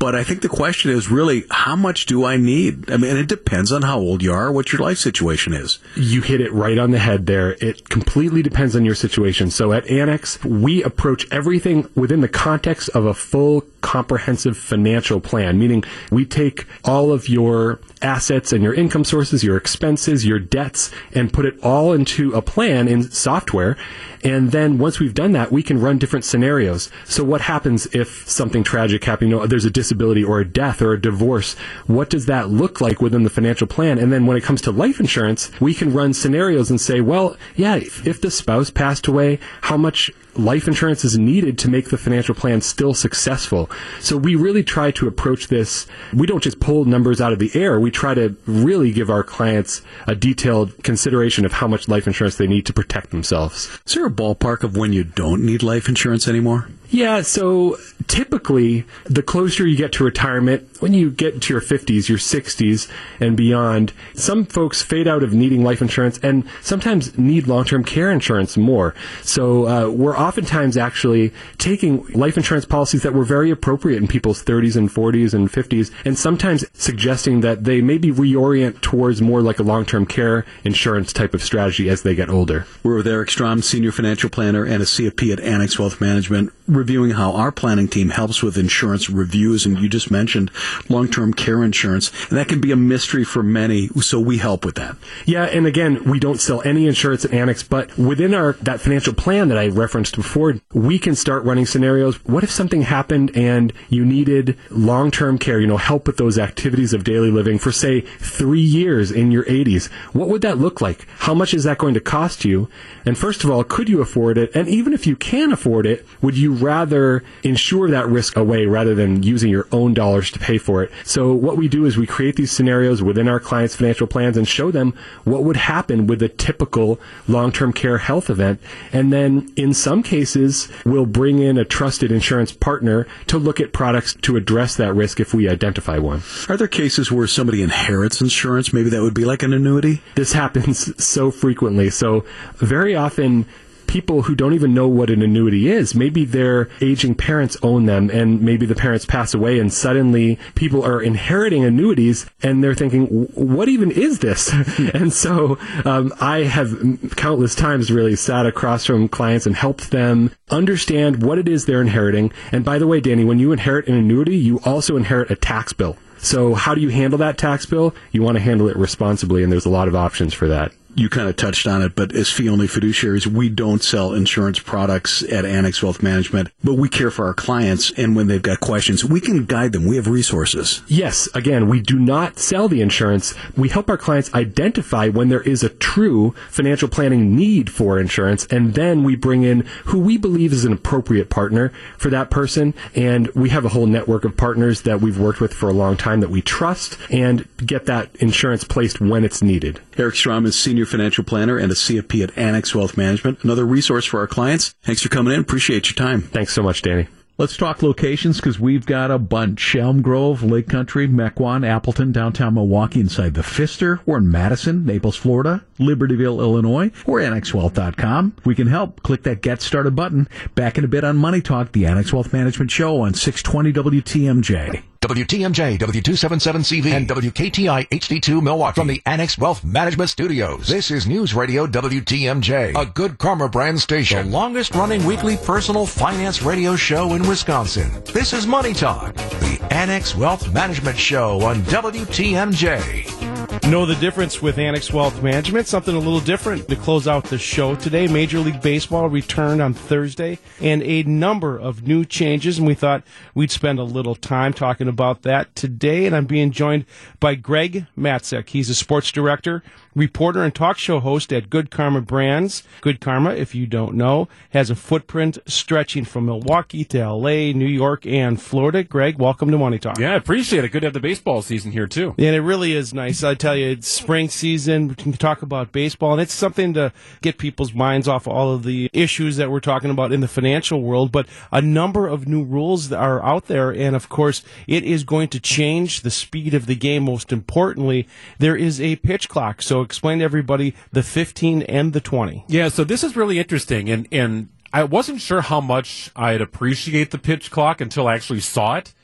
But 0.00 0.14
I 0.14 0.24
think 0.24 0.40
the 0.40 0.48
question 0.48 0.90
is 0.90 1.10
really, 1.10 1.44
how 1.50 1.76
much 1.76 2.06
do 2.06 2.24
I 2.24 2.38
need? 2.38 2.90
I 2.90 2.96
mean, 2.96 3.18
it 3.18 3.28
depends 3.28 3.70
on 3.70 3.82
how 3.82 3.98
old 3.98 4.22
you 4.22 4.32
are, 4.32 4.50
what 4.50 4.72
your 4.72 4.80
life 4.80 4.96
situation 4.96 5.52
is. 5.52 5.78
You 5.94 6.22
hit 6.22 6.40
it 6.40 6.50
right 6.54 6.78
on 6.78 6.90
the 6.90 6.98
head 6.98 7.26
there. 7.26 7.52
It 7.60 7.90
completely 7.90 8.42
depends 8.42 8.74
on 8.74 8.86
your 8.86 8.94
situation. 8.94 9.50
So 9.50 9.74
at 9.74 9.86
Annex, 9.90 10.42
we 10.42 10.82
approach 10.82 11.30
everything 11.30 11.86
within 11.94 12.22
the 12.22 12.28
context 12.28 12.88
of 12.90 13.04
a 13.04 13.12
full 13.12 13.62
comprehensive 13.82 14.56
financial 14.56 15.20
plan, 15.20 15.58
meaning 15.58 15.84
we 16.10 16.24
take 16.24 16.64
all 16.82 17.12
of 17.12 17.28
your 17.28 17.78
assets 18.02 18.52
and 18.52 18.62
your 18.62 18.74
income 18.74 19.04
sources, 19.04 19.44
your 19.44 19.56
expenses, 19.56 20.24
your 20.24 20.38
debts, 20.38 20.90
and 21.14 21.32
put 21.32 21.44
it 21.44 21.62
all 21.62 21.92
into 21.92 22.32
a 22.32 22.42
plan 22.42 22.88
in 22.88 23.10
software. 23.10 23.76
And 24.22 24.52
then 24.52 24.78
once 24.78 25.00
we've 25.00 25.14
done 25.14 25.32
that, 25.32 25.50
we 25.50 25.62
can 25.62 25.80
run 25.80 25.98
different 25.98 26.24
scenarios. 26.24 26.90
So 27.04 27.24
what 27.24 27.40
happens 27.40 27.86
if 27.94 28.28
something 28.28 28.62
tragic 28.62 29.04
happens? 29.04 29.30
You 29.30 29.38
know, 29.38 29.46
there's 29.46 29.64
a 29.64 29.70
disability 29.70 30.22
or 30.22 30.40
a 30.40 30.48
death 30.48 30.82
or 30.82 30.92
a 30.92 31.00
divorce. 31.00 31.54
What 31.86 32.10
does 32.10 32.26
that 32.26 32.50
look 32.50 32.80
like 32.80 33.00
within 33.00 33.22
the 33.22 33.30
financial 33.30 33.66
plan? 33.66 33.98
And 33.98 34.12
then 34.12 34.26
when 34.26 34.36
it 34.36 34.44
comes 34.44 34.60
to 34.62 34.70
life 34.70 35.00
insurance, 35.00 35.50
we 35.60 35.72
can 35.72 35.92
run 35.92 36.12
scenarios 36.12 36.70
and 36.70 36.80
say, 36.80 37.00
well, 37.00 37.36
yeah, 37.56 37.76
if, 37.76 38.06
if 38.06 38.20
the 38.20 38.30
spouse 38.30 38.70
passed 38.70 39.06
away, 39.06 39.38
how 39.62 39.76
much 39.76 40.10
life 40.34 40.66
insurance 40.66 41.04
is 41.04 41.18
needed 41.18 41.58
to 41.58 41.70
make 41.70 41.90
the 41.90 41.98
financial 41.98 42.34
plan 42.34 42.60
still 42.60 42.94
successful. 42.94 43.70
So 44.00 44.16
we 44.16 44.34
really 44.34 44.64
try 44.64 44.90
to 44.92 45.08
approach 45.08 45.48
this. 45.48 45.86
We 46.12 46.26
don't 46.26 46.42
just 46.42 46.60
pull 46.60 46.84
numbers 46.84 47.20
out 47.20 47.32
of 47.32 47.38
the 47.38 47.50
air. 47.54 47.78
We 47.80 47.90
try 47.90 48.14
to 48.14 48.36
really 48.46 48.92
give 48.92 49.10
our 49.10 49.22
clients 49.22 49.82
a 50.06 50.14
detailed 50.14 50.82
consideration 50.82 51.44
of 51.44 51.54
how 51.54 51.68
much 51.68 51.88
life 51.88 52.06
insurance 52.06 52.36
they 52.36 52.46
need 52.46 52.66
to 52.66 52.72
protect 52.72 53.10
themselves. 53.10 53.68
Is 53.86 53.94
there 53.94 54.06
a 54.06 54.10
ballpark 54.10 54.62
of 54.62 54.76
when 54.76 54.92
you 54.92 55.04
don't 55.04 55.44
need 55.44 55.62
life 55.62 55.88
insurance 55.88 56.28
anymore? 56.28 56.68
Yeah, 56.90 57.22
so 57.22 57.76
typically, 58.08 58.84
the 59.04 59.22
closer 59.22 59.64
you 59.64 59.76
get 59.76 59.92
to 59.92 60.04
retirement, 60.04 60.66
when 60.80 60.92
you 60.92 61.10
get 61.12 61.40
to 61.42 61.54
your 61.54 61.60
50s, 61.60 62.08
your 62.08 62.18
60s, 62.18 62.90
and 63.20 63.36
beyond, 63.36 63.92
some 64.14 64.44
folks 64.44 64.82
fade 64.82 65.06
out 65.06 65.22
of 65.22 65.32
needing 65.32 65.62
life 65.62 65.80
insurance 65.80 66.18
and 66.18 66.44
sometimes 66.60 67.16
need 67.16 67.46
long 67.46 67.64
term 67.64 67.84
care 67.84 68.10
insurance 68.10 68.56
more. 68.56 68.94
So 69.22 69.68
uh, 69.68 69.90
we're 69.90 70.18
oftentimes 70.18 70.76
actually 70.76 71.32
taking 71.58 72.04
life 72.08 72.36
insurance 72.36 72.64
policies 72.64 73.04
that 73.04 73.14
were 73.14 73.24
very 73.24 73.52
appropriate 73.52 73.98
in 73.98 74.08
people's 74.08 74.42
30s 74.42 74.74
and 74.76 74.90
40s 74.90 75.32
and 75.32 75.50
50s, 75.50 75.92
and 76.04 76.18
sometimes 76.18 76.64
suggesting 76.72 77.40
that 77.42 77.62
they 77.62 77.80
maybe 77.80 78.10
reorient 78.10 78.80
towards 78.80 79.22
more 79.22 79.42
like 79.42 79.60
a 79.60 79.62
long 79.62 79.84
term 79.84 80.06
care 80.06 80.44
insurance 80.64 81.12
type 81.12 81.34
of 81.34 81.42
strategy 81.42 81.88
as 81.88 82.02
they 82.02 82.16
get 82.16 82.28
older. 82.28 82.66
We're 82.82 82.96
with 82.96 83.06
Eric 83.06 83.30
Strom, 83.30 83.62
Senior 83.62 83.92
Financial 83.92 84.28
Planner 84.28 84.64
and 84.64 84.82
a 84.82 84.86
CFP 84.86 85.32
at 85.32 85.40
Annex 85.40 85.78
Wealth 85.78 86.00
Management 86.00 86.52
reviewing 86.80 87.10
how 87.10 87.32
our 87.32 87.52
planning 87.52 87.88
team 87.88 88.08
helps 88.08 88.42
with 88.42 88.56
insurance 88.56 89.10
reviews. 89.10 89.66
And 89.66 89.78
you 89.78 89.88
just 89.88 90.10
mentioned 90.10 90.50
long-term 90.88 91.34
care 91.34 91.62
insurance, 91.62 92.10
and 92.28 92.38
that 92.38 92.48
can 92.48 92.60
be 92.60 92.72
a 92.72 92.76
mystery 92.76 93.22
for 93.22 93.42
many. 93.42 93.88
So 94.00 94.18
we 94.18 94.38
help 94.38 94.64
with 94.64 94.76
that. 94.76 94.96
Yeah, 95.26 95.44
and 95.44 95.66
again, 95.66 96.02
we 96.04 96.18
don't 96.18 96.40
sell 96.40 96.62
any 96.62 96.86
insurance 96.86 97.24
at 97.24 97.34
Annex, 97.34 97.62
but 97.62 97.96
within 97.98 98.34
our 98.34 98.54
that 98.62 98.80
financial 98.80 99.12
plan 99.12 99.48
that 99.48 99.58
I 99.58 99.68
referenced 99.68 100.16
before, 100.16 100.56
we 100.72 100.98
can 100.98 101.14
start 101.14 101.44
running 101.44 101.66
scenarios. 101.66 102.16
What 102.24 102.44
if 102.44 102.50
something 102.50 102.82
happened 102.82 103.36
and 103.36 103.72
you 103.90 104.04
needed 104.04 104.56
long-term 104.70 105.38
care? 105.38 105.60
You 105.60 105.66
know, 105.66 105.76
help 105.76 106.06
with 106.06 106.16
those 106.16 106.38
activities 106.38 106.94
of 106.94 107.04
daily 107.04 107.30
living 107.30 107.58
for 107.58 107.72
say 107.72 108.00
three 108.00 108.60
years 108.60 109.10
in 109.10 109.30
your 109.30 109.44
80s. 109.44 109.90
What 110.14 110.28
would 110.28 110.42
that 110.42 110.58
look 110.58 110.80
like? 110.80 111.06
How 111.18 111.34
much 111.34 111.52
is 111.52 111.64
that 111.64 111.78
going 111.78 111.94
to 111.94 112.00
cost 112.00 112.44
you? 112.44 112.68
And 113.04 113.18
first 113.18 113.44
of 113.44 113.50
all, 113.50 113.64
could 113.64 113.88
you 113.88 114.00
afford 114.00 114.38
it? 114.38 114.50
And 114.54 114.66
even 114.68 114.94
if 114.94 115.06
you 115.06 115.16
can 115.16 115.52
afford 115.52 115.86
it, 115.86 116.06
would 116.22 116.38
you 116.38 116.52
rather 116.70 117.24
insure 117.42 117.90
that 117.90 118.06
risk 118.06 118.36
away 118.36 118.64
rather 118.64 118.94
than 118.94 119.24
using 119.24 119.50
your 119.50 119.66
own 119.72 119.92
dollars 119.92 120.30
to 120.30 120.38
pay 120.38 120.56
for 120.56 120.84
it. 120.84 120.92
So 121.04 121.32
what 121.34 121.56
we 121.56 121.66
do 121.66 121.84
is 121.84 121.96
we 121.96 122.06
create 122.06 122.36
these 122.36 122.52
scenarios 122.52 123.02
within 123.02 123.26
our 123.26 123.40
clients' 123.40 123.74
financial 123.74 124.06
plans 124.06 124.36
and 124.36 124.46
show 124.46 124.70
them 124.70 124.94
what 125.24 125.42
would 125.42 125.56
happen 125.56 126.06
with 126.06 126.22
a 126.22 126.28
typical 126.28 127.00
long-term 127.26 127.72
care 127.72 127.98
health 127.98 128.30
event. 128.30 128.60
And 128.92 129.12
then 129.12 129.52
in 129.56 129.74
some 129.74 130.04
cases, 130.04 130.68
we'll 130.84 131.06
bring 131.06 131.40
in 131.40 131.58
a 131.58 131.64
trusted 131.64 132.12
insurance 132.12 132.52
partner 132.52 133.04
to 133.26 133.36
look 133.36 133.58
at 133.58 133.72
products 133.72 134.14
to 134.22 134.36
address 134.36 134.76
that 134.76 134.94
risk 134.94 135.18
if 135.18 135.34
we 135.34 135.48
identify 135.48 135.98
one. 135.98 136.22
Are 136.48 136.56
there 136.56 136.68
cases 136.68 137.10
where 137.10 137.26
somebody 137.26 137.62
inherits 137.62 138.20
insurance? 138.20 138.72
Maybe 138.72 138.90
that 138.90 139.02
would 139.02 139.14
be 139.14 139.24
like 139.24 139.42
an 139.42 139.52
annuity? 139.52 140.02
This 140.14 140.34
happens 140.34 141.04
so 141.04 141.32
frequently. 141.32 141.90
So 141.90 142.24
very 142.58 142.94
often 142.94 143.46
people 143.90 144.22
who 144.22 144.36
don't 144.36 144.54
even 144.54 144.72
know 144.72 144.86
what 144.86 145.10
an 145.10 145.20
annuity 145.20 145.68
is. 145.68 145.96
Maybe 145.96 146.24
their 146.24 146.68
aging 146.80 147.16
parents 147.16 147.56
own 147.60 147.86
them 147.86 148.08
and 148.08 148.40
maybe 148.40 148.64
the 148.64 148.76
parents 148.76 149.04
pass 149.04 149.34
away 149.34 149.58
and 149.58 149.72
suddenly 149.72 150.38
people 150.54 150.84
are 150.84 151.02
inheriting 151.02 151.64
annuities 151.64 152.24
and 152.40 152.62
they're 152.62 152.76
thinking, 152.76 153.06
what 153.34 153.68
even 153.68 153.90
is 153.90 154.20
this? 154.20 154.52
and 154.94 155.12
so 155.12 155.58
um, 155.84 156.14
I 156.20 156.44
have 156.44 156.70
countless 157.16 157.56
times 157.56 157.90
really 157.90 158.14
sat 158.14 158.46
across 158.46 158.86
from 158.86 159.08
clients 159.08 159.44
and 159.44 159.56
helped 159.56 159.90
them 159.90 160.30
understand 160.50 161.24
what 161.24 161.38
it 161.38 161.48
is 161.48 161.66
they're 161.66 161.82
inheriting. 161.82 162.32
And 162.52 162.64
by 162.64 162.78
the 162.78 162.86
way, 162.86 163.00
Danny, 163.00 163.24
when 163.24 163.40
you 163.40 163.50
inherit 163.50 163.88
an 163.88 163.96
annuity, 163.96 164.36
you 164.36 164.60
also 164.64 164.96
inherit 164.96 165.32
a 165.32 165.36
tax 165.36 165.72
bill. 165.72 165.96
So 166.18 166.54
how 166.54 166.76
do 166.76 166.80
you 166.80 166.90
handle 166.90 167.18
that 167.18 167.38
tax 167.38 167.66
bill? 167.66 167.92
You 168.12 168.22
want 168.22 168.36
to 168.36 168.42
handle 168.42 168.68
it 168.68 168.76
responsibly, 168.76 169.42
and 169.42 169.50
there's 169.50 169.66
a 169.66 169.70
lot 169.70 169.88
of 169.88 169.96
options 169.96 170.32
for 170.32 170.46
that 170.46 170.72
you 170.94 171.08
kind 171.08 171.28
of 171.28 171.36
touched 171.36 171.66
on 171.66 171.82
it, 171.82 171.94
but 171.94 172.14
as 172.14 172.30
fee 172.30 172.48
only 172.48 172.66
fiduciaries, 172.66 173.26
we 173.26 173.48
don't 173.48 173.82
sell 173.82 174.12
insurance 174.12 174.58
products 174.58 175.22
at 175.22 175.44
Annex 175.44 175.82
Wealth 175.82 176.02
Management, 176.02 176.50
but 176.62 176.74
we 176.74 176.88
care 176.88 177.10
for 177.10 177.26
our 177.26 177.34
clients. 177.34 177.90
And 177.92 178.16
when 178.16 178.26
they've 178.26 178.42
got 178.42 178.60
questions, 178.60 179.04
we 179.04 179.20
can 179.20 179.44
guide 179.44 179.72
them. 179.72 179.86
We 179.86 179.96
have 179.96 180.08
resources. 180.08 180.82
Yes. 180.86 181.28
Again, 181.34 181.68
we 181.68 181.80
do 181.80 181.98
not 181.98 182.38
sell 182.38 182.68
the 182.68 182.82
insurance. 182.82 183.34
We 183.56 183.68
help 183.68 183.88
our 183.88 183.98
clients 183.98 184.32
identify 184.34 185.08
when 185.08 185.28
there 185.28 185.42
is 185.42 185.62
a 185.62 185.68
true 185.68 186.34
financial 186.48 186.88
planning 186.88 187.34
need 187.36 187.70
for 187.70 187.98
insurance. 187.98 188.46
And 188.46 188.74
then 188.74 189.04
we 189.04 189.16
bring 189.16 189.42
in 189.42 189.60
who 189.86 190.00
we 190.00 190.18
believe 190.18 190.52
is 190.52 190.64
an 190.64 190.72
appropriate 190.72 191.30
partner 191.30 191.72
for 191.98 192.10
that 192.10 192.30
person. 192.30 192.74
And 192.94 193.28
we 193.28 193.50
have 193.50 193.64
a 193.64 193.70
whole 193.70 193.86
network 193.86 194.24
of 194.24 194.36
partners 194.36 194.82
that 194.82 195.00
we've 195.00 195.18
worked 195.18 195.40
with 195.40 195.54
for 195.54 195.68
a 195.68 195.74
long 195.74 195.96
time 195.96 196.20
that 196.20 196.30
we 196.30 196.42
trust 196.42 196.98
and 197.10 197.46
get 197.64 197.86
that 197.86 198.14
insurance 198.16 198.64
placed 198.64 199.00
when 199.00 199.24
it's 199.24 199.42
needed. 199.42 199.80
Eric 200.00 200.14
Strom 200.14 200.46
is 200.46 200.58
senior 200.58 200.86
financial 200.86 201.24
planner 201.24 201.58
and 201.58 201.70
a 201.70 201.74
CFP 201.74 202.22
at 202.22 202.38
Annex 202.38 202.74
Wealth 202.74 202.96
Management. 202.96 203.44
Another 203.44 203.66
resource 203.66 204.06
for 204.06 204.20
our 204.20 204.26
clients. 204.26 204.74
Thanks 204.82 205.02
for 205.02 205.10
coming 205.10 205.34
in. 205.34 205.40
Appreciate 205.40 205.90
your 205.90 205.94
time. 205.94 206.22
Thanks 206.22 206.54
so 206.54 206.62
much, 206.62 206.80
Danny. 206.80 207.06
Let's 207.36 207.54
talk 207.54 207.82
locations 207.82 208.36
because 208.36 208.58
we've 208.58 208.86
got 208.86 209.10
a 209.10 209.18
bunch. 209.18 209.76
Elm 209.76 210.00
Grove, 210.00 210.42
Lake 210.42 210.68
Country, 210.70 211.06
Mequon, 211.06 211.68
Appleton, 211.68 212.12
downtown 212.12 212.54
Milwaukee, 212.54 213.00
inside 213.00 213.34
the 213.34 213.42
Pfister. 213.42 214.00
We're 214.06 214.18
in 214.18 214.30
Madison, 214.30 214.86
Naples, 214.86 215.16
Florida, 215.16 215.66
Libertyville, 215.78 216.38
Illinois. 216.38 216.90
We're 217.04 217.20
AnnexWealth.com. 217.20 218.36
We 218.46 218.54
can 218.54 218.68
help. 218.68 219.02
Click 219.02 219.24
that 219.24 219.42
Get 219.42 219.60
Started 219.60 219.94
button. 219.94 220.30
Back 220.54 220.78
in 220.78 220.84
a 220.84 220.88
bit 220.88 221.04
on 221.04 221.18
Money 221.18 221.42
Talk, 221.42 221.72
the 221.72 221.84
Annex 221.84 222.10
Wealth 222.10 222.32
Management 222.32 222.70
Show 222.70 223.02
on 223.02 223.12
620 223.12 224.00
WTMJ. 224.00 224.82
WTMJ, 225.02 225.78
W277CV, 225.78 226.92
and 226.92 227.08
WKTI 227.08 227.88
HD2 227.88 228.42
Milwaukee 228.42 228.78
from 228.78 228.86
the 228.86 229.00
Annex 229.06 229.38
Wealth 229.38 229.64
Management 229.64 230.10
Studios. 230.10 230.68
This 230.68 230.90
is 230.90 231.06
News 231.06 231.32
Radio 231.32 231.66
WTMJ, 231.66 232.76
a 232.76 232.84
good 232.84 233.16
karma 233.16 233.48
brand 233.48 233.80
station, 233.80 234.26
the 234.26 234.30
longest 234.30 234.74
running 234.74 235.02
weekly 235.06 235.38
personal 235.38 235.86
finance 235.86 236.42
radio 236.42 236.76
show 236.76 237.14
in 237.14 237.26
Wisconsin. 237.26 237.90
This 238.12 238.34
is 238.34 238.46
Money 238.46 238.74
Talk, 238.74 239.14
the 239.14 239.66
Annex 239.70 240.14
Wealth 240.14 240.52
Management 240.52 240.98
Show 240.98 241.40
on 241.40 241.62
WTMJ. 241.62 243.39
Know 243.70 243.86
the 243.86 243.96
difference 244.00 244.42
with 244.42 244.58
Annex 244.58 244.92
Wealth 244.92 245.22
Management? 245.22 245.68
Something 245.68 245.94
a 245.94 245.98
little 245.98 246.18
different 246.18 246.66
to 246.68 246.74
close 246.74 247.06
out 247.06 247.24
the 247.24 247.38
show 247.38 247.76
today. 247.76 248.08
Major 248.08 248.40
League 248.40 248.60
Baseball 248.60 249.08
returned 249.08 249.62
on 249.62 249.74
Thursday 249.74 250.40
and 250.60 250.82
a 250.82 251.04
number 251.04 251.56
of 251.56 251.86
new 251.86 252.04
changes, 252.04 252.58
and 252.58 252.66
we 252.66 252.74
thought 252.74 253.04
we'd 253.32 253.52
spend 253.52 253.78
a 253.78 253.84
little 253.84 254.16
time 254.16 254.52
talking 254.52 254.88
about 254.88 255.22
that 255.22 255.54
today. 255.54 256.06
And 256.06 256.16
I'm 256.16 256.26
being 256.26 256.50
joined 256.50 256.84
by 257.20 257.36
Greg 257.36 257.86
Matzek. 257.96 258.48
He's 258.48 258.70
a 258.70 258.74
sports 258.74 259.12
director 259.12 259.62
reporter 259.94 260.42
and 260.42 260.54
talk 260.54 260.78
show 260.78 261.00
host 261.00 261.32
at 261.32 261.50
Good 261.50 261.70
Karma 261.70 262.00
Brands. 262.00 262.62
Good 262.80 263.00
Karma, 263.00 263.30
if 263.30 263.54
you 263.54 263.66
don't 263.66 263.94
know, 263.94 264.28
has 264.50 264.70
a 264.70 264.76
footprint 264.76 265.38
stretching 265.46 266.04
from 266.04 266.26
Milwaukee 266.26 266.84
to 266.84 267.08
LA, 267.08 267.52
New 267.52 267.66
York, 267.66 268.06
and 268.06 268.40
Florida. 268.40 268.84
Greg, 268.84 269.18
welcome 269.18 269.50
to 269.50 269.58
Money 269.58 269.78
Talk. 269.78 269.98
Yeah, 269.98 270.12
I 270.12 270.16
appreciate 270.16 270.64
it. 270.64 270.68
Good 270.70 270.80
to 270.80 270.86
have 270.86 270.94
the 270.94 271.00
baseball 271.00 271.42
season 271.42 271.72
here, 271.72 271.86
too. 271.86 272.14
And 272.18 272.36
it 272.36 272.40
really 272.40 272.72
is 272.72 272.94
nice. 272.94 273.24
I 273.24 273.34
tell 273.34 273.56
you, 273.56 273.70
it's 273.70 273.88
spring 273.88 274.28
season. 274.28 274.88
We 274.88 274.94
can 274.94 275.12
talk 275.12 275.42
about 275.42 275.72
baseball, 275.72 276.12
and 276.12 276.20
it's 276.20 276.34
something 276.34 276.74
to 276.74 276.92
get 277.20 277.38
people's 277.38 277.74
minds 277.74 278.06
off 278.08 278.28
all 278.28 278.52
of 278.52 278.62
the 278.62 278.90
issues 278.92 279.36
that 279.36 279.50
we're 279.50 279.60
talking 279.60 279.90
about 279.90 280.12
in 280.12 280.20
the 280.20 280.28
financial 280.28 280.82
world. 280.82 281.10
But 281.12 281.26
a 281.50 281.60
number 281.60 282.06
of 282.06 282.28
new 282.28 282.42
rules 282.42 282.88
that 282.90 282.98
are 282.98 283.22
out 283.24 283.46
there, 283.46 283.70
and 283.70 283.96
of 283.96 284.08
course, 284.08 284.42
it 284.66 284.84
is 284.84 285.04
going 285.04 285.28
to 285.28 285.40
change 285.40 286.02
the 286.02 286.10
speed 286.10 286.54
of 286.54 286.66
the 286.66 286.76
game. 286.76 287.04
Most 287.04 287.32
importantly, 287.32 288.06
there 288.38 288.56
is 288.56 288.80
a 288.80 288.96
pitch 288.96 289.28
clock. 289.28 289.62
So 289.62 289.79
explain 289.82 290.18
to 290.18 290.24
everybody 290.24 290.74
the 290.92 291.02
15 291.02 291.62
and 291.62 291.92
the 291.92 292.00
20. 292.00 292.44
Yeah, 292.48 292.68
so 292.68 292.84
this 292.84 293.02
is 293.04 293.16
really 293.16 293.38
interesting, 293.38 293.88
and 293.90 294.06
and 294.12 294.48
I 294.72 294.84
wasn't 294.84 295.20
sure 295.20 295.40
how 295.40 295.60
much 295.60 296.10
I'd 296.14 296.40
appreciate 296.40 297.10
the 297.10 297.18
pitch 297.18 297.50
clock 297.50 297.80
until 297.80 298.06
I 298.06 298.14
actually 298.14 298.40
saw 298.40 298.76
it. 298.76 298.94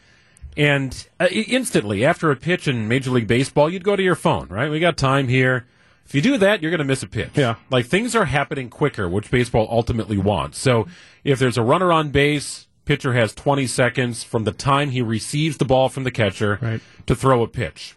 And 0.57 1.07
uh, 1.21 1.27
instantly, 1.31 2.05
after 2.05 2.31
a 2.31 2.37
pitch 2.37 2.67
in 2.67 2.89
Major 2.89 3.11
League 3.11 3.27
Baseball, 3.27 3.69
you'd 3.69 3.85
go 3.85 3.95
to 3.97 4.03
your 4.03 4.15
phone, 4.15 4.49
right? 4.49 4.71
We 4.71 4.81
got 4.81 4.97
time 4.97 5.29
here. 5.29 5.67
If 6.07 6.15
you 6.15 6.23
do 6.23 6.39
that, 6.39 6.63
you're 6.63 6.71
going 6.71 6.79
to 6.79 6.85
miss 6.85 7.03
a 7.03 7.09
pitch. 7.09 7.31
Yeah. 7.35 7.57
Like 7.69 7.87
things 7.87 8.15
are 8.15 8.25
happening 8.27 8.71
quicker, 8.71 9.09
which 9.09 9.31
baseball 9.31 9.67
ultimately 9.71 10.17
wants. 10.17 10.59
So 10.59 10.87
if 11.25 11.39
there's 11.41 11.59
a 11.59 11.63
runner 11.63 11.93
on 11.93 12.11
base, 12.11 12.69
pitcher 12.85 13.13
has 13.13 13.35
20 13.35 13.67
seconds 13.67 14.23
from 14.23 14.45
the 14.45 14.53
time 14.53 14.91
he 14.91 15.03
receives 15.03 15.57
the 15.59 15.65
ball 15.65 15.89
from 15.89 16.05
the 16.05 16.13
catcher 16.13 16.59
Right. 16.63 16.81
to 17.07 17.17
throw 17.17 17.43
a 17.43 17.49
pitch. 17.49 17.96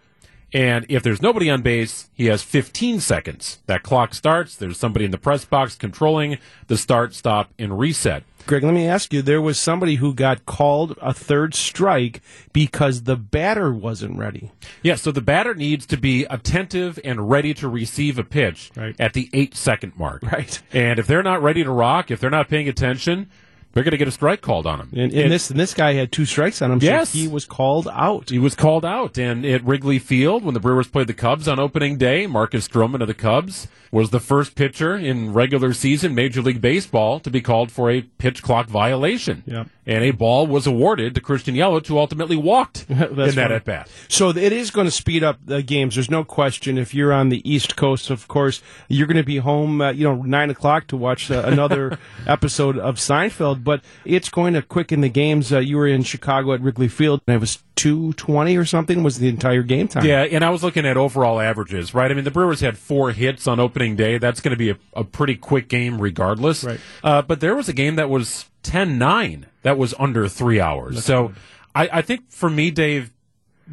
And 0.53 0.85
if 0.89 1.03
there's 1.03 1.21
nobody 1.21 1.49
on 1.49 1.61
base, 1.61 2.09
he 2.13 2.25
has 2.25 2.41
15 2.41 2.99
seconds. 2.99 3.59
That 3.67 3.83
clock 3.83 4.13
starts. 4.15 4.55
There's 4.55 4.77
somebody 4.79 5.05
in 5.05 5.11
the 5.11 5.17
press 5.17 5.45
box 5.45 5.75
controlling 5.75 6.37
the 6.67 6.77
start, 6.77 7.13
stop, 7.13 7.51
and 7.59 7.77
reset. 7.77 8.23
Greg, 8.47 8.63
let 8.63 8.73
me 8.73 8.87
ask 8.87 9.13
you 9.13 9.21
there 9.21 9.41
was 9.43 9.59
somebody 9.59 9.95
who 9.95 10.11
got 10.13 10.45
called 10.47 10.97
a 11.01 11.13
third 11.13 11.53
strike 11.53 12.21
because 12.51 13.03
the 13.03 13.15
batter 13.15 13.71
wasn't 13.71 14.17
ready. 14.17 14.51
Yeah, 14.81 14.95
so 14.95 15.11
the 15.11 15.21
batter 15.21 15.53
needs 15.53 15.85
to 15.87 15.97
be 15.97 16.23
attentive 16.25 16.99
and 17.03 17.29
ready 17.29 17.53
to 17.55 17.67
receive 17.67 18.17
a 18.17 18.23
pitch 18.23 18.71
Right. 18.75 18.95
at 18.97 19.13
the 19.13 19.29
eight 19.33 19.55
second 19.55 19.93
mark. 19.97 20.23
Right. 20.23 20.59
And 20.73 20.97
if 20.97 21.05
they're 21.05 21.21
not 21.21 21.43
ready 21.43 21.63
to 21.63 21.69
rock, 21.71 22.09
if 22.09 22.19
they're 22.19 22.29
not 22.31 22.49
paying 22.49 22.67
attention, 22.67 23.29
they're 23.73 23.83
going 23.83 23.91
to 23.91 23.97
get 23.97 24.07
a 24.07 24.11
strike 24.11 24.41
called 24.41 24.65
on 24.65 24.79
him. 24.79 24.89
And, 24.93 25.13
and 25.13 25.31
this 25.31 25.49
and 25.49 25.59
this 25.59 25.73
guy 25.73 25.93
had 25.93 26.11
two 26.11 26.25
strikes 26.25 26.61
on 26.61 26.71
him, 26.71 26.79
Yes. 26.81 27.09
so 27.09 27.17
he 27.19 27.27
was 27.27 27.45
called 27.45 27.87
out. 27.91 28.29
He 28.29 28.39
was 28.39 28.55
called 28.55 28.83
out, 28.85 29.17
and 29.17 29.45
at 29.45 29.63
Wrigley 29.63 29.99
Field, 29.99 30.43
when 30.43 30.53
the 30.53 30.59
Brewers 30.59 30.87
played 30.87 31.07
the 31.07 31.13
Cubs 31.13 31.47
on 31.47 31.59
opening 31.59 31.97
day, 31.97 32.25
Marcus 32.27 32.67
Stroman 32.67 33.01
of 33.01 33.07
the 33.07 33.13
Cubs 33.13 33.67
was 33.91 34.09
the 34.11 34.19
first 34.19 34.55
pitcher 34.55 34.95
in 34.95 35.33
regular 35.33 35.73
season 35.73 36.13
Major 36.13 36.41
League 36.41 36.61
Baseball 36.61 37.19
to 37.19 37.29
be 37.31 37.41
called 37.41 37.71
for 37.71 37.89
a 37.89 38.01
pitch 38.01 38.43
clock 38.43 38.67
violation. 38.67 39.43
Yep. 39.45 39.67
And 39.89 40.03
a 40.03 40.11
ball 40.11 40.45
was 40.45 40.67
awarded 40.67 41.15
to 41.15 41.21
Christian 41.21 41.55
Yelich, 41.55 41.87
who 41.87 41.97
ultimately 41.97 42.35
walked 42.35 42.85
in 42.89 42.97
that 42.97 43.33
funny. 43.33 43.39
at 43.55 43.65
bat. 43.65 43.89
So 44.07 44.29
it 44.29 44.53
is 44.53 44.69
going 44.69 44.85
to 44.85 44.91
speed 44.91 45.23
up 45.23 45.39
the 45.43 45.63
games. 45.63 45.95
There's 45.95 46.11
no 46.11 46.23
question. 46.23 46.77
If 46.77 46.93
you're 46.93 47.11
on 47.11 47.29
the 47.29 47.41
East 47.49 47.75
Coast, 47.75 48.11
of 48.11 48.27
course, 48.27 48.61
you're 48.87 49.07
going 49.07 49.17
to 49.17 49.23
be 49.23 49.37
home, 49.37 49.81
uh, 49.81 49.89
you 49.89 50.03
know, 50.03 50.21
nine 50.21 50.51
o'clock 50.51 50.85
to 50.89 50.95
watch 50.97 51.31
uh, 51.31 51.41
another 51.43 51.97
episode 52.27 52.77
of 52.77 52.97
Seinfeld. 52.97 53.63
But 53.63 53.81
it's 54.05 54.29
going 54.29 54.53
to 54.53 54.61
quicken 54.61 55.01
the 55.01 55.09
games. 55.09 55.51
Uh, 55.51 55.57
you 55.57 55.77
were 55.77 55.87
in 55.87 56.03
Chicago 56.03 56.53
at 56.53 56.61
Wrigley 56.61 56.87
Field, 56.87 57.21
and 57.25 57.33
it 57.33 57.39
was 57.39 57.63
two 57.75 58.13
twenty 58.13 58.57
or 58.57 58.65
something 58.65 59.01
was 59.01 59.17
the 59.17 59.29
entire 59.29 59.63
game 59.63 59.87
time. 59.87 60.05
Yeah, 60.05 60.21
and 60.23 60.43
I 60.43 60.51
was 60.51 60.61
looking 60.61 60.85
at 60.85 60.97
overall 60.97 61.39
averages, 61.39 61.95
right? 61.95 62.11
I 62.11 62.13
mean, 62.13 62.25
the 62.25 62.31
Brewers 62.31 62.59
had 62.59 62.77
four 62.77 63.11
hits 63.11 63.47
on 63.47 63.59
opening 63.59 63.95
day. 63.95 64.19
That's 64.19 64.39
going 64.39 64.51
to 64.51 64.57
be 64.57 64.69
a, 64.69 64.77
a 64.93 65.03
pretty 65.03 65.35
quick 65.35 65.67
game 65.67 65.99
regardless. 65.99 66.63
Right. 66.63 66.79
Uh, 67.03 67.21
but 67.23 67.39
there 67.39 67.55
was 67.55 67.69
a 67.69 67.73
game 67.73 67.95
that 67.95 68.09
was 68.09 68.45
10 68.63 68.97
9 68.97 69.45
that 69.61 69.77
was 69.77 69.93
under 69.99 70.27
three 70.27 70.59
hours. 70.59 71.03
so 71.03 71.33
I, 71.75 71.89
I 71.93 72.01
think 72.01 72.31
for 72.31 72.49
me, 72.49 72.71
Dave, 72.71 73.11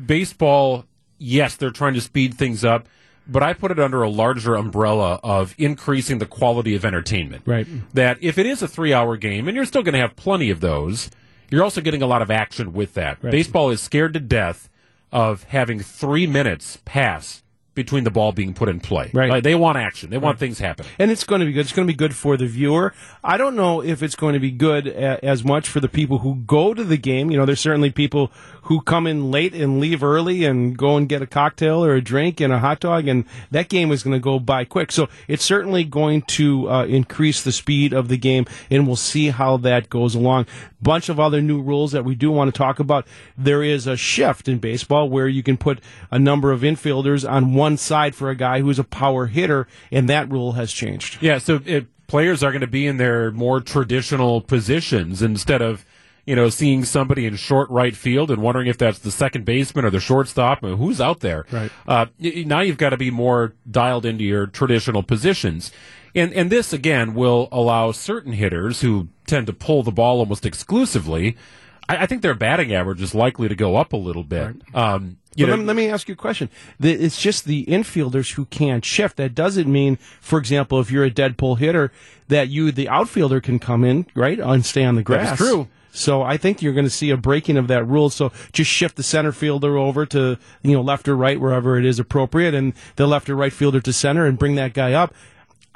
baseball, 0.04 0.84
yes, 1.18 1.56
they're 1.56 1.70
trying 1.70 1.94
to 1.94 2.00
speed 2.00 2.34
things 2.34 2.64
up. 2.64 2.88
But 3.28 3.42
I 3.42 3.54
put 3.54 3.72
it 3.72 3.80
under 3.80 4.02
a 4.02 4.08
larger 4.08 4.54
umbrella 4.54 5.18
of 5.24 5.52
increasing 5.58 6.18
the 6.18 6.26
quality 6.26 6.76
of 6.76 6.84
entertainment. 6.84 7.42
Right. 7.44 7.66
That 7.92 8.18
if 8.20 8.38
it 8.38 8.46
is 8.46 8.62
a 8.62 8.68
three 8.68 8.92
hour 8.92 9.16
game, 9.16 9.48
and 9.48 9.56
you're 9.56 9.64
still 9.64 9.82
going 9.82 9.94
to 9.94 9.98
have 9.98 10.14
plenty 10.14 10.48
of 10.50 10.60
those, 10.60 11.10
you're 11.50 11.64
also 11.64 11.80
getting 11.80 12.02
a 12.02 12.06
lot 12.06 12.22
of 12.22 12.30
action 12.30 12.72
with 12.72 12.94
that. 12.94 13.18
Right. 13.22 13.32
Baseball 13.32 13.70
is 13.70 13.80
scared 13.80 14.14
to 14.14 14.20
death 14.20 14.68
of 15.10 15.42
having 15.44 15.80
three 15.80 16.26
minutes 16.28 16.78
pass 16.84 17.42
between 17.76 18.02
the 18.02 18.10
ball 18.10 18.32
being 18.32 18.54
put 18.54 18.68
in 18.68 18.80
play. 18.80 19.10
Right. 19.14 19.30
Like, 19.30 19.44
they 19.44 19.54
want 19.54 19.78
action. 19.78 20.10
They 20.10 20.18
want 20.18 20.40
things 20.40 20.58
happening. 20.58 20.90
and 20.98 21.10
it's 21.12 21.22
going 21.22 21.38
to 21.38 21.46
be 21.46 21.52
good. 21.52 21.60
It's 21.60 21.72
going 21.72 21.86
to 21.86 21.92
be 21.92 21.96
good 21.96 22.16
for 22.16 22.36
the 22.36 22.46
viewer. 22.46 22.92
I 23.22 23.36
don't 23.36 23.54
know 23.54 23.82
if 23.82 24.02
it's 24.02 24.16
going 24.16 24.34
to 24.34 24.40
be 24.40 24.50
good 24.50 24.88
a, 24.88 25.24
as 25.24 25.44
much 25.44 25.68
for 25.68 25.78
the 25.78 25.88
people 25.88 26.18
who 26.18 26.36
go 26.36 26.74
to 26.74 26.82
the 26.82 26.96
game. 26.96 27.30
You 27.30 27.36
know, 27.36 27.46
there's 27.46 27.60
certainly 27.60 27.90
people 27.90 28.32
who 28.66 28.80
come 28.80 29.06
in 29.06 29.30
late 29.30 29.54
and 29.54 29.78
leave 29.78 30.02
early 30.02 30.44
and 30.44 30.76
go 30.76 30.96
and 30.96 31.08
get 31.08 31.22
a 31.22 31.26
cocktail 31.26 31.84
or 31.84 31.94
a 31.94 32.00
drink 32.00 32.40
and 32.40 32.52
a 32.52 32.58
hot 32.58 32.80
dog, 32.80 33.06
and 33.06 33.24
that 33.50 33.68
game 33.68 33.92
is 33.92 34.02
going 34.02 34.14
to 34.14 34.20
go 34.20 34.40
by 34.40 34.64
quick. 34.64 34.90
So 34.90 35.08
it's 35.28 35.44
certainly 35.44 35.84
going 35.84 36.22
to 36.22 36.68
uh, 36.68 36.84
increase 36.86 37.42
the 37.42 37.52
speed 37.52 37.92
of 37.92 38.08
the 38.08 38.16
game, 38.16 38.44
and 38.68 38.84
we'll 38.84 38.96
see 38.96 39.28
how 39.28 39.56
that 39.58 39.88
goes 39.88 40.16
along. 40.16 40.46
Bunch 40.82 41.08
of 41.08 41.20
other 41.20 41.40
new 41.40 41.62
rules 41.62 41.92
that 41.92 42.04
we 42.04 42.16
do 42.16 42.32
want 42.32 42.52
to 42.52 42.58
talk 42.58 42.80
about. 42.80 43.06
There 43.38 43.62
is 43.62 43.86
a 43.86 43.96
shift 43.96 44.48
in 44.48 44.58
baseball 44.58 45.08
where 45.08 45.28
you 45.28 45.44
can 45.44 45.56
put 45.56 45.80
a 46.10 46.18
number 46.18 46.50
of 46.50 46.62
infielders 46.62 47.28
on 47.28 47.54
one 47.54 47.76
side 47.76 48.16
for 48.16 48.30
a 48.30 48.36
guy 48.36 48.62
who's 48.62 48.80
a 48.80 48.84
power 48.84 49.26
hitter, 49.26 49.68
and 49.92 50.08
that 50.08 50.28
rule 50.28 50.52
has 50.52 50.72
changed. 50.72 51.22
Yeah, 51.22 51.38
so 51.38 51.60
it, 51.64 51.86
players 52.08 52.42
are 52.42 52.50
going 52.50 52.60
to 52.62 52.66
be 52.66 52.86
in 52.86 52.96
their 52.96 53.30
more 53.30 53.60
traditional 53.60 54.40
positions 54.40 55.22
instead 55.22 55.62
of, 55.62 55.84
you 56.26 56.34
know, 56.34 56.48
seeing 56.48 56.84
somebody 56.84 57.24
in 57.24 57.36
short 57.36 57.70
right 57.70 57.96
field 57.96 58.30
and 58.30 58.42
wondering 58.42 58.66
if 58.66 58.76
that's 58.76 58.98
the 58.98 59.12
second 59.12 59.44
baseman 59.44 59.84
or 59.84 59.90
the 59.90 60.00
shortstop. 60.00 60.58
I 60.62 60.68
mean, 60.68 60.76
who's 60.76 61.00
out 61.00 61.20
there? 61.20 61.46
Right. 61.52 61.70
Uh, 61.86 62.06
now 62.18 62.60
you've 62.60 62.78
got 62.78 62.90
to 62.90 62.96
be 62.96 63.12
more 63.12 63.54
dialed 63.70 64.04
into 64.04 64.24
your 64.24 64.46
traditional 64.46 65.04
positions. 65.04 65.70
And, 66.16 66.32
and 66.32 66.50
this, 66.50 66.72
again, 66.72 67.14
will 67.14 67.48
allow 67.52 67.92
certain 67.92 68.32
hitters 68.32 68.80
who 68.80 69.08
tend 69.26 69.46
to 69.46 69.52
pull 69.52 69.82
the 69.82 69.92
ball 69.92 70.18
almost 70.18 70.44
exclusively. 70.44 71.36
I, 71.88 71.98
I 71.98 72.06
think 72.06 72.22
their 72.22 72.34
batting 72.34 72.74
average 72.74 73.02
is 73.02 73.14
likely 73.14 73.48
to 73.48 73.54
go 73.54 73.76
up 73.76 73.92
a 73.92 73.96
little 73.96 74.24
bit. 74.24 74.56
Um, 74.74 75.18
you 75.36 75.46
But 75.46 75.56
know, 75.56 75.64
let, 75.64 75.76
me 75.76 75.90
ask 75.90 76.08
you 76.08 76.14
a 76.14 76.16
question. 76.16 76.48
The, 76.80 76.92
it's 76.92 77.20
just 77.20 77.44
the 77.44 77.66
infielders 77.66 78.32
who 78.32 78.46
can't 78.46 78.84
shift. 78.84 79.18
That 79.18 79.34
doesn't 79.34 79.70
mean, 79.70 79.96
for 80.20 80.38
example, 80.38 80.80
if 80.80 80.90
you're 80.90 81.04
a 81.04 81.10
dead 81.10 81.36
pull 81.36 81.56
hitter, 81.56 81.92
that 82.28 82.48
you, 82.48 82.72
the 82.72 82.88
outfielder, 82.88 83.40
can 83.40 83.58
come 83.58 83.84
in, 83.84 84.06
right, 84.14 84.40
and 84.40 84.64
stay 84.64 84.84
on 84.84 84.94
the 84.94 85.02
grass. 85.02 85.36
true. 85.36 85.68
So 85.96 86.22
I 86.22 86.36
think 86.36 86.60
you're 86.60 86.74
going 86.74 86.84
to 86.86 86.90
see 86.90 87.10
a 87.10 87.16
breaking 87.16 87.56
of 87.56 87.68
that 87.68 87.84
rule. 87.84 88.10
So 88.10 88.30
just 88.52 88.70
shift 88.70 88.96
the 88.96 89.02
center 89.02 89.32
fielder 89.32 89.76
over 89.76 90.04
to, 90.06 90.38
you 90.62 90.72
know, 90.72 90.82
left 90.82 91.08
or 91.08 91.16
right, 91.16 91.40
wherever 91.40 91.78
it 91.78 91.84
is 91.84 91.98
appropriate, 91.98 92.54
and 92.54 92.74
the 92.96 93.06
left 93.06 93.30
or 93.30 93.36
right 93.36 93.52
fielder 93.52 93.80
to 93.80 93.92
center 93.92 94.26
and 94.26 94.38
bring 94.38 94.56
that 94.56 94.74
guy 94.74 94.92
up. 94.92 95.14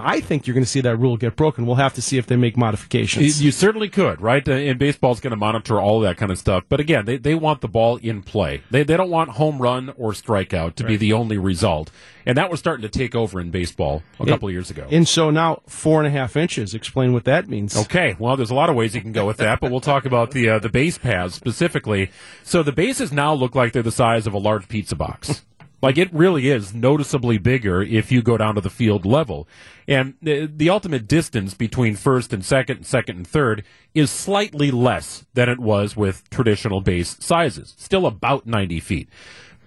I 0.05 0.21
think 0.21 0.47
you're 0.47 0.55
going 0.55 0.65
to 0.65 0.71
see 0.71 0.81
that 0.83 0.97
rule 0.97 1.17
get 1.17 1.37
broken. 1.37 1.67
We'll 1.67 1.77
have 1.77 1.95
to 1.95 2.03
see 2.03 2.19
if 2.19 2.27
they 2.27 2.37
make 2.37 2.57
modifications. 2.57 3.43
You 3.43 3.51
certainly 3.51 3.89
could, 3.89 4.21
right? 4.21 4.47
Uh, 4.49 4.53
And 4.53 4.79
baseball's 4.79 5.21
going 5.21 5.31
to 5.33 5.37
monitor 5.37 5.81
all 5.81 6.01
that 6.01 6.17
kind 6.17 6.31
of 6.33 6.39
stuff. 6.39 6.65
But 6.69 6.81
again, 6.81 7.05
they, 7.05 7.17
they 7.17 7.35
want 7.35 7.61
the 7.61 7.69
ball 7.69 7.97
in 7.97 8.23
play. 8.23 8.63
They, 8.71 8.83
they 8.83 8.97
don't 8.97 9.11
want 9.11 9.31
home 9.31 9.59
run 9.61 9.93
or 9.97 10.13
strikeout 10.13 10.75
to 10.77 10.85
be 10.85 10.97
the 10.97 11.13
only 11.13 11.39
result. 11.39 11.91
And 12.27 12.37
that 12.37 12.51
was 12.51 12.61
starting 12.61 12.83
to 12.83 12.89
take 12.89 13.15
over 13.15 13.41
in 13.41 13.51
baseball 13.51 14.03
a 14.21 14.27
couple 14.27 14.49
of 14.49 14.53
years 14.53 14.71
ago. 14.71 14.87
and 14.91 15.09
so 15.09 15.31
now 15.31 15.63
four 15.67 15.99
and 16.01 16.07
a 16.07 16.11
half 16.11 16.37
inches. 16.37 16.75
Explain 16.75 17.13
what 17.13 17.25
that 17.25 17.49
means. 17.49 17.77
Okay, 17.77 18.15
well, 18.19 18.37
there's 18.37 18.51
a 18.51 18.55
lot 18.55 18.69
of 18.69 18.77
ways 18.77 18.95
you 18.95 19.01
can 19.01 19.13
go 19.13 19.27
with 19.27 19.39
that, 19.39 19.59
but 19.61 19.71
we'll 19.71 19.81
talk 19.81 20.05
about 20.05 20.33
the 20.33 20.49
uh, 20.51 20.59
the 20.59 20.69
base 20.69 20.99
paths 20.99 21.35
specifically. 21.35 22.11
So 22.45 22.63
the 22.63 22.73
bases 22.73 23.11
now 23.11 23.33
look 23.35 23.55
like 23.55 23.73
they're 23.73 23.83
the 23.83 23.91
size 23.91 24.27
of 24.27 24.35
a 24.35 24.39
large 24.39 24.69
pizza 24.69 24.95
box. 24.95 25.45
Like 25.83 25.97
it 25.97 26.13
really 26.13 26.49
is 26.49 26.75
noticeably 26.75 27.39
bigger 27.39 27.83
if 27.83 28.13
you 28.13 28.23
go 28.23 28.37
down 28.37 28.55
to 28.57 28.61
the 28.61 28.71
field 28.71 29.07
level. 29.07 29.49
And 29.89 30.15
the, 30.21 30.47
the 30.47 30.69
ultimate 30.69 31.09
distance 31.09 31.55
between 31.55 31.97
first 31.97 32.33
and 32.33 32.45
second 32.45 32.79
and 32.79 32.87
second 32.87 33.17
and 33.17 33.27
third 33.27 33.65
is 33.95 34.11
slightly 34.11 34.71
less 34.71 35.25
than 35.35 35.49
it 35.49 35.59
was 35.59 35.97
with 35.97 36.29
traditional 36.31 36.81
base 36.81 37.17
sizes. 37.21 37.75
Still 37.79 38.07
about 38.07 38.47
90 38.47 38.81
feet. 38.81 39.09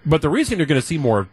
But 0.06 0.22
the 0.22 0.30
reason 0.30 0.58
you're 0.58 0.66
going 0.66 0.80
to 0.80 0.86
see 0.86 0.98
more 0.98 1.28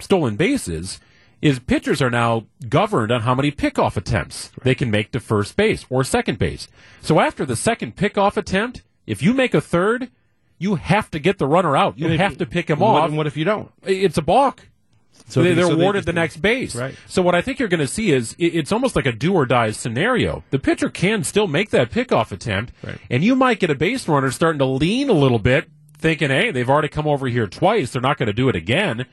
stolen 0.00 0.36
bases 0.36 0.98
is 1.40 1.58
pitchers 1.58 2.00
are 2.00 2.10
now 2.10 2.46
governed 2.68 3.12
on 3.12 3.20
how 3.20 3.34
many 3.34 3.52
pickoff 3.52 3.96
attempts 3.96 4.50
they 4.62 4.74
can 4.74 4.90
make 4.90 5.12
to 5.12 5.20
first 5.20 5.56
base 5.56 5.84
or 5.90 6.02
second 6.02 6.38
base. 6.38 6.68
So 7.02 7.20
after 7.20 7.44
the 7.44 7.54
second 7.54 7.96
pickoff 7.96 8.36
attempt, 8.36 8.82
if 9.06 9.22
you 9.22 9.34
make 9.34 9.52
a 9.52 9.60
third, 9.60 10.10
you 10.64 10.74
have 10.76 11.10
to 11.12 11.18
get 11.18 11.38
the 11.38 11.46
runner 11.46 11.76
out. 11.76 11.98
You 11.98 12.08
have 12.18 12.38
to 12.38 12.46
pick 12.46 12.68
him 12.70 12.78
what- 12.80 13.02
off. 13.02 13.10
What 13.12 13.26
if 13.26 13.36
you 13.36 13.44
don't? 13.44 13.70
It's 13.84 14.18
a 14.18 14.22
balk. 14.22 14.66
So 15.26 15.42
they, 15.42 15.50
they- 15.50 15.54
they're 15.56 15.66
so 15.66 15.72
awarded 15.74 16.00
just- 16.00 16.06
the 16.06 16.12
next 16.12 16.36
base. 16.38 16.74
Right. 16.74 16.94
So 17.06 17.22
what 17.22 17.34
I 17.34 17.40
think 17.42 17.58
you're 17.58 17.68
going 17.68 17.80
to 17.80 17.86
see 17.86 18.10
is 18.10 18.34
it, 18.38 18.54
it's 18.54 18.72
almost 18.72 18.96
like 18.96 19.06
a 19.06 19.12
do 19.12 19.32
or 19.34 19.46
die 19.46 19.70
scenario. 19.70 20.42
The 20.50 20.58
pitcher 20.58 20.88
can 20.90 21.22
still 21.24 21.46
make 21.46 21.70
that 21.70 21.90
pickoff 21.90 22.32
attempt, 22.32 22.72
Right. 22.82 22.98
and 23.10 23.22
you 23.24 23.34
might 23.36 23.58
get 23.60 23.70
a 23.70 23.74
base 23.74 24.06
runner 24.08 24.30
starting 24.30 24.58
to 24.58 24.64
lean 24.66 25.08
a 25.08 25.14
little 25.14 25.38
bit, 25.38 25.68
thinking, 25.96 26.28
"Hey, 26.30 26.50
they've 26.50 26.68
already 26.68 26.88
come 26.88 27.06
over 27.06 27.26
here 27.28 27.46
twice. 27.46 27.92
They're 27.92 28.02
not 28.02 28.18
going 28.18 28.26
to 28.26 28.32
do 28.34 28.48
it 28.50 28.56
again," 28.56 29.06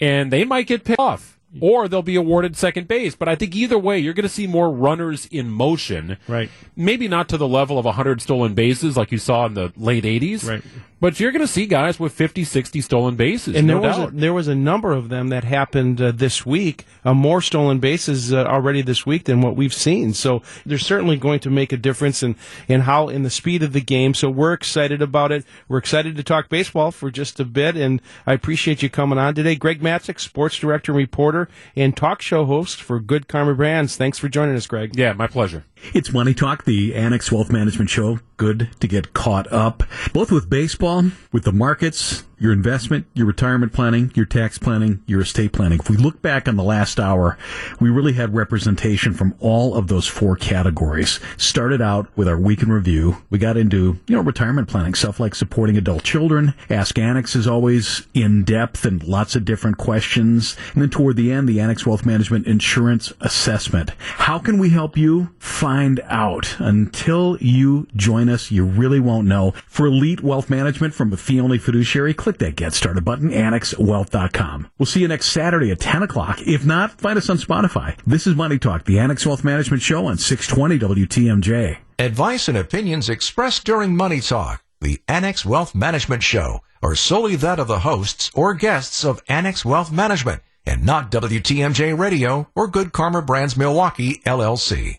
and 0.00 0.32
they 0.32 0.44
might 0.44 0.66
get 0.68 0.84
picked 0.84 1.00
off. 1.00 1.39
Or 1.60 1.88
they'll 1.88 2.02
be 2.02 2.14
awarded 2.14 2.56
second 2.56 2.86
base. 2.86 3.16
But 3.16 3.28
I 3.28 3.34
think 3.34 3.56
either 3.56 3.78
way, 3.78 3.98
you're 3.98 4.14
going 4.14 4.22
to 4.22 4.28
see 4.28 4.46
more 4.46 4.70
runners 4.70 5.26
in 5.32 5.50
motion. 5.50 6.16
Right. 6.28 6.48
Maybe 6.76 7.08
not 7.08 7.28
to 7.30 7.36
the 7.36 7.48
level 7.48 7.78
of 7.78 7.84
100 7.84 8.22
stolen 8.22 8.54
bases 8.54 8.96
like 8.96 9.10
you 9.10 9.18
saw 9.18 9.46
in 9.46 9.54
the 9.54 9.72
late 9.76 10.04
80s. 10.04 10.48
Right. 10.48 10.62
But 11.00 11.18
you're 11.18 11.32
going 11.32 11.40
to 11.40 11.46
see 11.46 11.66
guys 11.66 11.98
with 11.98 12.12
50, 12.12 12.44
60 12.44 12.80
stolen 12.82 13.16
bases. 13.16 13.56
And 13.56 13.66
no 13.66 13.80
there 13.80 13.90
was 13.90 13.98
a, 13.98 14.10
there 14.12 14.32
was 14.34 14.48
a 14.48 14.54
number 14.54 14.92
of 14.92 15.08
them 15.08 15.28
that 15.28 15.44
happened 15.44 16.00
uh, 16.00 16.12
this 16.12 16.44
week, 16.44 16.84
uh, 17.04 17.14
more 17.14 17.40
stolen 17.40 17.78
bases 17.78 18.32
uh, 18.32 18.44
already 18.44 18.82
this 18.82 19.06
week 19.06 19.24
than 19.24 19.40
what 19.40 19.56
we've 19.56 19.72
seen. 19.72 20.12
So 20.12 20.42
they're 20.66 20.78
certainly 20.78 21.16
going 21.16 21.40
to 21.40 21.50
make 21.50 21.72
a 21.72 21.78
difference 21.78 22.22
in, 22.22 22.36
in 22.68 22.82
how 22.82 23.08
in 23.08 23.22
the 23.22 23.30
speed 23.30 23.62
of 23.62 23.72
the 23.72 23.80
game. 23.80 24.12
So 24.12 24.28
we're 24.28 24.52
excited 24.52 25.00
about 25.00 25.32
it. 25.32 25.44
We're 25.68 25.78
excited 25.78 26.16
to 26.16 26.22
talk 26.22 26.48
baseball 26.50 26.90
for 26.90 27.10
just 27.10 27.40
a 27.40 27.44
bit, 27.44 27.76
and 27.76 28.02
I 28.26 28.34
appreciate 28.34 28.82
you 28.82 28.90
coming 28.90 29.18
on 29.18 29.34
today, 29.34 29.56
Greg 29.56 29.80
Matzek, 29.80 30.20
sports 30.20 30.58
director 30.58 30.92
and 30.92 30.98
reporter 30.98 31.48
and 31.74 31.96
talk 31.96 32.20
show 32.20 32.44
host 32.44 32.82
for 32.82 33.00
Good 33.00 33.26
Karma 33.26 33.54
Brands. 33.54 33.96
Thanks 33.96 34.18
for 34.18 34.28
joining 34.28 34.56
us, 34.56 34.66
Greg. 34.66 34.96
yeah, 34.96 35.14
my 35.14 35.26
pleasure. 35.26 35.64
It's 35.94 36.12
Money 36.12 36.34
Talk, 36.34 36.64
the 36.64 36.94
Annex 36.94 37.32
Wealth 37.32 37.50
Management 37.50 37.88
Show. 37.88 38.18
Good 38.36 38.68
to 38.80 38.86
get 38.86 39.14
caught 39.14 39.50
up, 39.50 39.82
both 40.12 40.30
with 40.30 40.50
baseball, 40.50 40.89
with 41.32 41.44
the 41.44 41.52
markets, 41.52 42.24
your 42.40 42.52
investment, 42.52 43.06
your 43.14 43.26
retirement 43.26 43.72
planning, 43.72 44.10
your 44.16 44.24
tax 44.24 44.58
planning, 44.58 45.02
your 45.06 45.20
estate 45.20 45.52
planning. 45.52 45.78
If 45.78 45.90
we 45.90 45.96
look 45.96 46.22
back 46.22 46.48
on 46.48 46.56
the 46.56 46.64
last 46.64 46.98
hour, 46.98 47.38
we 47.78 47.90
really 47.90 48.14
had 48.14 48.34
representation 48.34 49.12
from 49.12 49.34
all 49.38 49.76
of 49.76 49.88
those 49.88 50.08
four 50.08 50.34
categories. 50.36 51.20
Started 51.36 51.82
out 51.82 52.08
with 52.16 52.26
our 52.26 52.38
week 52.38 52.62
in 52.62 52.72
review. 52.72 53.18
We 53.28 53.38
got 53.38 53.58
into, 53.58 53.98
you 54.08 54.16
know, 54.16 54.22
retirement 54.22 54.68
planning, 54.68 54.94
stuff 54.94 55.20
like 55.20 55.34
supporting 55.34 55.76
adult 55.76 56.02
children. 56.02 56.54
Ask 56.70 56.98
Annex 56.98 57.36
is 57.36 57.46
always 57.46 58.06
in 58.14 58.42
depth 58.42 58.84
and 58.86 59.04
lots 59.04 59.36
of 59.36 59.44
different 59.44 59.76
questions. 59.76 60.56
And 60.72 60.82
then 60.82 60.90
toward 60.90 61.16
the 61.16 61.30
end, 61.30 61.48
the 61.48 61.60
Annex 61.60 61.86
Wealth 61.86 62.06
Management 62.06 62.46
Insurance 62.46 63.12
Assessment. 63.20 63.90
How 63.98 64.38
can 64.38 64.58
we 64.58 64.70
help 64.70 64.96
you 64.96 65.28
find 65.38 66.00
out? 66.06 66.56
Until 66.58 67.36
you 67.40 67.86
join 67.94 68.30
us, 68.30 68.50
you 68.50 68.64
really 68.64 69.00
won't 69.00 69.28
know. 69.28 69.52
For 69.66 69.86
elite 69.86 70.22
wealth 70.22 70.48
management 70.48 70.94
from 70.94 71.12
a 71.12 71.18
fee 71.18 71.40
only 71.40 71.58
fiduciary, 71.58 72.14
click 72.30 72.38
that 72.38 72.56
get 72.56 72.74
started 72.74 73.04
button, 73.04 73.30
annexwealth.com. 73.30 74.70
We'll 74.78 74.86
see 74.86 75.00
you 75.00 75.08
next 75.08 75.26
Saturday 75.32 75.72
at 75.72 75.80
10 75.80 76.04
o'clock. 76.04 76.40
If 76.42 76.64
not, 76.64 77.00
find 77.00 77.18
us 77.18 77.28
on 77.28 77.38
Spotify. 77.38 77.98
This 78.06 78.26
is 78.26 78.36
Money 78.36 78.58
Talk, 78.58 78.84
the 78.84 79.00
Annex 79.00 79.26
Wealth 79.26 79.42
Management 79.42 79.82
Show 79.82 80.06
on 80.06 80.16
620 80.16 81.06
WTMJ. 81.06 81.78
Advice 81.98 82.48
and 82.48 82.56
opinions 82.56 83.08
expressed 83.08 83.64
during 83.64 83.96
Money 83.96 84.20
Talk, 84.20 84.62
the 84.80 85.02
Annex 85.08 85.44
Wealth 85.44 85.74
Management 85.74 86.22
Show, 86.22 86.60
are 86.82 86.94
solely 86.94 87.36
that 87.36 87.58
of 87.58 87.66
the 87.66 87.80
hosts 87.80 88.30
or 88.32 88.54
guests 88.54 89.04
of 89.04 89.22
Annex 89.28 89.64
Wealth 89.64 89.90
Management 89.90 90.42
and 90.64 90.86
not 90.86 91.10
WTMJ 91.10 91.98
Radio 91.98 92.48
or 92.54 92.68
Good 92.68 92.92
Karma 92.92 93.22
Brands 93.22 93.56
Milwaukee, 93.56 94.20
LLC. 94.24 94.98